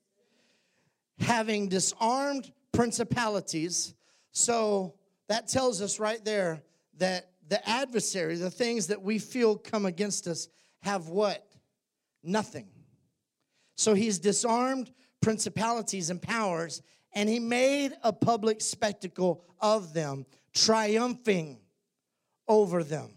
having 1.19 1.69
disarmed 1.69 2.51
principalities. 2.71 3.93
So 4.31 4.95
that 5.27 5.47
tells 5.47 5.81
us 5.81 5.99
right 5.99 6.23
there 6.23 6.63
that 6.97 7.31
the 7.47 7.67
adversary, 7.67 8.35
the 8.35 8.49
things 8.49 8.87
that 8.87 9.01
we 9.01 9.19
feel 9.19 9.57
come 9.57 9.85
against 9.85 10.27
us, 10.27 10.47
have 10.81 11.09
what? 11.09 11.45
Nothing. 12.23 12.67
So 13.75 13.93
he's 13.93 14.19
disarmed 14.19 14.91
principalities 15.21 16.09
and 16.09 16.21
powers, 16.21 16.81
and 17.13 17.27
he 17.27 17.39
made 17.39 17.93
a 18.03 18.13
public 18.13 18.61
spectacle 18.61 19.43
of 19.59 19.93
them, 19.93 20.25
triumphing 20.53 21.59
over 22.47 22.83
them. 22.83 23.11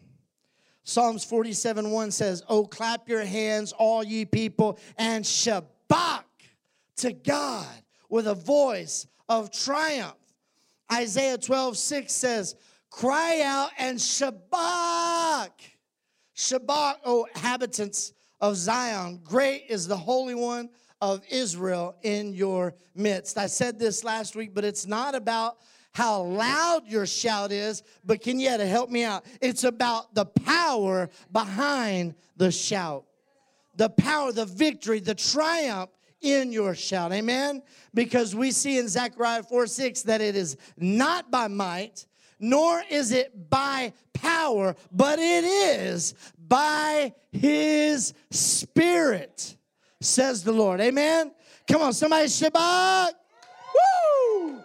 Psalms 0.84 1.22
47 1.24 1.90
1 1.90 2.10
says, 2.10 2.42
Oh, 2.48 2.64
clap 2.64 3.08
your 3.08 3.24
hands, 3.24 3.72
all 3.72 4.02
ye 4.02 4.24
people, 4.24 4.78
and 4.96 5.24
shabach 5.24 6.24
to 6.96 7.12
God 7.12 7.66
with 8.08 8.26
a 8.26 8.34
voice 8.34 9.06
of 9.28 9.50
triumph. 9.50 10.14
Isaiah 10.92 11.38
12, 11.38 11.76
6 11.76 12.12
says, 12.12 12.54
Cry 12.90 13.42
out 13.42 13.70
and 13.78 13.98
Shabach. 13.98 15.50
Shabach, 16.34 16.94
O 17.04 17.26
inhabitants 17.34 18.12
of 18.40 18.56
Zion, 18.56 19.20
great 19.24 19.64
is 19.68 19.86
the 19.86 19.96
Holy 19.96 20.34
One 20.34 20.70
of 21.00 21.22
Israel 21.30 21.96
in 22.02 22.32
your 22.32 22.74
midst. 22.94 23.36
I 23.36 23.46
said 23.46 23.78
this 23.78 24.04
last 24.04 24.34
week, 24.36 24.54
but 24.54 24.64
it's 24.64 24.86
not 24.86 25.14
about 25.14 25.58
how 25.92 26.22
loud 26.22 26.86
your 26.86 27.06
shout 27.06 27.50
is, 27.50 27.82
but 28.04 28.20
can 28.20 28.38
you 28.38 28.48
help 28.50 28.88
me 28.88 29.04
out? 29.04 29.24
It's 29.40 29.64
about 29.64 30.14
the 30.14 30.26
power 30.26 31.10
behind 31.32 32.14
the 32.36 32.50
shout. 32.52 33.04
the 33.76 33.88
power, 33.88 34.32
the 34.32 34.44
victory, 34.46 34.98
the 34.98 35.14
triumph 35.14 35.90
in 36.20 36.52
your 36.52 36.74
shout. 36.74 37.12
Amen? 37.12 37.62
Because 37.94 38.34
we 38.34 38.50
see 38.50 38.78
in 38.78 38.88
Zechariah 38.88 39.42
4 39.42 39.66
6 39.66 40.02
that 40.02 40.20
it 40.20 40.36
is 40.36 40.56
not 40.76 41.30
by 41.30 41.48
might, 41.48 42.06
nor 42.38 42.82
is 42.90 43.12
it 43.12 43.50
by 43.50 43.92
power, 44.12 44.74
but 44.92 45.18
it 45.18 45.44
is 45.44 46.14
by 46.38 47.12
his 47.30 48.14
spirit, 48.30 49.56
says 50.00 50.42
the 50.42 50.52
Lord. 50.52 50.80
Amen? 50.80 51.32
Come 51.66 51.82
on, 51.82 51.92
somebody, 51.92 52.26
Shabach. 52.26 53.12
Woo! 53.74 54.60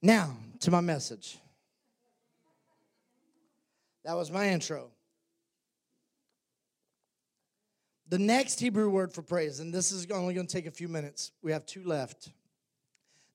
Now, 0.00 0.36
to 0.60 0.70
my 0.70 0.80
message. 0.80 1.38
That 4.04 4.14
was 4.14 4.30
my 4.30 4.48
intro. 4.48 4.90
The 8.10 8.18
next 8.18 8.58
Hebrew 8.58 8.88
word 8.88 9.12
for 9.12 9.20
praise, 9.20 9.60
and 9.60 9.72
this 9.72 9.92
is 9.92 10.06
only 10.10 10.32
going 10.32 10.46
to 10.46 10.52
take 10.52 10.66
a 10.66 10.70
few 10.70 10.88
minutes, 10.88 11.32
we 11.42 11.52
have 11.52 11.66
two 11.66 11.84
left. 11.84 12.30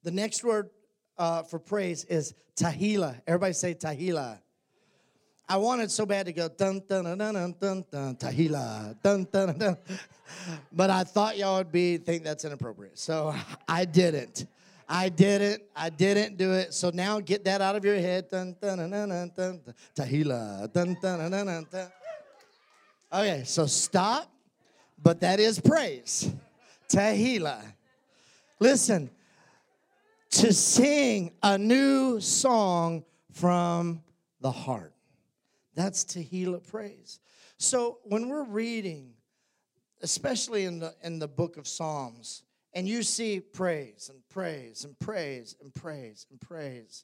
The 0.01 0.09
next 0.09 0.43
word 0.43 0.71
uh, 1.17 1.43
for 1.43 1.59
praise 1.59 2.05
is 2.05 2.33
Tehillah. 2.55 3.21
Everybody 3.27 3.53
say 3.53 3.75
Tehillah. 3.75 4.39
I 5.47 5.57
wanted 5.57 5.91
so 5.91 6.07
bad 6.07 6.25
to 6.25 6.33
go 6.33 6.47
dun 6.47 6.81
dun 6.89 7.03
dun 7.03 7.17
dun 7.17 7.55
dun 7.59 7.85
dun 7.91 8.15
Tehillah 8.15 8.95
dun 9.03 9.27
dun 9.31 9.57
dun, 9.59 9.77
but 10.71 10.89
I 10.89 11.03
thought 11.03 11.37
y'all 11.37 11.57
would 11.57 11.71
be 11.71 11.97
think 11.97 12.23
that's 12.23 12.43
inappropriate, 12.43 12.97
so 12.97 13.35
I 13.67 13.85
didn't. 13.85 14.47
I 14.89 15.09
didn't. 15.09 15.61
I 15.75 15.89
didn't 15.89 16.37
do 16.37 16.53
it. 16.53 16.73
So 16.73 16.89
now 16.91 17.19
get 17.19 17.45
that 17.45 17.61
out 17.61 17.75
of 17.75 17.85
your 17.85 17.97
head. 17.97 18.29
Dun 18.29 18.55
dun 18.59 18.89
dun 18.89 19.09
dun 19.09 19.31
dun, 19.35 19.61
Tehillah 19.95 20.73
dun 20.73 20.97
dun 20.99 21.29
dun 21.29 21.67
dun. 21.69 21.91
Okay, 23.13 23.43
so 23.45 23.67
stop. 23.67 24.32
But 25.03 25.19
that 25.19 25.41
is 25.41 25.59
praise. 25.59 26.33
Tehillah. 26.89 27.61
Listen, 28.59 29.09
to 30.31 30.53
sing 30.53 31.33
a 31.43 31.57
new 31.57 32.21
song 32.21 33.03
from 33.33 34.01
the 34.39 34.51
heart. 34.51 34.93
That's 35.75 36.05
Tehillah 36.05 36.65
praise. 36.65 37.19
So 37.57 37.99
when 38.03 38.29
we're 38.29 38.45
reading, 38.45 39.13
especially 40.01 40.63
in 40.63 40.79
the 40.79 40.95
in 41.03 41.19
the 41.19 41.27
book 41.27 41.57
of 41.57 41.67
Psalms, 41.67 42.43
and 42.73 42.87
you 42.87 43.03
see 43.03 43.39
praise 43.39 44.09
and 44.11 44.21
praise 44.29 44.85
and 44.85 44.97
praise 44.99 45.55
and 45.61 45.73
praise 45.73 46.25
and 46.31 46.39
praise, 46.39 47.03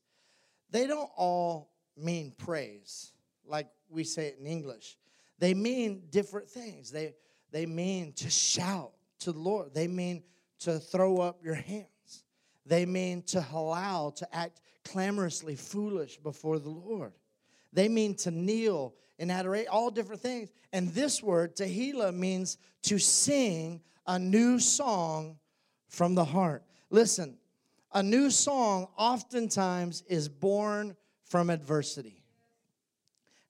they 0.71 0.87
don't 0.87 1.09
all 1.17 1.71
mean 1.97 2.33
praise 2.37 3.11
like 3.45 3.67
we 3.89 4.03
say 4.03 4.27
it 4.27 4.37
in 4.39 4.45
English. 4.45 4.97
They 5.39 5.53
mean 5.53 6.03
different 6.09 6.49
things. 6.49 6.91
They 6.91 7.13
they 7.51 7.65
mean 7.65 8.13
to 8.13 8.29
shout 8.29 8.91
to 9.19 9.31
the 9.31 9.39
Lord. 9.39 9.73
They 9.73 9.87
mean 9.87 10.23
to 10.59 10.79
throw 10.79 11.17
up 11.17 11.43
your 11.43 11.55
hands. 11.55 12.23
They 12.65 12.85
mean 12.85 13.23
to 13.23 13.45
allow, 13.53 14.11
to 14.17 14.35
act 14.35 14.61
clamorously 14.85 15.55
foolish 15.55 16.17
before 16.17 16.59
the 16.59 16.69
Lord. 16.69 17.13
They 17.73 17.87
mean 17.87 18.15
to 18.15 18.31
kneel 18.31 18.95
and 19.17 19.31
adoration, 19.31 19.69
all 19.71 19.91
different 19.91 20.21
things. 20.21 20.49
And 20.71 20.89
this 20.89 21.21
word, 21.21 21.55
Tehillah, 21.55 22.13
means 22.13 22.57
to 22.83 22.97
sing 22.99 23.81
a 24.07 24.17
new 24.17 24.59
song 24.59 25.37
from 25.87 26.15
the 26.15 26.25
heart. 26.25 26.63
Listen, 26.89 27.37
a 27.93 28.03
new 28.03 28.29
song 28.29 28.87
oftentimes 28.97 30.03
is 30.07 30.29
born 30.29 30.95
from 31.23 31.49
adversity. 31.49 32.23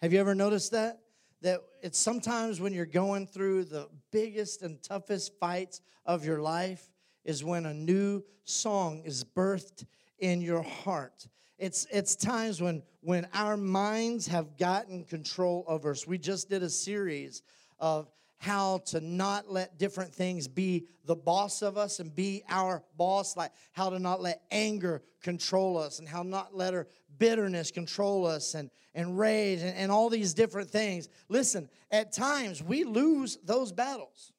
Have 0.02 0.14
you 0.14 0.20
ever 0.20 0.36
noticed 0.36 0.72
that? 0.72 1.00
That 1.42 1.62
it's 1.82 1.98
sometimes 1.98 2.60
when 2.60 2.74
you're 2.74 2.86
going 2.86 3.28
through 3.28 3.66
the 3.66 3.88
biggest 4.12 4.62
and 4.62 4.82
toughest 4.84 5.40
fights 5.40 5.82
of 6.06 6.26
your 6.26 6.42
life 6.42 6.90
is 7.24 7.44
when 7.44 7.66
a 7.66 7.74
new 7.74 8.24
song 8.44 9.02
is 9.06 9.24
birthed 9.24 9.86
in 10.20 10.42
your 10.42 10.64
heart. 10.64 11.28
It's, 11.58 11.86
it's 11.92 12.16
times 12.16 12.62
when, 12.62 12.84
when 13.02 13.28
our 13.34 13.58
minds 13.58 14.28
have 14.28 14.58
gotten 14.58 15.04
control 15.04 15.66
over 15.68 15.92
us. 15.92 16.08
We 16.08 16.18
just 16.18 16.50
did 16.50 16.64
a 16.64 16.70
series 16.70 17.42
of 17.80 18.10
how 18.40 18.78
to 18.86 19.02
not 19.02 19.52
let 19.52 19.78
different 19.78 20.16
things 20.16 20.48
be 20.48 20.86
the 21.06 21.16
boss 21.16 21.62
of 21.62 21.78
us 21.78 22.00
and 22.00 22.16
be 22.16 22.42
our 22.50 22.82
boss, 22.98 23.36
like 23.36 23.52
how 23.74 23.90
to 23.90 24.00
not 24.00 24.22
let 24.22 24.42
anger 24.50 25.02
control 25.22 25.78
us 25.78 26.00
and 26.00 26.08
how 26.08 26.24
not 26.24 26.56
let 26.56 26.74
our 26.74 26.88
bitterness 27.18 27.70
control 27.70 28.26
us 28.26 28.54
and, 28.54 28.70
and 28.96 29.20
rage 29.20 29.60
and, 29.60 29.76
and 29.76 29.92
all 29.92 30.10
these 30.10 30.34
different 30.34 30.70
things. 30.70 31.10
Listen, 31.28 31.70
at 31.92 32.14
times 32.14 32.64
we 32.64 32.86
lose 32.86 33.38
those 33.44 33.74
battles, 33.74 34.32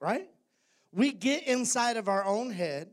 right? 0.00 0.28
We 0.92 1.12
get 1.12 1.48
inside 1.48 1.96
of 1.96 2.08
our 2.08 2.24
own 2.24 2.50
head 2.50 2.90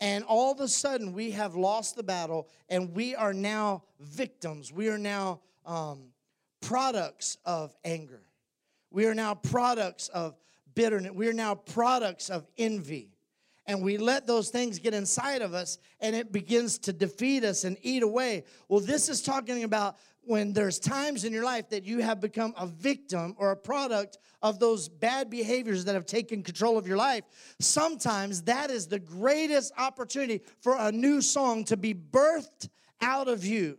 and 0.00 0.24
all 0.24 0.50
of 0.50 0.58
a 0.58 0.66
sudden 0.66 1.12
we 1.12 1.30
have 1.32 1.54
lost 1.54 1.94
the 1.94 2.02
battle 2.02 2.48
and 2.68 2.96
we 2.96 3.14
are 3.14 3.32
now 3.32 3.84
victims. 4.00 4.72
We 4.72 4.88
are 4.88 4.98
now 4.98 5.40
um, 5.64 6.08
products 6.60 7.38
of 7.44 7.76
anger 7.84 8.22
we 8.90 9.06
are 9.06 9.14
now 9.14 9.34
products 9.34 10.08
of 10.08 10.36
bitterness. 10.74 11.12
We 11.12 11.28
are 11.28 11.32
now 11.32 11.54
products 11.54 12.30
of 12.30 12.46
envy. 12.58 13.10
And 13.66 13.82
we 13.82 13.98
let 13.98 14.26
those 14.26 14.48
things 14.48 14.78
get 14.78 14.94
inside 14.94 15.42
of 15.42 15.54
us 15.54 15.78
and 16.00 16.16
it 16.16 16.32
begins 16.32 16.78
to 16.78 16.92
defeat 16.92 17.44
us 17.44 17.64
and 17.64 17.76
eat 17.82 18.02
away. 18.02 18.44
Well, 18.68 18.80
this 18.80 19.08
is 19.08 19.22
talking 19.22 19.62
about 19.62 19.96
when 20.22 20.52
there's 20.52 20.78
times 20.78 21.24
in 21.24 21.32
your 21.32 21.44
life 21.44 21.68
that 21.70 21.84
you 21.84 22.00
have 22.00 22.20
become 22.20 22.52
a 22.56 22.66
victim 22.66 23.34
or 23.38 23.52
a 23.52 23.56
product 23.56 24.18
of 24.42 24.58
those 24.58 24.88
bad 24.88 25.30
behaviors 25.30 25.84
that 25.84 25.94
have 25.94 26.06
taken 26.06 26.42
control 26.42 26.78
of 26.78 26.86
your 26.86 26.96
life, 26.96 27.24
sometimes 27.60 28.42
that 28.42 28.70
is 28.70 28.86
the 28.86 28.98
greatest 28.98 29.72
opportunity 29.78 30.42
for 30.60 30.76
a 30.78 30.90
new 30.90 31.20
song 31.20 31.64
to 31.64 31.76
be 31.76 31.94
birthed 31.94 32.68
out 33.00 33.28
of 33.28 33.44
you. 33.44 33.78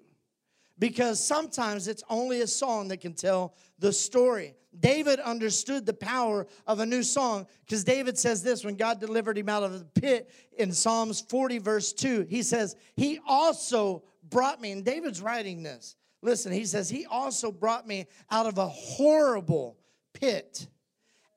Because 0.82 1.24
sometimes 1.24 1.88
it's 1.88 2.04
only 2.10 2.42
a 2.42 2.48
song 2.48 2.88
that 2.88 3.02
can 3.02 3.14
tell 3.14 3.54
the 3.78 3.94
story. 3.94 4.56
David 4.80 5.20
understood 5.20 5.86
the 5.86 5.94
power 5.94 6.48
of 6.66 6.80
a 6.80 6.86
new 6.88 7.04
song 7.04 7.46
because 7.64 7.84
David 7.84 8.18
says 8.18 8.42
this 8.42 8.66
when 8.66 8.78
God 8.78 9.00
delivered 9.00 9.38
him 9.38 9.48
out 9.48 9.62
of 9.62 9.78
the 9.78 10.02
pit 10.02 10.32
in 10.58 10.72
Psalms 10.72 11.22
40, 11.22 11.60
verse 11.60 11.94
2. 11.94 12.26
He 12.28 12.42
says, 12.42 12.76
He 12.96 13.20
also 13.28 14.02
brought 14.28 14.60
me, 14.60 14.72
and 14.72 14.84
David's 14.84 15.22
writing 15.22 15.62
this. 15.62 15.96
Listen, 16.24 16.52
he 16.52 16.66
says, 16.66 16.90
He 16.90 17.06
also 17.06 17.52
brought 17.52 17.88
me 17.88 18.08
out 18.32 18.48
of 18.48 18.58
a 18.58 18.68
horrible 18.68 19.78
pit 20.14 20.68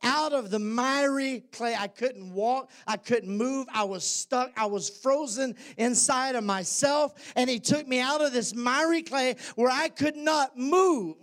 out 0.05 0.33
of 0.33 0.51
the 0.51 0.59
miry 0.59 1.41
clay. 1.51 1.75
I 1.75 1.89
couldn't 1.89 2.33
walk, 2.33 2.71
I 2.87 2.97
couldn't 2.97 3.37
move, 3.37 3.67
I 3.73 3.85
was 3.85 4.05
stuck, 4.05 4.53
I 4.57 4.67
was 4.67 4.89
frozen 4.89 5.57
inside 5.77 6.37
of 6.37 6.45
myself. 6.45 7.15
And 7.35 7.51
He 7.51 7.59
took 7.59 7.89
me 7.89 8.01
out 8.01 8.21
of 8.21 8.33
this 8.33 8.55
miry 8.55 9.03
clay 9.03 9.37
where 9.57 9.71
I 9.71 9.89
could 9.89 10.17
not 10.17 10.57
move 10.57 11.17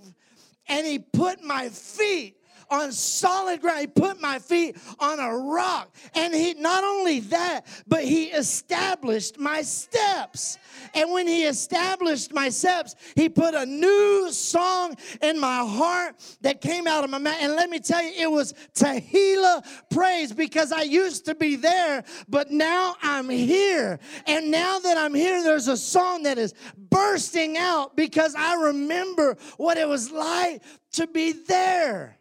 and 0.71 0.87
he 0.87 0.99
put 0.99 1.43
my 1.43 1.69
feet 1.69 2.37
on 2.71 2.91
solid 2.91 3.61
ground. 3.61 3.81
He 3.81 3.87
put 3.87 4.21
my 4.21 4.39
feet 4.39 4.77
on 4.99 5.19
a 5.19 5.35
rock. 5.35 5.93
And 6.15 6.33
he 6.33 6.53
not 6.53 6.83
only 6.83 7.19
that, 7.19 7.67
but 7.87 8.03
he 8.03 8.25
established 8.25 9.37
my 9.37 9.61
steps. 9.61 10.57
And 10.93 11.11
when 11.11 11.27
he 11.27 11.43
established 11.43 12.33
my 12.33 12.49
steps, 12.49 12.95
he 13.15 13.29
put 13.29 13.53
a 13.53 13.65
new 13.65 14.31
song 14.31 14.95
in 15.21 15.39
my 15.39 15.57
heart 15.57 16.15
that 16.41 16.61
came 16.61 16.87
out 16.87 17.03
of 17.03 17.09
my 17.09 17.17
mouth. 17.17 17.37
And 17.39 17.53
let 17.53 17.69
me 17.69 17.79
tell 17.79 18.01
you, 18.01 18.13
it 18.17 18.31
was 18.31 18.53
Tehillah 18.73 19.63
praise 19.89 20.31
because 20.31 20.71
I 20.71 20.83
used 20.83 21.25
to 21.25 21.35
be 21.35 21.57
there, 21.57 22.03
but 22.29 22.51
now 22.51 22.95
I'm 23.01 23.29
here. 23.29 23.99
And 24.25 24.49
now 24.49 24.79
that 24.79 24.97
I'm 24.97 25.13
here, 25.13 25.43
there's 25.43 25.67
a 25.67 25.77
song 25.77 26.23
that 26.23 26.37
is 26.37 26.53
bursting 26.89 27.57
out 27.57 27.95
because 27.95 28.33
I 28.35 28.55
remember 28.55 29.37
what 29.57 29.77
it 29.77 29.87
was 29.87 30.11
like 30.11 30.61
to 30.93 31.07
be 31.07 31.33
there. 31.33 32.17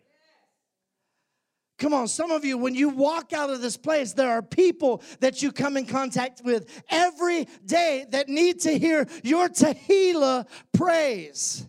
Come 1.80 1.94
on, 1.94 2.08
some 2.08 2.30
of 2.30 2.44
you, 2.44 2.58
when 2.58 2.74
you 2.74 2.90
walk 2.90 3.32
out 3.32 3.48
of 3.48 3.62
this 3.62 3.78
place, 3.78 4.12
there 4.12 4.28
are 4.28 4.42
people 4.42 5.02
that 5.20 5.40
you 5.40 5.50
come 5.50 5.78
in 5.78 5.86
contact 5.86 6.42
with 6.44 6.82
every 6.90 7.48
day 7.64 8.04
that 8.10 8.28
need 8.28 8.60
to 8.60 8.78
hear 8.78 9.06
your 9.24 9.48
Tehillah 9.48 10.46
praise. 10.74 11.66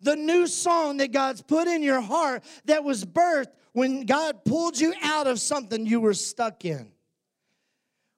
The 0.00 0.14
new 0.14 0.46
song 0.46 0.98
that 0.98 1.10
God's 1.10 1.42
put 1.42 1.66
in 1.66 1.82
your 1.82 2.00
heart 2.00 2.44
that 2.66 2.84
was 2.84 3.04
birthed 3.04 3.48
when 3.72 4.06
God 4.06 4.44
pulled 4.44 4.78
you 4.78 4.94
out 5.02 5.26
of 5.26 5.40
something 5.40 5.84
you 5.86 6.00
were 6.00 6.14
stuck 6.14 6.64
in. 6.64 6.92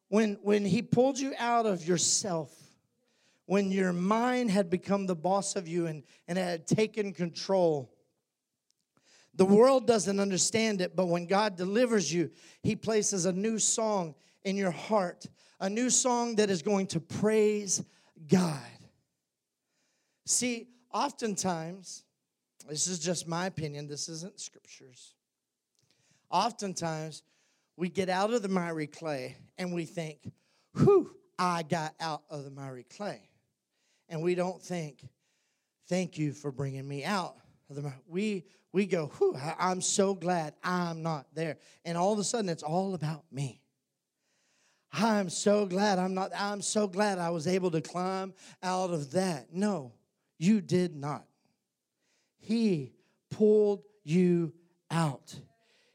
When, 0.09 0.35
when 0.43 0.67
He 0.67 0.83
pulled 0.83 1.19
you 1.19 1.33
out 1.39 1.65
of 1.65 1.89
yourself, 1.89 2.53
when 3.47 3.73
your 3.73 3.95
mind 3.95 4.51
had 4.51 4.69
become 4.69 5.07
the 5.07 5.17
boss 5.17 5.57
of 5.57 5.67
you 5.67 5.87
and, 5.87 6.03
and 6.29 6.37
had 6.37 6.67
taken 6.67 7.15
control 7.15 7.91
the 9.35 9.45
world 9.45 9.87
doesn't 9.87 10.21
understand 10.21 10.81
it, 10.81 10.97
but 10.97 11.07
when 11.07 11.27
God 11.27 11.57
delivers 11.57 12.13
you, 12.13 12.31
He 12.63 12.77
places 12.77 13.27
a 13.27 13.33
new 13.33 13.59
song 13.59 14.15
in 14.45 14.57
your 14.57 14.71
heart, 14.71 15.27
a 15.61 15.71
new 15.71 15.91
song 15.91 16.37
that 16.37 16.51
is 16.51 16.63
going 16.63 16.87
to 16.89 17.01
praise 17.01 17.83
God. 18.29 18.59
See, 20.27 20.69
oftentimes, 20.93 22.05
this 22.69 22.87
is 22.87 22.99
just 22.99 23.27
my 23.27 23.47
opinion, 23.47 23.87
this 23.87 24.09
isn't 24.09 24.41
scriptures. 24.41 25.15
Oftentimes, 26.31 27.23
we 27.77 27.89
get 27.89 28.09
out 28.09 28.33
of 28.33 28.43
the 28.43 28.49
miry 28.49 28.87
clay 28.87 29.37
and 29.59 29.73
we 29.73 29.85
think, 29.85 30.31
whew, 30.77 31.15
I 31.39 31.63
got 31.63 31.95
out 31.99 32.23
of 32.31 32.45
the 32.45 32.51
miry 32.51 32.85
clay. 32.85 33.23
And 34.09 34.23
we 34.23 34.35
don't 34.35 34.63
think, 34.63 35.09
thank 35.89 36.19
you 36.19 36.33
for 36.33 36.53
bringing 36.53 36.87
me 36.87 37.05
out 37.05 37.37
of 37.69 37.77
the 37.77 37.83
miry. 37.83 37.95
We, 38.07 38.45
we 38.73 38.87
go, 38.87 39.07
whew, 39.19 39.37
I'm 39.59 39.81
so 39.81 40.15
glad 40.15 40.55
I'm 40.63 41.03
not 41.03 41.27
there. 41.35 41.59
And 41.85 41.99
all 41.99 42.13
of 42.13 42.19
a 42.19 42.25
sudden, 42.25 42.49
it's 42.49 42.63
all 42.63 42.95
about 42.95 43.25
me. 43.33 43.61
I'm 44.93 45.29
so 45.29 45.67
glad 45.67 45.99
I'm 45.99 46.15
not, 46.15 46.33
I'm 46.37 46.63
so 46.63 46.87
glad 46.87 47.19
I 47.19 47.31
was 47.31 47.47
able 47.47 47.71
to 47.73 47.81
climb 47.81 48.35
out 48.63 48.91
of 48.91 49.13
that. 49.13 49.53
No, 49.53 49.93
you 50.39 50.61
did 50.61 50.97
not. 50.97 51.27
He 52.39 52.93
pulled 53.31 53.83
you 54.03 54.53
out. 54.91 55.35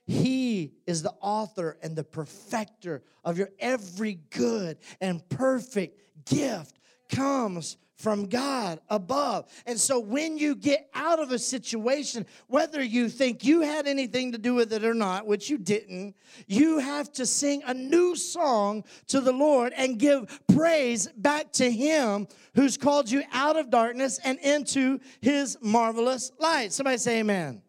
He 0.05 0.75
is 0.85 1.01
the 1.01 1.13
author 1.19 1.77
and 1.81 1.95
the 1.95 2.03
perfecter 2.03 3.03
of 3.23 3.37
your 3.37 3.49
every 3.59 4.19
good 4.29 4.77
and 5.01 5.27
perfect 5.29 6.25
gift 6.25 6.77
comes 7.09 7.77
from 7.95 8.25
God 8.25 8.79
above. 8.89 9.49
And 9.65 9.79
so 9.79 9.99
when 9.99 10.37
you 10.37 10.55
get 10.55 10.89
out 10.93 11.19
of 11.19 11.31
a 11.31 11.39
situation, 11.39 12.25
whether 12.47 12.83
you 12.83 13.09
think 13.09 13.45
you 13.45 13.61
had 13.61 13.87
anything 13.87 14.33
to 14.33 14.37
do 14.37 14.53
with 14.53 14.73
it 14.73 14.83
or 14.83 14.93
not, 14.93 15.25
which 15.25 15.49
you 15.49 15.57
didn't, 15.57 16.15
you 16.47 16.79
have 16.79 17.11
to 17.13 17.25
sing 17.25 17.63
a 17.65 17.73
new 17.73 18.15
song 18.15 18.83
to 19.07 19.21
the 19.21 19.31
Lord 19.31 19.73
and 19.75 19.97
give 19.97 20.41
praise 20.53 21.07
back 21.17 21.53
to 21.53 21.71
Him 21.71 22.27
who's 22.53 22.77
called 22.77 23.09
you 23.09 23.23
out 23.31 23.57
of 23.57 23.69
darkness 23.69 24.19
and 24.23 24.39
into 24.39 24.99
His 25.21 25.57
marvelous 25.61 26.31
light. 26.39 26.73
Somebody 26.73 26.97
say, 26.97 27.19
Amen. 27.19 27.61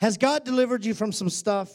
Has 0.00 0.16
God 0.16 0.44
delivered 0.44 0.84
you 0.84 0.94
from 0.94 1.12
some 1.12 1.28
stuff? 1.28 1.72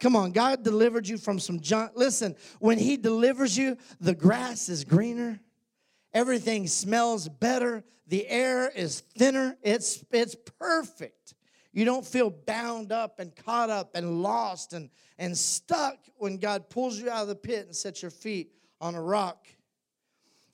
Come 0.00 0.14
on, 0.14 0.30
God 0.30 0.62
delivered 0.62 1.08
you 1.08 1.18
from 1.18 1.40
some 1.40 1.58
junk. 1.60 1.92
Listen, 1.96 2.36
when 2.60 2.78
He 2.78 2.96
delivers 2.96 3.56
you, 3.56 3.76
the 4.00 4.14
grass 4.14 4.68
is 4.68 4.84
greener, 4.84 5.40
everything 6.12 6.66
smells 6.66 7.28
better, 7.28 7.84
the 8.06 8.26
air 8.26 8.70
is 8.74 9.00
thinner. 9.00 9.56
It's, 9.62 10.04
it's 10.10 10.34
perfect. 10.58 11.34
You 11.72 11.84
don't 11.84 12.06
feel 12.06 12.30
bound 12.30 12.90
up 12.90 13.20
and 13.20 13.34
caught 13.36 13.70
up 13.70 13.94
and 13.94 14.22
lost 14.22 14.72
and, 14.72 14.90
and 15.18 15.36
stuck 15.36 15.98
when 16.16 16.38
God 16.38 16.70
pulls 16.70 16.98
you 16.98 17.10
out 17.10 17.22
of 17.22 17.28
the 17.28 17.36
pit 17.36 17.66
and 17.66 17.76
sets 17.76 18.02
your 18.02 18.10
feet 18.10 18.52
on 18.80 18.94
a 18.94 19.02
rock. 19.02 19.46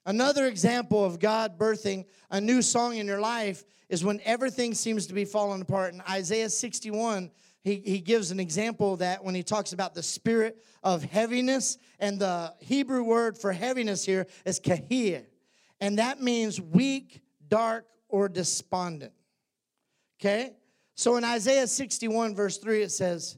Another 0.07 0.47
example 0.47 1.03
of 1.03 1.19
God 1.19 1.59
birthing 1.59 2.05
a 2.31 2.41
new 2.41 2.61
song 2.61 2.97
in 2.97 3.07
your 3.07 3.21
life 3.21 3.65
is 3.89 4.05
when 4.05 4.21
everything 4.25 4.75
seems 4.75 5.07
to 5.07 5.15
be 5.15 5.25
falling 5.25 5.63
apart. 5.63 5.95
In 5.95 6.03
Isaiah 6.11 6.51
61, 6.51 7.31
he, 7.63 7.77
he 7.77 8.01
gives 8.01 8.31
an 8.31 8.39
example 8.39 8.95
of 8.95 8.99
that 8.99 9.25
when 9.25 9.35
he 9.35 9.43
talks 9.43 9.73
about 9.73 9.95
the 9.95 10.03
spirit 10.03 10.63
of 10.83 11.03
heaviness. 11.03 11.79
And 11.99 12.19
the 12.19 12.53
Hebrew 12.59 13.03
word 13.03 13.39
for 13.39 13.53
heaviness 13.53 14.05
here 14.05 14.27
is 14.45 14.61
kahir. 14.61 15.25
And 15.85 15.99
that 15.99 16.19
means 16.19 16.59
weak, 16.59 17.21
dark, 17.47 17.85
or 18.09 18.27
despondent. 18.27 19.13
Okay? 20.19 20.55
So 20.95 21.17
in 21.17 21.25
Isaiah 21.25 21.67
61, 21.67 22.35
verse 22.35 22.57
3, 22.57 22.85
it 22.85 22.91
says, 22.91 23.37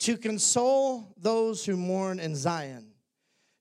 To 0.00 0.16
console 0.16 1.14
those 1.16 1.64
who 1.64 1.76
mourn 1.76 2.18
in 2.18 2.34
Zion, 2.34 2.88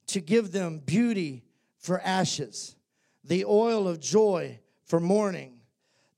to 0.08 0.22
give 0.22 0.52
them 0.52 0.80
beauty 0.80 1.44
for 1.78 2.02
ashes, 2.02 2.76
the 3.24 3.46
oil 3.46 3.88
of 3.88 4.00
joy 4.00 4.60
for 4.86 5.00
mourning, 5.00 5.60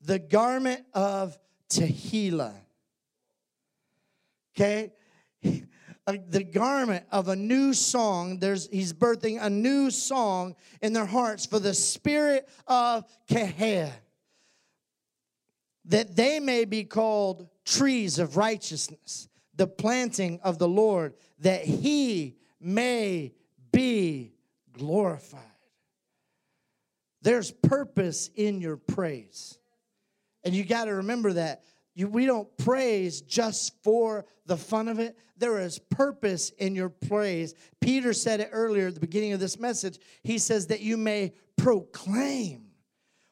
the 0.00 0.18
garment 0.18 0.86
of 0.94 1.38
Tehillah. 1.68 2.54
Okay? 4.56 4.94
The 6.16 6.44
garment 6.44 7.04
of 7.10 7.28
a 7.28 7.36
new 7.36 7.74
song. 7.74 8.38
There's 8.38 8.68
he's 8.70 8.92
birthing 8.92 9.38
a 9.42 9.50
new 9.50 9.90
song 9.90 10.56
in 10.80 10.92
their 10.92 11.06
hearts 11.06 11.46
for 11.46 11.58
the 11.58 11.74
spirit 11.74 12.48
of 12.66 13.04
Keher. 13.28 13.92
That 15.86 16.16
they 16.16 16.40
may 16.40 16.64
be 16.64 16.84
called 16.84 17.48
trees 17.64 18.18
of 18.18 18.36
righteousness, 18.36 19.28
the 19.54 19.66
planting 19.66 20.40
of 20.42 20.58
the 20.58 20.68
Lord, 20.68 21.14
that 21.40 21.64
he 21.64 22.36
may 22.60 23.32
be 23.72 24.32
glorified. 24.72 25.42
There's 27.22 27.50
purpose 27.50 28.30
in 28.34 28.60
your 28.60 28.76
praise. 28.76 29.58
And 30.44 30.54
you 30.54 30.64
got 30.64 30.86
to 30.86 30.94
remember 30.94 31.34
that. 31.34 31.64
You, 31.98 32.06
we 32.06 32.26
don't 32.26 32.48
praise 32.58 33.22
just 33.22 33.82
for 33.82 34.24
the 34.46 34.56
fun 34.56 34.86
of 34.86 35.00
it. 35.00 35.18
There 35.36 35.58
is 35.58 35.80
purpose 35.80 36.50
in 36.50 36.76
your 36.76 36.90
praise. 36.90 37.54
Peter 37.80 38.12
said 38.12 38.38
it 38.38 38.50
earlier 38.52 38.86
at 38.86 38.94
the 38.94 39.00
beginning 39.00 39.32
of 39.32 39.40
this 39.40 39.58
message. 39.58 39.98
He 40.22 40.38
says 40.38 40.68
that 40.68 40.78
you 40.78 40.96
may 40.96 41.32
proclaim. 41.56 42.66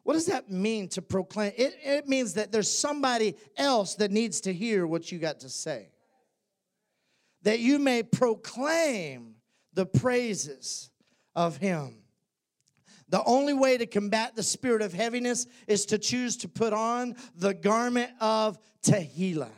What 0.02 0.14
does 0.14 0.26
that 0.26 0.50
mean 0.50 0.88
to 0.88 1.02
proclaim? 1.02 1.52
It, 1.56 1.76
it 1.80 2.08
means 2.08 2.34
that 2.34 2.50
there's 2.50 2.68
somebody 2.68 3.36
else 3.56 3.94
that 3.96 4.10
needs 4.10 4.40
to 4.40 4.52
hear 4.52 4.84
what 4.84 5.12
you 5.12 5.20
got 5.20 5.38
to 5.40 5.48
say. 5.48 5.90
That 7.42 7.60
you 7.60 7.78
may 7.78 8.02
proclaim 8.02 9.36
the 9.74 9.86
praises 9.86 10.90
of 11.36 11.58
him. 11.58 11.98
The 13.08 13.22
only 13.24 13.54
way 13.54 13.78
to 13.78 13.86
combat 13.86 14.34
the 14.34 14.42
spirit 14.42 14.82
of 14.82 14.92
heaviness 14.92 15.46
is 15.68 15.86
to 15.86 15.98
choose 15.98 16.36
to 16.38 16.48
put 16.48 16.72
on 16.72 17.16
the 17.36 17.54
garment 17.54 18.10
of 18.20 18.58
Tehillah. 18.82 19.52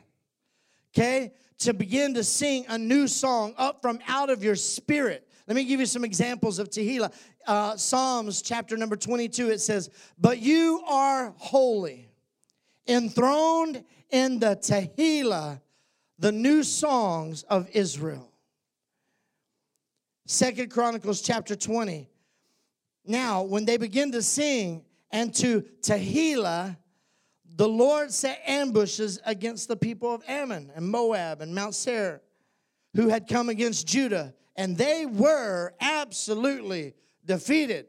Okay? 0.94 1.32
To 1.60 1.72
begin 1.72 2.14
to 2.14 2.24
sing 2.24 2.66
a 2.68 2.76
new 2.76 3.08
song 3.08 3.54
up 3.56 3.80
from 3.80 4.00
out 4.06 4.30
of 4.30 4.44
your 4.44 4.54
spirit. 4.54 5.26
Let 5.46 5.56
me 5.56 5.64
give 5.64 5.80
you 5.80 5.86
some 5.86 6.04
examples 6.04 6.58
of 6.58 6.68
Tehillah. 6.68 7.12
Uh, 7.46 7.76
Psalms 7.76 8.42
chapter 8.42 8.76
number 8.76 8.96
22, 8.96 9.50
it 9.50 9.60
says, 9.60 9.88
But 10.18 10.40
you 10.40 10.82
are 10.86 11.32
holy, 11.38 12.10
enthroned 12.86 13.82
in 14.10 14.38
the 14.38 14.56
Tehillah, 14.56 15.60
the 16.18 16.32
new 16.32 16.62
songs 16.62 17.44
of 17.44 17.70
Israel. 17.72 18.30
Second 20.26 20.70
Chronicles 20.70 21.22
chapter 21.22 21.56
20, 21.56 22.06
now, 23.08 23.42
when 23.42 23.64
they 23.64 23.76
begin 23.76 24.12
to 24.12 24.22
sing 24.22 24.84
and 25.10 25.34
to 25.36 25.62
Tehillah, 25.80 26.76
the 27.56 27.68
Lord 27.68 28.12
set 28.12 28.40
ambushes 28.46 29.18
against 29.24 29.68
the 29.68 29.76
people 29.76 30.14
of 30.14 30.22
Ammon 30.28 30.70
and 30.74 30.88
Moab 30.88 31.40
and 31.40 31.54
Mount 31.54 31.74
Seir 31.74 32.22
who 32.94 33.08
had 33.08 33.28
come 33.28 33.48
against 33.48 33.86
Judah, 33.86 34.34
and 34.56 34.76
they 34.76 35.06
were 35.06 35.72
absolutely 35.80 36.94
defeated. 37.24 37.86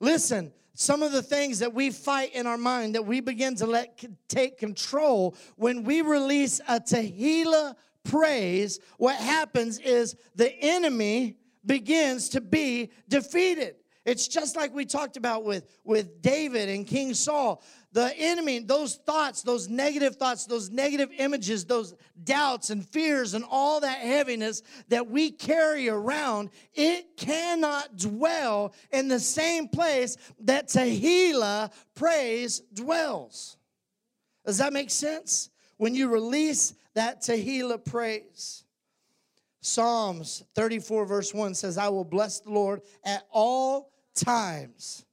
Listen, 0.00 0.52
some 0.74 1.02
of 1.02 1.12
the 1.12 1.22
things 1.22 1.58
that 1.58 1.74
we 1.74 1.90
fight 1.90 2.34
in 2.34 2.46
our 2.46 2.56
mind 2.56 2.94
that 2.94 3.04
we 3.04 3.20
begin 3.20 3.56
to 3.56 3.66
let 3.66 4.04
take 4.28 4.58
control 4.58 5.34
when 5.56 5.82
we 5.82 6.02
release 6.02 6.60
a 6.68 6.78
Tehillah 6.78 7.74
praise, 8.04 8.78
what 8.96 9.16
happens 9.16 9.78
is 9.80 10.14
the 10.34 10.54
enemy 10.60 11.36
begins 11.66 12.28
to 12.30 12.40
be 12.40 12.90
defeated. 13.08 13.74
It's 14.08 14.26
just 14.26 14.56
like 14.56 14.74
we 14.74 14.86
talked 14.86 15.18
about 15.18 15.44
with, 15.44 15.68
with 15.84 16.22
David 16.22 16.70
and 16.70 16.86
King 16.86 17.12
Saul. 17.12 17.62
The 17.92 18.10
enemy, 18.16 18.60
those 18.60 18.94
thoughts, 18.94 19.42
those 19.42 19.68
negative 19.68 20.16
thoughts, 20.16 20.46
those 20.46 20.70
negative 20.70 21.10
images, 21.18 21.66
those 21.66 21.94
doubts 22.24 22.70
and 22.70 22.88
fears 22.88 23.34
and 23.34 23.44
all 23.50 23.80
that 23.80 23.98
heaviness 23.98 24.62
that 24.88 25.10
we 25.10 25.30
carry 25.30 25.90
around, 25.90 26.48
it 26.72 27.18
cannot 27.18 27.98
dwell 27.98 28.72
in 28.90 29.08
the 29.08 29.20
same 29.20 29.68
place 29.68 30.16
that 30.40 30.68
Tehillah 30.68 31.70
praise 31.94 32.60
dwells. 32.72 33.58
Does 34.46 34.56
that 34.56 34.72
make 34.72 34.88
sense? 34.88 35.50
When 35.76 35.94
you 35.94 36.08
release 36.08 36.72
that 36.94 37.20
Tehillah 37.20 37.84
praise. 37.84 38.64
Psalms 39.60 40.44
34, 40.54 41.04
verse 41.04 41.34
1 41.34 41.54
says, 41.54 41.76
I 41.76 41.88
will 41.88 42.04
bless 42.04 42.40
the 42.40 42.50
Lord 42.50 42.80
at 43.04 43.26
all 43.30 43.90
times. 44.18 45.04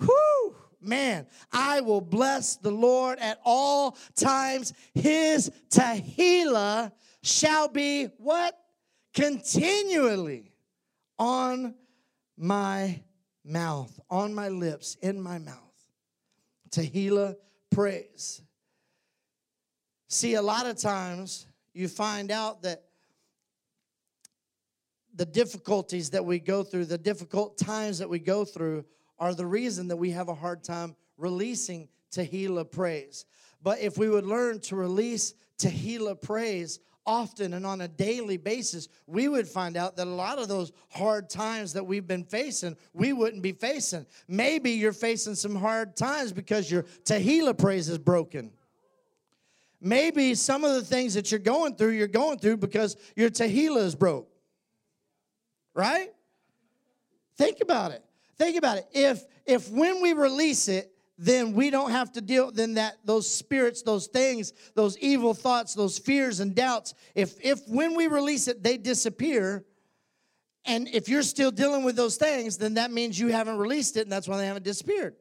Whoo! 0.00 0.56
Man, 0.80 1.26
I 1.50 1.80
will 1.80 2.00
bless 2.00 2.56
the 2.56 2.70
Lord 2.70 3.18
at 3.18 3.40
all 3.44 3.96
times. 4.14 4.74
His 4.92 5.50
Tehillah 5.70 6.92
shall 7.22 7.68
be 7.68 8.06
what? 8.18 8.58
Continually 9.14 10.52
on 11.18 11.74
my 12.36 13.00
mouth, 13.44 13.98
on 14.10 14.34
my 14.34 14.48
lips, 14.48 14.96
in 15.00 15.20
my 15.20 15.38
mouth. 15.38 15.58
Tehillah 16.70 17.36
praise. 17.70 18.42
See, 20.08 20.34
a 20.34 20.42
lot 20.42 20.66
of 20.66 20.76
times 20.76 21.46
you 21.72 21.88
find 21.88 22.30
out 22.30 22.62
that 22.62 22.84
the 25.14 25.26
difficulties 25.26 26.10
that 26.10 26.24
we 26.24 26.38
go 26.38 26.62
through, 26.62 26.86
the 26.86 26.98
difficult 26.98 27.56
times 27.56 27.98
that 27.98 28.08
we 28.08 28.18
go 28.18 28.44
through, 28.44 28.84
are 29.18 29.34
the 29.34 29.46
reason 29.46 29.88
that 29.88 29.96
we 29.96 30.10
have 30.10 30.28
a 30.28 30.34
hard 30.34 30.64
time 30.64 30.96
releasing 31.16 31.88
Tehillah 32.10 32.70
praise. 32.70 33.24
But 33.62 33.80
if 33.80 33.96
we 33.96 34.08
would 34.08 34.26
learn 34.26 34.60
to 34.60 34.76
release 34.76 35.34
Tehillah 35.58 36.20
praise 36.20 36.80
often 37.06 37.54
and 37.54 37.66
on 37.66 37.82
a 37.82 37.88
daily 37.88 38.36
basis, 38.36 38.88
we 39.06 39.28
would 39.28 39.46
find 39.46 39.76
out 39.76 39.96
that 39.96 40.06
a 40.06 40.10
lot 40.10 40.38
of 40.38 40.48
those 40.48 40.72
hard 40.90 41.28
times 41.28 41.72
that 41.74 41.84
we've 41.84 42.06
been 42.06 42.24
facing, 42.24 42.76
we 42.92 43.12
wouldn't 43.12 43.42
be 43.42 43.52
facing. 43.52 44.06
Maybe 44.26 44.72
you're 44.72 44.92
facing 44.92 45.34
some 45.34 45.54
hard 45.54 45.96
times 45.96 46.32
because 46.32 46.70
your 46.70 46.84
Tehillah 47.04 47.58
praise 47.58 47.88
is 47.88 47.98
broken. 47.98 48.50
Maybe 49.80 50.34
some 50.34 50.64
of 50.64 50.72
the 50.72 50.82
things 50.82 51.14
that 51.14 51.30
you're 51.30 51.40
going 51.40 51.76
through, 51.76 51.90
you're 51.90 52.08
going 52.08 52.38
through 52.38 52.56
because 52.56 52.96
your 53.14 53.28
Tehillah 53.28 53.84
is 53.84 53.94
broke. 53.94 54.33
Right? 55.74 56.12
Think 57.36 57.60
about 57.60 57.90
it. 57.90 58.04
Think 58.36 58.56
about 58.56 58.78
it. 58.78 58.86
If 58.92 59.24
if 59.44 59.68
when 59.70 60.00
we 60.00 60.12
release 60.12 60.68
it, 60.68 60.94
then 61.18 61.52
we 61.52 61.70
don't 61.70 61.90
have 61.90 62.12
to 62.12 62.20
deal 62.20 62.50
then 62.50 62.74
that 62.74 62.96
those 63.04 63.30
spirits 63.30 63.82
those 63.82 64.08
things 64.08 64.52
those 64.74 64.98
evil 64.98 65.32
thoughts 65.32 65.74
those 65.74 65.98
fears 65.98 66.40
and 66.40 66.54
doubts 66.54 66.94
if 67.14 67.36
if 67.40 67.60
when 67.68 67.94
we 67.94 68.08
release 68.08 68.48
it 68.48 68.62
they 68.62 68.76
disappear 68.76 69.64
and 70.66 70.88
if 70.88 71.08
you're 71.08 71.22
still 71.22 71.52
dealing 71.52 71.84
with 71.84 71.94
those 71.94 72.16
things 72.16 72.58
then 72.58 72.74
that 72.74 72.90
means 72.90 73.18
you 73.18 73.28
haven't 73.28 73.58
released 73.58 73.96
it 73.96 74.00
and 74.00 74.12
that's 74.12 74.26
why 74.26 74.36
they 74.36 74.46
haven't 74.46 74.64
disappeared 74.64 75.14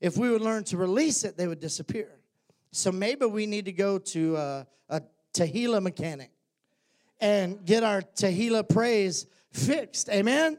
if 0.00 0.16
we 0.16 0.30
would 0.30 0.42
learn 0.42 0.62
to 0.62 0.76
release 0.76 1.24
it 1.24 1.36
they 1.36 1.48
would 1.48 1.60
disappear 1.60 2.20
so 2.70 2.92
maybe 2.92 3.26
we 3.26 3.44
need 3.44 3.64
to 3.64 3.72
go 3.72 3.98
to 3.98 4.36
a, 4.36 4.66
a 4.90 5.80
mechanic 5.80 6.30
and 7.20 7.64
get 7.64 7.82
our 7.82 8.02
Tehillah 8.02 8.68
praise 8.68 9.26
fixed 9.52 10.08
amen 10.08 10.58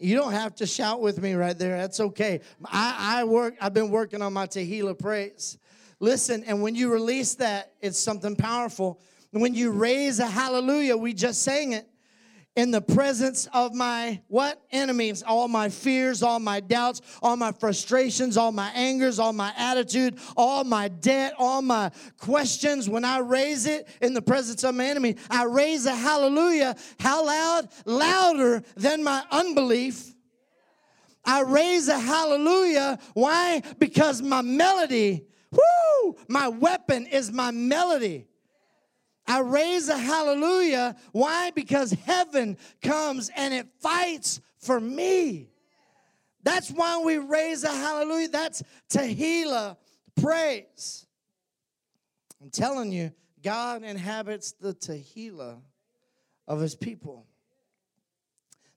you 0.00 0.16
don't 0.16 0.32
have 0.32 0.54
to 0.56 0.66
shout 0.66 1.02
with 1.02 1.20
me 1.20 1.34
right 1.34 1.56
there. 1.56 1.76
That's 1.76 2.00
okay. 2.00 2.40
I, 2.64 3.20
I 3.20 3.24
work, 3.24 3.54
I've 3.60 3.74
been 3.74 3.90
working 3.90 4.22
on 4.22 4.32
my 4.32 4.46
Tehillah 4.46 4.98
praise. 4.98 5.58
Listen, 6.00 6.42
and 6.44 6.62
when 6.62 6.74
you 6.74 6.90
release 6.90 7.34
that, 7.34 7.72
it's 7.82 7.98
something 7.98 8.34
powerful. 8.34 8.98
When 9.32 9.54
you 9.54 9.70
raise 9.70 10.18
a 10.18 10.26
hallelujah, 10.26 10.96
we 10.96 11.12
just 11.12 11.42
sang 11.42 11.72
it 11.72 11.86
in 12.56 12.70
the 12.70 12.80
presence 12.80 13.48
of 13.52 13.74
my 13.74 14.20
what? 14.28 14.60
Enemies. 14.70 15.22
All 15.22 15.48
my 15.48 15.68
fears 15.68 16.22
all 16.22 16.40
my 16.40 16.60
doubts 16.60 17.00
all 17.22 17.36
my 17.36 17.52
frustrations 17.52 18.36
all 18.36 18.52
my 18.52 18.70
angers 18.70 19.18
all 19.18 19.32
my 19.32 19.52
attitude 19.56 20.18
all 20.36 20.64
my 20.64 20.88
debt 20.88 21.34
all 21.38 21.62
my 21.62 21.90
questions. 22.18 22.88
When 22.88 23.04
i 23.04 23.18
raise 23.18 23.66
it 23.66 23.88
in 24.00 24.14
the 24.14 24.22
presence 24.22 24.64
of 24.64 24.74
my 24.74 24.86
enemy 24.86 25.16
i 25.30 25.44
raise 25.44 25.86
a 25.86 25.94
hallelujah. 25.94 26.76
How 26.98 27.24
loud? 27.24 27.68
Louder 27.84 28.62
than 28.76 29.04
my 29.04 29.22
unbelief. 29.30 30.14
I 31.24 31.42
raise 31.42 31.88
a 31.88 31.98
hallelujah. 31.98 32.98
Why? 33.14 33.62
Because 33.78 34.22
my 34.22 34.42
melody 34.42 35.26
whoo 35.52 36.16
my 36.28 36.48
weapon 36.48 37.06
is 37.06 37.30
my 37.32 37.50
melody 37.50 38.26
I 39.30 39.42
raise 39.42 39.88
a 39.88 39.96
hallelujah. 39.96 40.96
Why? 41.12 41.52
Because 41.52 41.92
heaven 41.92 42.58
comes 42.82 43.30
and 43.36 43.54
it 43.54 43.68
fights 43.78 44.40
for 44.58 44.80
me. 44.80 45.50
That's 46.42 46.68
why 46.68 47.00
we 47.04 47.18
raise 47.18 47.62
a 47.62 47.70
hallelujah. 47.70 48.26
That's 48.26 48.64
Tehillah 48.88 49.76
praise. 50.20 51.06
I'm 52.42 52.50
telling 52.50 52.90
you, 52.90 53.12
God 53.40 53.84
inhabits 53.84 54.50
the 54.50 54.74
Tehillah 54.74 55.60
of 56.48 56.58
his 56.58 56.74
people. 56.74 57.24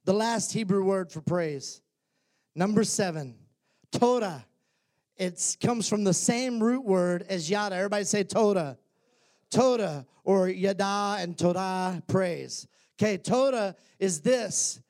The 0.05 0.13
last 0.13 0.53
Hebrew 0.53 0.83
word 0.83 1.11
for 1.11 1.21
praise, 1.21 1.81
number 2.53 2.83
seven, 2.83 3.39
Toda. 3.91 4.45
It 5.17 5.57
comes 5.59 5.89
from 5.89 6.03
the 6.03 6.13
same 6.13 6.61
root 6.61 6.85
word 6.85 7.25
as 7.27 7.49
Yada. 7.49 7.75
Everybody 7.75 8.03
say 8.03 8.23
Toda. 8.23 8.77
Toda 9.53 10.05
or 10.23 10.49
Yada 10.49 11.17
and 11.19 11.37
Toda 11.37 12.01
praise. 12.07 12.67
Okay, 12.99 13.17
Toda 13.17 13.75
is 13.99 14.21
this. 14.21 14.81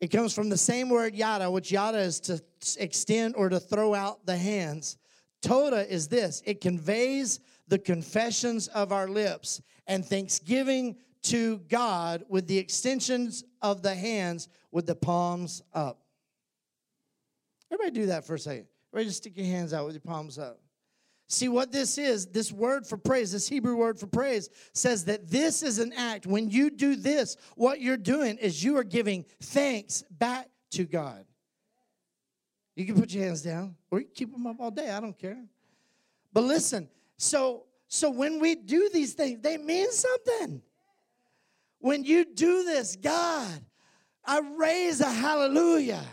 It 0.00 0.08
comes 0.08 0.34
from 0.34 0.48
the 0.48 0.56
same 0.56 0.88
word 0.88 1.14
yada, 1.14 1.50
which 1.50 1.70
yada 1.70 1.98
is 1.98 2.20
to 2.20 2.42
extend 2.78 3.36
or 3.36 3.48
to 3.48 3.60
throw 3.60 3.94
out 3.94 4.24
the 4.26 4.36
hands. 4.36 4.96
Toda 5.42 5.90
is 5.90 6.08
this 6.08 6.42
it 6.44 6.60
conveys 6.60 7.40
the 7.68 7.78
confessions 7.78 8.66
of 8.68 8.92
our 8.92 9.08
lips 9.08 9.62
and 9.86 10.04
thanksgiving 10.04 10.96
to 11.22 11.58
God 11.68 12.24
with 12.28 12.46
the 12.46 12.58
extensions 12.58 13.44
of 13.62 13.82
the 13.82 13.94
hands 13.94 14.48
with 14.72 14.86
the 14.86 14.94
palms 14.94 15.62
up. 15.72 16.00
Everybody 17.70 18.00
do 18.00 18.06
that 18.06 18.26
for 18.26 18.34
a 18.34 18.38
second. 18.38 18.66
Everybody 18.92 19.08
just 19.08 19.18
stick 19.18 19.36
your 19.36 19.46
hands 19.46 19.72
out 19.72 19.84
with 19.84 19.94
your 19.94 20.00
palms 20.00 20.38
up. 20.38 20.60
See 21.32 21.48
what 21.48 21.70
this 21.70 21.96
is, 21.96 22.26
this 22.26 22.50
word 22.50 22.84
for 22.88 22.96
praise, 22.96 23.30
this 23.30 23.48
Hebrew 23.48 23.76
word 23.76 24.00
for 24.00 24.08
praise 24.08 24.50
says 24.74 25.04
that 25.04 25.30
this 25.30 25.62
is 25.62 25.78
an 25.78 25.92
act. 25.92 26.26
When 26.26 26.50
you 26.50 26.70
do 26.70 26.96
this, 26.96 27.36
what 27.54 27.80
you're 27.80 27.96
doing 27.96 28.36
is 28.38 28.64
you 28.64 28.76
are 28.78 28.82
giving 28.82 29.24
thanks 29.40 30.02
back 30.10 30.48
to 30.72 30.84
God. 30.84 31.24
You 32.74 32.84
can 32.84 32.96
put 32.96 33.12
your 33.12 33.22
hands 33.22 33.42
down 33.42 33.76
or 33.92 34.00
you 34.00 34.08
keep 34.12 34.32
them 34.32 34.44
up 34.44 34.56
all 34.58 34.72
day. 34.72 34.90
I 34.90 34.98
don't 34.98 35.16
care. 35.16 35.40
But 36.32 36.42
listen, 36.42 36.88
so 37.16 37.66
so 37.86 38.10
when 38.10 38.40
we 38.40 38.56
do 38.56 38.90
these 38.92 39.14
things, 39.14 39.40
they 39.40 39.56
mean 39.56 39.92
something. 39.92 40.60
When 41.78 42.02
you 42.02 42.24
do 42.24 42.64
this, 42.64 42.96
God, 42.96 43.60
I 44.24 44.40
raise 44.56 45.00
a 45.00 45.10
hallelujah 45.10 46.04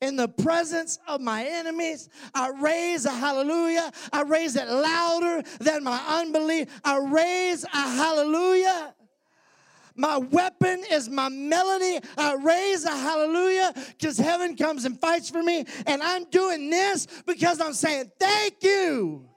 in 0.00 0.16
the 0.16 0.28
presence 0.28 0.98
of 1.06 1.20
my 1.20 1.44
enemies. 1.44 2.08
I 2.34 2.50
raise 2.50 3.04
a 3.04 3.10
hallelujah. 3.10 3.90
I 4.12 4.22
raise 4.22 4.56
it 4.56 4.68
louder 4.68 5.42
than 5.60 5.84
my 5.84 6.00
unbelief. 6.08 6.68
I 6.84 6.98
raise 6.98 7.64
a 7.64 7.68
hallelujah. 7.68 8.94
My 9.96 10.18
weapon 10.18 10.84
is 10.92 11.10
my 11.10 11.28
melody. 11.28 11.98
I 12.16 12.34
raise 12.34 12.84
a 12.84 12.96
hallelujah 12.96 13.74
because 13.74 14.16
heaven 14.16 14.56
comes 14.56 14.84
and 14.84 14.98
fights 15.00 15.28
for 15.28 15.42
me. 15.42 15.64
And 15.86 16.02
I'm 16.02 16.24
doing 16.30 16.70
this 16.70 17.08
because 17.26 17.60
I'm 17.60 17.72
saying, 17.72 18.12
Thank 18.20 18.62
you. 18.62 19.28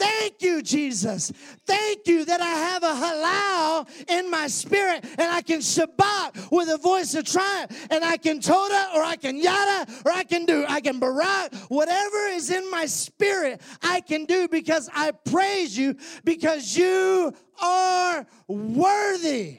Thank 0.00 0.40
you, 0.40 0.62
Jesus. 0.62 1.30
Thank 1.66 2.06
you 2.06 2.24
that 2.24 2.40
I 2.40 2.54
have 2.54 2.82
a 2.82 2.86
halal 2.86 4.10
in 4.10 4.30
my 4.30 4.46
spirit 4.46 5.04
and 5.04 5.30
I 5.30 5.42
can 5.42 5.60
Shabach 5.60 6.50
with 6.50 6.70
a 6.70 6.78
voice 6.78 7.14
of 7.14 7.24
triumph 7.24 7.86
and 7.90 8.02
I 8.02 8.16
can 8.16 8.40
Toda 8.40 8.92
or 8.94 9.02
I 9.02 9.16
can 9.16 9.36
Yada 9.36 9.92
or 10.06 10.12
I 10.12 10.24
can 10.24 10.46
do, 10.46 10.64
I 10.66 10.80
can 10.80 10.98
Barak. 10.98 11.54
Whatever 11.68 12.28
is 12.28 12.50
in 12.50 12.70
my 12.70 12.86
spirit, 12.86 13.60
I 13.82 14.00
can 14.00 14.24
do 14.24 14.48
because 14.48 14.88
I 14.94 15.10
praise 15.10 15.76
you 15.76 15.96
because 16.24 16.74
you 16.74 17.34
are 17.62 18.26
worthy. 18.48 19.58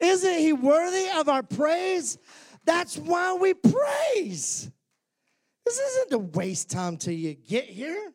Isn't 0.00 0.38
he 0.38 0.54
worthy 0.54 1.10
of 1.14 1.28
our 1.28 1.42
praise? 1.42 2.16
That's 2.64 2.96
why 2.96 3.34
we 3.34 3.52
praise. 3.52 4.70
This 5.66 5.78
isn't 5.78 6.10
to 6.10 6.18
waste 6.18 6.70
time 6.70 6.96
till 6.96 7.12
you 7.12 7.34
get 7.34 7.64
here. 7.64 8.12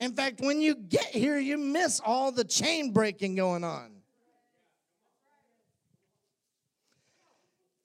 In 0.00 0.14
fact, 0.14 0.40
when 0.40 0.60
you 0.60 0.74
get 0.74 1.06
here, 1.06 1.38
you 1.38 1.58
miss 1.58 2.00
all 2.00 2.32
the 2.32 2.44
chain 2.44 2.92
breaking 2.92 3.34
going 3.34 3.64
on. 3.64 3.92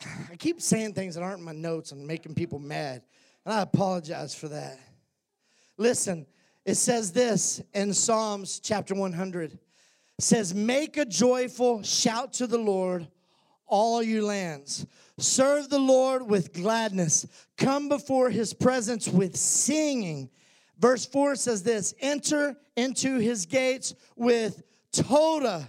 I 0.31 0.35
keep 0.37 0.61
saying 0.61 0.93
things 0.93 1.15
that 1.15 1.21
aren't 1.21 1.39
in 1.39 1.45
my 1.45 1.51
notes 1.51 1.91
and 1.91 2.07
making 2.07 2.35
people 2.35 2.59
mad, 2.59 3.01
and 3.43 3.53
I 3.53 3.61
apologize 3.61 4.33
for 4.33 4.47
that. 4.47 4.79
Listen, 5.77 6.25
it 6.65 6.75
says 6.75 7.11
this 7.11 7.61
in 7.73 7.93
Psalms 7.93 8.59
chapter 8.59 8.95
100. 8.95 9.51
It 9.51 9.59
says, 10.19 10.53
Make 10.53 10.95
a 10.97 11.05
joyful 11.05 11.83
shout 11.83 12.33
to 12.33 12.47
the 12.47 12.57
Lord, 12.57 13.07
all 13.67 14.01
you 14.01 14.25
lands. 14.25 14.85
Serve 15.17 15.69
the 15.69 15.79
Lord 15.79 16.27
with 16.27 16.53
gladness. 16.53 17.27
Come 17.57 17.89
before 17.89 18.29
his 18.29 18.53
presence 18.53 19.07
with 19.07 19.35
singing. 19.35 20.29
Verse 20.79 21.05
4 21.05 21.35
says 21.35 21.63
this 21.63 21.93
enter 21.99 22.55
into 22.75 23.17
his 23.17 23.45
gates 23.45 23.95
with 24.15 24.63
Toda, 24.91 25.67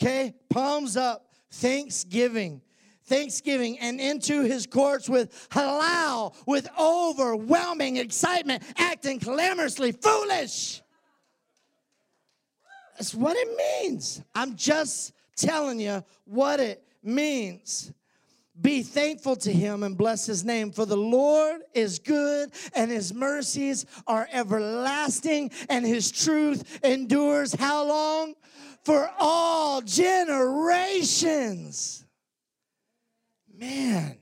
okay? 0.00 0.34
Palms 0.50 0.96
up, 0.96 1.32
thanksgiving. 1.50 2.62
Thanksgiving 3.04 3.78
and 3.78 4.00
into 4.00 4.42
his 4.42 4.66
courts 4.66 5.08
with 5.08 5.48
halal, 5.50 6.34
with 6.44 6.68
overwhelming 6.76 7.98
excitement, 7.98 8.64
acting 8.76 9.20
clamorously 9.20 9.92
foolish. 9.92 10.82
That's 12.96 13.14
what 13.14 13.36
it 13.36 13.48
means. 13.56 14.22
I'm 14.34 14.56
just 14.56 15.12
telling 15.36 15.78
you 15.78 16.02
what 16.24 16.58
it 16.58 16.82
means. 17.02 17.92
Be 18.60 18.82
thankful 18.82 19.36
to 19.36 19.52
him 19.52 19.82
and 19.82 19.96
bless 19.96 20.26
his 20.26 20.44
name, 20.44 20.72
for 20.72 20.86
the 20.86 20.96
Lord 20.96 21.60
is 21.74 21.98
good 21.98 22.50
and 22.74 22.90
his 22.90 23.12
mercies 23.12 23.84
are 24.06 24.28
everlasting 24.32 25.50
and 25.68 25.84
his 25.84 26.10
truth 26.10 26.80
endures 26.84 27.54
how 27.54 27.86
long? 27.86 28.34
For 28.84 29.10
all 29.18 29.82
generations. 29.82 31.24
Man, 33.54 34.16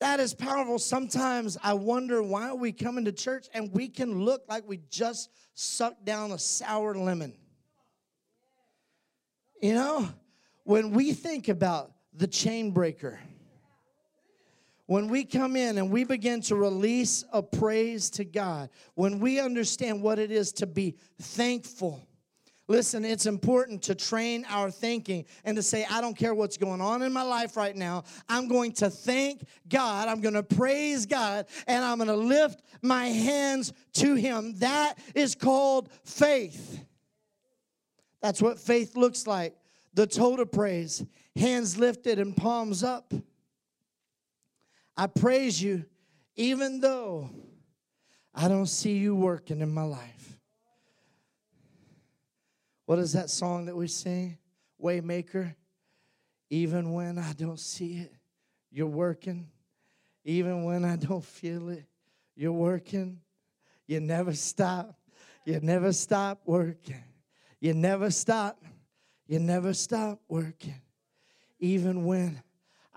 that 0.00 0.18
is 0.18 0.34
powerful. 0.34 0.78
Sometimes 0.78 1.58
I 1.62 1.74
wonder 1.74 2.22
why 2.22 2.52
we 2.52 2.72
come 2.72 2.98
into 2.98 3.12
church 3.12 3.48
and 3.54 3.72
we 3.72 3.88
can 3.88 4.24
look 4.24 4.42
like 4.48 4.66
we 4.66 4.80
just 4.90 5.30
sucked 5.54 6.04
down 6.04 6.32
a 6.32 6.38
sour 6.38 6.94
lemon. 6.94 7.34
You 9.60 9.74
know? 9.74 10.08
when 10.66 10.90
we 10.90 11.12
think 11.12 11.48
about 11.48 11.92
the 12.12 12.26
chain 12.26 12.72
breaker, 12.72 13.20
when 14.86 15.08
we 15.08 15.24
come 15.24 15.56
in 15.56 15.78
and 15.78 15.90
we 15.90 16.04
begin 16.04 16.40
to 16.42 16.54
release 16.54 17.24
a 17.32 17.42
praise 17.42 18.08
to 18.10 18.24
God, 18.24 18.70
when 18.94 19.18
we 19.18 19.40
understand 19.40 20.02
what 20.02 20.18
it 20.18 20.30
is 20.30 20.52
to 20.52 20.66
be 20.66 20.96
thankful, 21.20 22.00
listen, 22.68 23.04
it's 23.04 23.26
important 23.26 23.82
to 23.82 23.96
train 23.96 24.46
our 24.48 24.70
thinking 24.70 25.24
and 25.44 25.56
to 25.56 25.62
say, 25.62 25.84
I 25.90 26.00
don't 26.00 26.16
care 26.16 26.34
what's 26.34 26.56
going 26.56 26.80
on 26.80 27.02
in 27.02 27.12
my 27.12 27.22
life 27.22 27.56
right 27.56 27.74
now. 27.74 28.04
I'm 28.28 28.46
going 28.46 28.72
to 28.74 28.88
thank 28.88 29.44
God. 29.68 30.08
I'm 30.08 30.20
going 30.20 30.34
to 30.34 30.44
praise 30.44 31.04
God 31.04 31.46
and 31.66 31.84
I'm 31.84 31.98
going 31.98 32.08
to 32.08 32.16
lift 32.16 32.62
my 32.80 33.06
hands 33.06 33.72
to 33.94 34.14
Him. 34.14 34.56
That 34.58 34.98
is 35.16 35.34
called 35.34 35.88
faith. 36.04 36.80
That's 38.22 38.40
what 38.40 38.60
faith 38.60 38.96
looks 38.96 39.26
like. 39.26 39.56
The 39.94 40.06
total 40.06 40.46
praise, 40.46 41.04
hands 41.34 41.76
lifted 41.78 42.18
and 42.18 42.36
palms 42.36 42.84
up. 42.84 43.12
I 44.96 45.06
praise 45.06 45.62
you 45.62 45.84
even 46.36 46.80
though 46.80 47.30
I 48.34 48.48
don't 48.48 48.66
see 48.66 48.96
you 48.96 49.14
working 49.14 49.60
in 49.60 49.72
my 49.72 49.82
life. 49.82 50.38
What 52.84 52.98
is 52.98 53.12
that 53.14 53.30
song 53.30 53.66
that 53.66 53.76
we 53.76 53.88
sing? 53.88 54.38
Waymaker. 54.82 55.54
Even 56.50 56.92
when 56.92 57.18
I 57.18 57.32
don't 57.32 57.58
see 57.58 57.94
it, 57.96 58.14
you're 58.70 58.86
working. 58.86 59.48
Even 60.24 60.64
when 60.64 60.84
I 60.84 60.96
don't 60.96 61.24
feel 61.24 61.70
it, 61.70 61.84
you're 62.36 62.52
working. 62.52 63.20
You 63.86 64.00
never 64.00 64.34
stop. 64.34 64.96
You 65.44 65.60
never 65.60 65.92
stop 65.92 66.42
working. 66.44 67.02
You 67.60 67.74
never 67.74 68.10
stop. 68.10 68.62
You 69.26 69.38
never 69.40 69.72
stop 69.72 70.20
working. 70.28 70.80
Even 71.58 72.04
when 72.04 72.42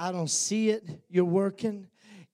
I 0.02 0.14
don't 0.14 0.30
see 0.30 0.70
it, 0.70 0.86
you're 1.10 1.26
working 1.26 1.86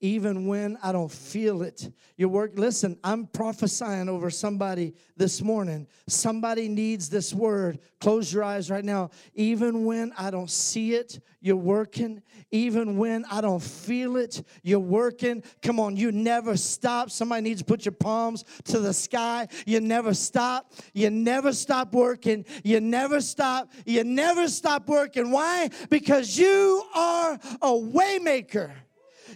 even 0.06 0.46
when 0.46 0.78
I 0.84 0.92
don't 0.92 1.10
feel 1.10 1.62
it. 1.62 1.90
Your 2.16 2.28
work, 2.28 2.52
listen, 2.54 2.96
I'm 3.02 3.26
prophesying 3.26 4.08
over 4.08 4.30
somebody 4.30 4.94
this 5.16 5.42
morning. 5.42 5.88
Somebody 6.06 6.68
needs 6.68 7.08
this 7.08 7.34
word. 7.34 7.80
Close 8.00 8.32
your 8.32 8.44
eyes 8.44 8.70
right 8.70 8.84
now. 8.84 9.10
Even 9.34 9.84
when 9.84 10.12
I 10.16 10.30
don't 10.30 10.50
see 10.50 10.94
it, 10.94 11.18
you're 11.40 11.56
working. 11.56 12.22
Even 12.52 12.96
when 12.96 13.24
I 13.24 13.40
don't 13.40 13.62
feel 13.62 14.16
it, 14.16 14.46
you're 14.62 14.78
working. 14.78 15.42
Come 15.60 15.80
on, 15.80 15.96
you 15.96 16.12
never 16.12 16.56
stop. 16.56 17.10
Somebody 17.10 17.42
needs 17.42 17.62
to 17.62 17.66
put 17.66 17.84
your 17.84 17.92
palms 17.92 18.44
to 18.66 18.78
the 18.78 18.94
sky. 18.94 19.48
You 19.66 19.80
never 19.80 20.14
stop. 20.14 20.72
You 20.94 21.10
never 21.10 21.52
stop 21.52 21.92
working. 21.92 22.44
You 22.62 22.80
never 22.80 23.20
stop. 23.20 23.72
You 23.84 24.04
never 24.04 24.46
stop 24.46 24.88
working. 24.88 25.32
Why? 25.32 25.68
Because 25.90 26.38
you 26.38 26.84
are 26.94 27.32
a 27.34 27.72
waymaker. 27.72 28.72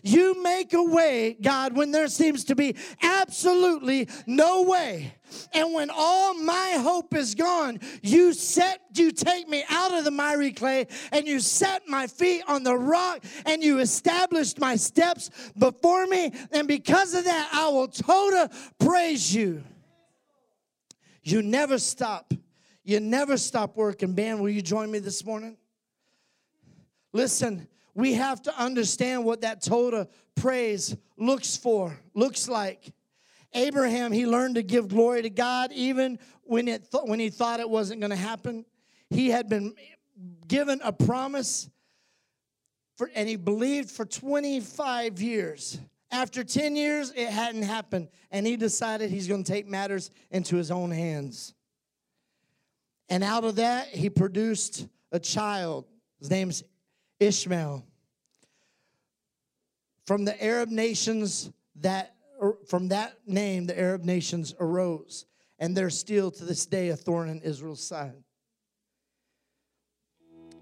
You 0.03 0.43
make 0.43 0.72
a 0.72 0.82
way, 0.82 1.36
God, 1.41 1.76
when 1.76 1.91
there 1.91 2.09
seems 2.09 2.45
to 2.45 2.55
be 2.55 2.76
absolutely 3.03 4.09
no 4.26 4.62
way. 4.62 5.14
And 5.53 5.72
when 5.74 5.91
all 5.93 6.34
my 6.34 6.76
hope 6.78 7.14
is 7.14 7.34
gone, 7.34 7.80
you 8.03 8.32
set, 8.32 8.80
you 8.95 9.12
take 9.12 9.49
me 9.49 9.64
out 9.68 9.93
of 9.93 10.05
the 10.05 10.11
miry 10.11 10.53
clay 10.53 10.86
and 11.12 11.26
you 11.26 11.41
set 11.41 11.86
my 11.88 12.07
feet 12.07 12.43
on 12.49 12.62
the 12.62 12.76
rock 12.76 13.24
and 13.47 13.62
you 13.62 13.78
established 13.78 14.59
my 14.59 14.76
steps 14.76 15.30
before 15.59 16.07
me. 16.07 16.32
And 16.53 16.66
because 16.66 17.14
of 17.14 17.24
that, 17.24 17.51
I 17.53 17.68
will 17.68 17.88
totally 17.88 18.49
praise 18.78 19.34
you. 19.34 19.62
You 21.22 21.43
never 21.43 21.78
stop. 21.78 22.32
You 22.82 22.99
never 22.99 23.36
stop 23.36 23.76
working. 23.76 24.14
Band, 24.14 24.41
will 24.41 24.51
you 24.51 24.62
join 24.62 24.91
me 24.91 24.99
this 24.99 25.24
morning? 25.24 25.57
Listen, 27.12 27.68
we 27.95 28.14
have 28.14 28.43
to 28.43 28.57
understand 28.59 29.24
what 29.24 29.43
that 29.43 29.62
total 29.62 30.09
praise 30.34 30.97
looks 31.16 31.57
for, 31.57 31.99
looks 32.14 32.49
like. 32.49 32.93
Abraham, 33.53 34.12
he 34.12 34.26
learned 34.26 34.55
to 34.55 34.62
give 34.62 34.88
glory 34.88 35.22
to 35.22 35.30
God 35.30 35.72
even 35.72 36.18
when, 36.43 36.68
it 36.68 36.91
th- 36.91 37.05
when 37.05 37.18
he 37.18 37.30
thought 37.30 37.61
it 37.61 37.68
wasn't 37.68 38.01
going 38.01 38.11
to 38.11 38.16
happen. 38.16 38.64
He 39.09 39.28
had 39.28 39.49
been 39.49 39.74
given 40.47 40.80
a 40.84 40.93
promise, 40.93 41.68
for, 42.97 43.11
and 43.14 43.28
he 43.28 43.36
believed 43.36 43.91
for 43.91 44.05
25 44.05 45.20
years. 45.20 45.80
After 46.12 46.43
10 46.43 46.76
years, 46.76 47.12
it 47.14 47.28
hadn't 47.28 47.62
happened, 47.62 48.09
and 48.30 48.47
he 48.47 48.57
decided 48.57 49.11
he's 49.11 49.28
going 49.28 49.45
to 49.45 49.53
take 49.53 49.66
matters 49.66 50.11
into 50.30 50.57
his 50.57 50.70
own 50.70 50.91
hands. 50.91 51.55
And 53.09 53.24
out 53.24 53.45
of 53.45 53.57
that, 53.57 53.88
he 53.88 54.11
produced 54.11 54.86
a 55.12 55.18
child. 55.18 55.86
His 56.20 56.30
name's 56.30 56.62
Ishmael. 57.20 57.84
From 60.06 60.24
the 60.24 60.42
Arab 60.42 60.70
nations 60.70 61.50
that 61.76 62.16
er, 62.42 62.56
from 62.66 62.88
that 62.88 63.18
name 63.26 63.66
the 63.66 63.78
Arab 63.78 64.02
nations 64.04 64.54
arose, 64.58 65.26
and 65.58 65.76
they're 65.76 65.90
still 65.90 66.30
to 66.32 66.44
this 66.44 66.66
day 66.66 66.88
a 66.88 66.96
thorn 66.96 67.28
in 67.28 67.40
Israel's 67.42 67.86
side. 67.86 68.24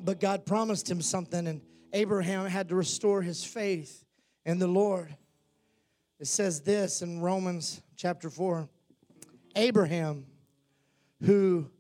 But 0.00 0.20
God 0.20 0.44
promised 0.44 0.90
him 0.90 1.00
something, 1.00 1.46
and 1.46 1.62
Abraham 1.92 2.46
had 2.46 2.68
to 2.68 2.74
restore 2.74 3.22
his 3.22 3.44
faith 3.44 4.04
in 4.44 4.58
the 4.58 4.66
Lord. 4.66 5.16
It 6.20 6.26
says 6.26 6.60
this 6.60 7.00
in 7.02 7.20
Romans 7.20 7.80
chapter 7.96 8.28
4 8.28 8.68
Abraham, 9.56 10.26
who, 11.22 11.70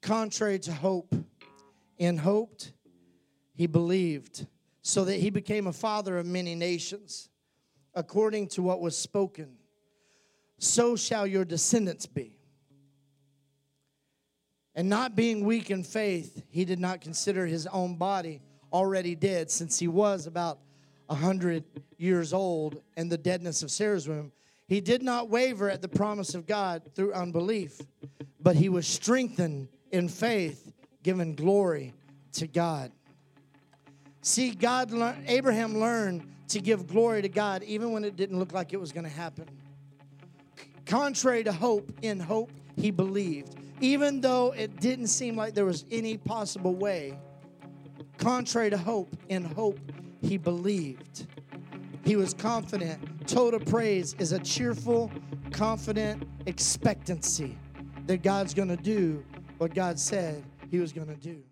contrary 0.00 0.58
to 0.60 0.72
hope, 0.72 1.14
in 1.98 2.18
hoped 2.18 2.72
he 3.56 3.66
believed, 3.66 4.46
so 4.82 5.04
that 5.04 5.16
he 5.16 5.30
became 5.30 5.66
a 5.66 5.72
father 5.72 6.18
of 6.18 6.26
many 6.26 6.54
nations, 6.54 7.28
according 7.94 8.46
to 8.48 8.62
what 8.62 8.80
was 8.80 8.96
spoken. 8.96 9.56
So 10.58 10.94
shall 10.94 11.26
your 11.26 11.44
descendants 11.44 12.06
be. 12.06 12.36
And 14.74 14.88
not 14.88 15.16
being 15.16 15.44
weak 15.44 15.70
in 15.70 15.82
faith, 15.82 16.44
he 16.50 16.66
did 16.66 16.78
not 16.78 17.00
consider 17.00 17.46
his 17.46 17.66
own 17.66 17.96
body 17.96 18.42
already 18.72 19.14
dead, 19.14 19.50
since 19.50 19.78
he 19.78 19.88
was 19.88 20.26
about 20.26 20.58
a 21.08 21.14
hundred 21.14 21.64
years 21.96 22.32
old 22.32 22.82
and 22.96 23.10
the 23.10 23.16
deadness 23.16 23.62
of 23.62 23.70
Sarah's 23.70 24.06
womb. 24.06 24.32
He 24.68 24.80
did 24.80 25.02
not 25.02 25.30
waver 25.30 25.70
at 25.70 25.80
the 25.80 25.88
promise 25.88 26.34
of 26.34 26.46
God 26.46 26.82
through 26.94 27.14
unbelief, 27.14 27.80
but 28.40 28.56
he 28.56 28.68
was 28.68 28.86
strengthened 28.86 29.68
in 29.92 30.08
faith, 30.08 30.70
giving 31.02 31.34
glory 31.34 31.94
to 32.32 32.46
God. 32.46 32.92
See, 34.26 34.50
God, 34.50 34.92
Abraham 35.28 35.78
learned 35.78 36.28
to 36.48 36.60
give 36.60 36.88
glory 36.88 37.22
to 37.22 37.28
God 37.28 37.62
even 37.62 37.92
when 37.92 38.02
it 38.02 38.16
didn't 38.16 38.40
look 38.40 38.52
like 38.52 38.72
it 38.72 38.80
was 38.80 38.90
going 38.90 39.04
to 39.04 39.10
happen. 39.10 39.46
Contrary 40.84 41.44
to 41.44 41.52
hope, 41.52 41.92
in 42.02 42.18
hope, 42.18 42.50
he 42.74 42.90
believed. 42.90 43.54
Even 43.80 44.20
though 44.20 44.50
it 44.50 44.80
didn't 44.80 45.06
seem 45.06 45.36
like 45.36 45.54
there 45.54 45.64
was 45.64 45.84
any 45.92 46.16
possible 46.16 46.74
way, 46.74 47.16
contrary 48.18 48.68
to 48.68 48.76
hope, 48.76 49.16
in 49.28 49.44
hope, 49.44 49.78
he 50.22 50.36
believed. 50.36 51.28
He 52.04 52.16
was 52.16 52.34
confident. 52.34 53.28
Total 53.28 53.60
praise 53.60 54.16
is 54.18 54.32
a 54.32 54.40
cheerful, 54.40 55.08
confident 55.52 56.24
expectancy 56.46 57.56
that 58.08 58.24
God's 58.24 58.54
going 58.54 58.70
to 58.70 58.76
do 58.76 59.24
what 59.58 59.72
God 59.72 60.00
said 60.00 60.42
he 60.68 60.80
was 60.80 60.92
going 60.92 61.06
to 61.06 61.14
do. 61.14 61.44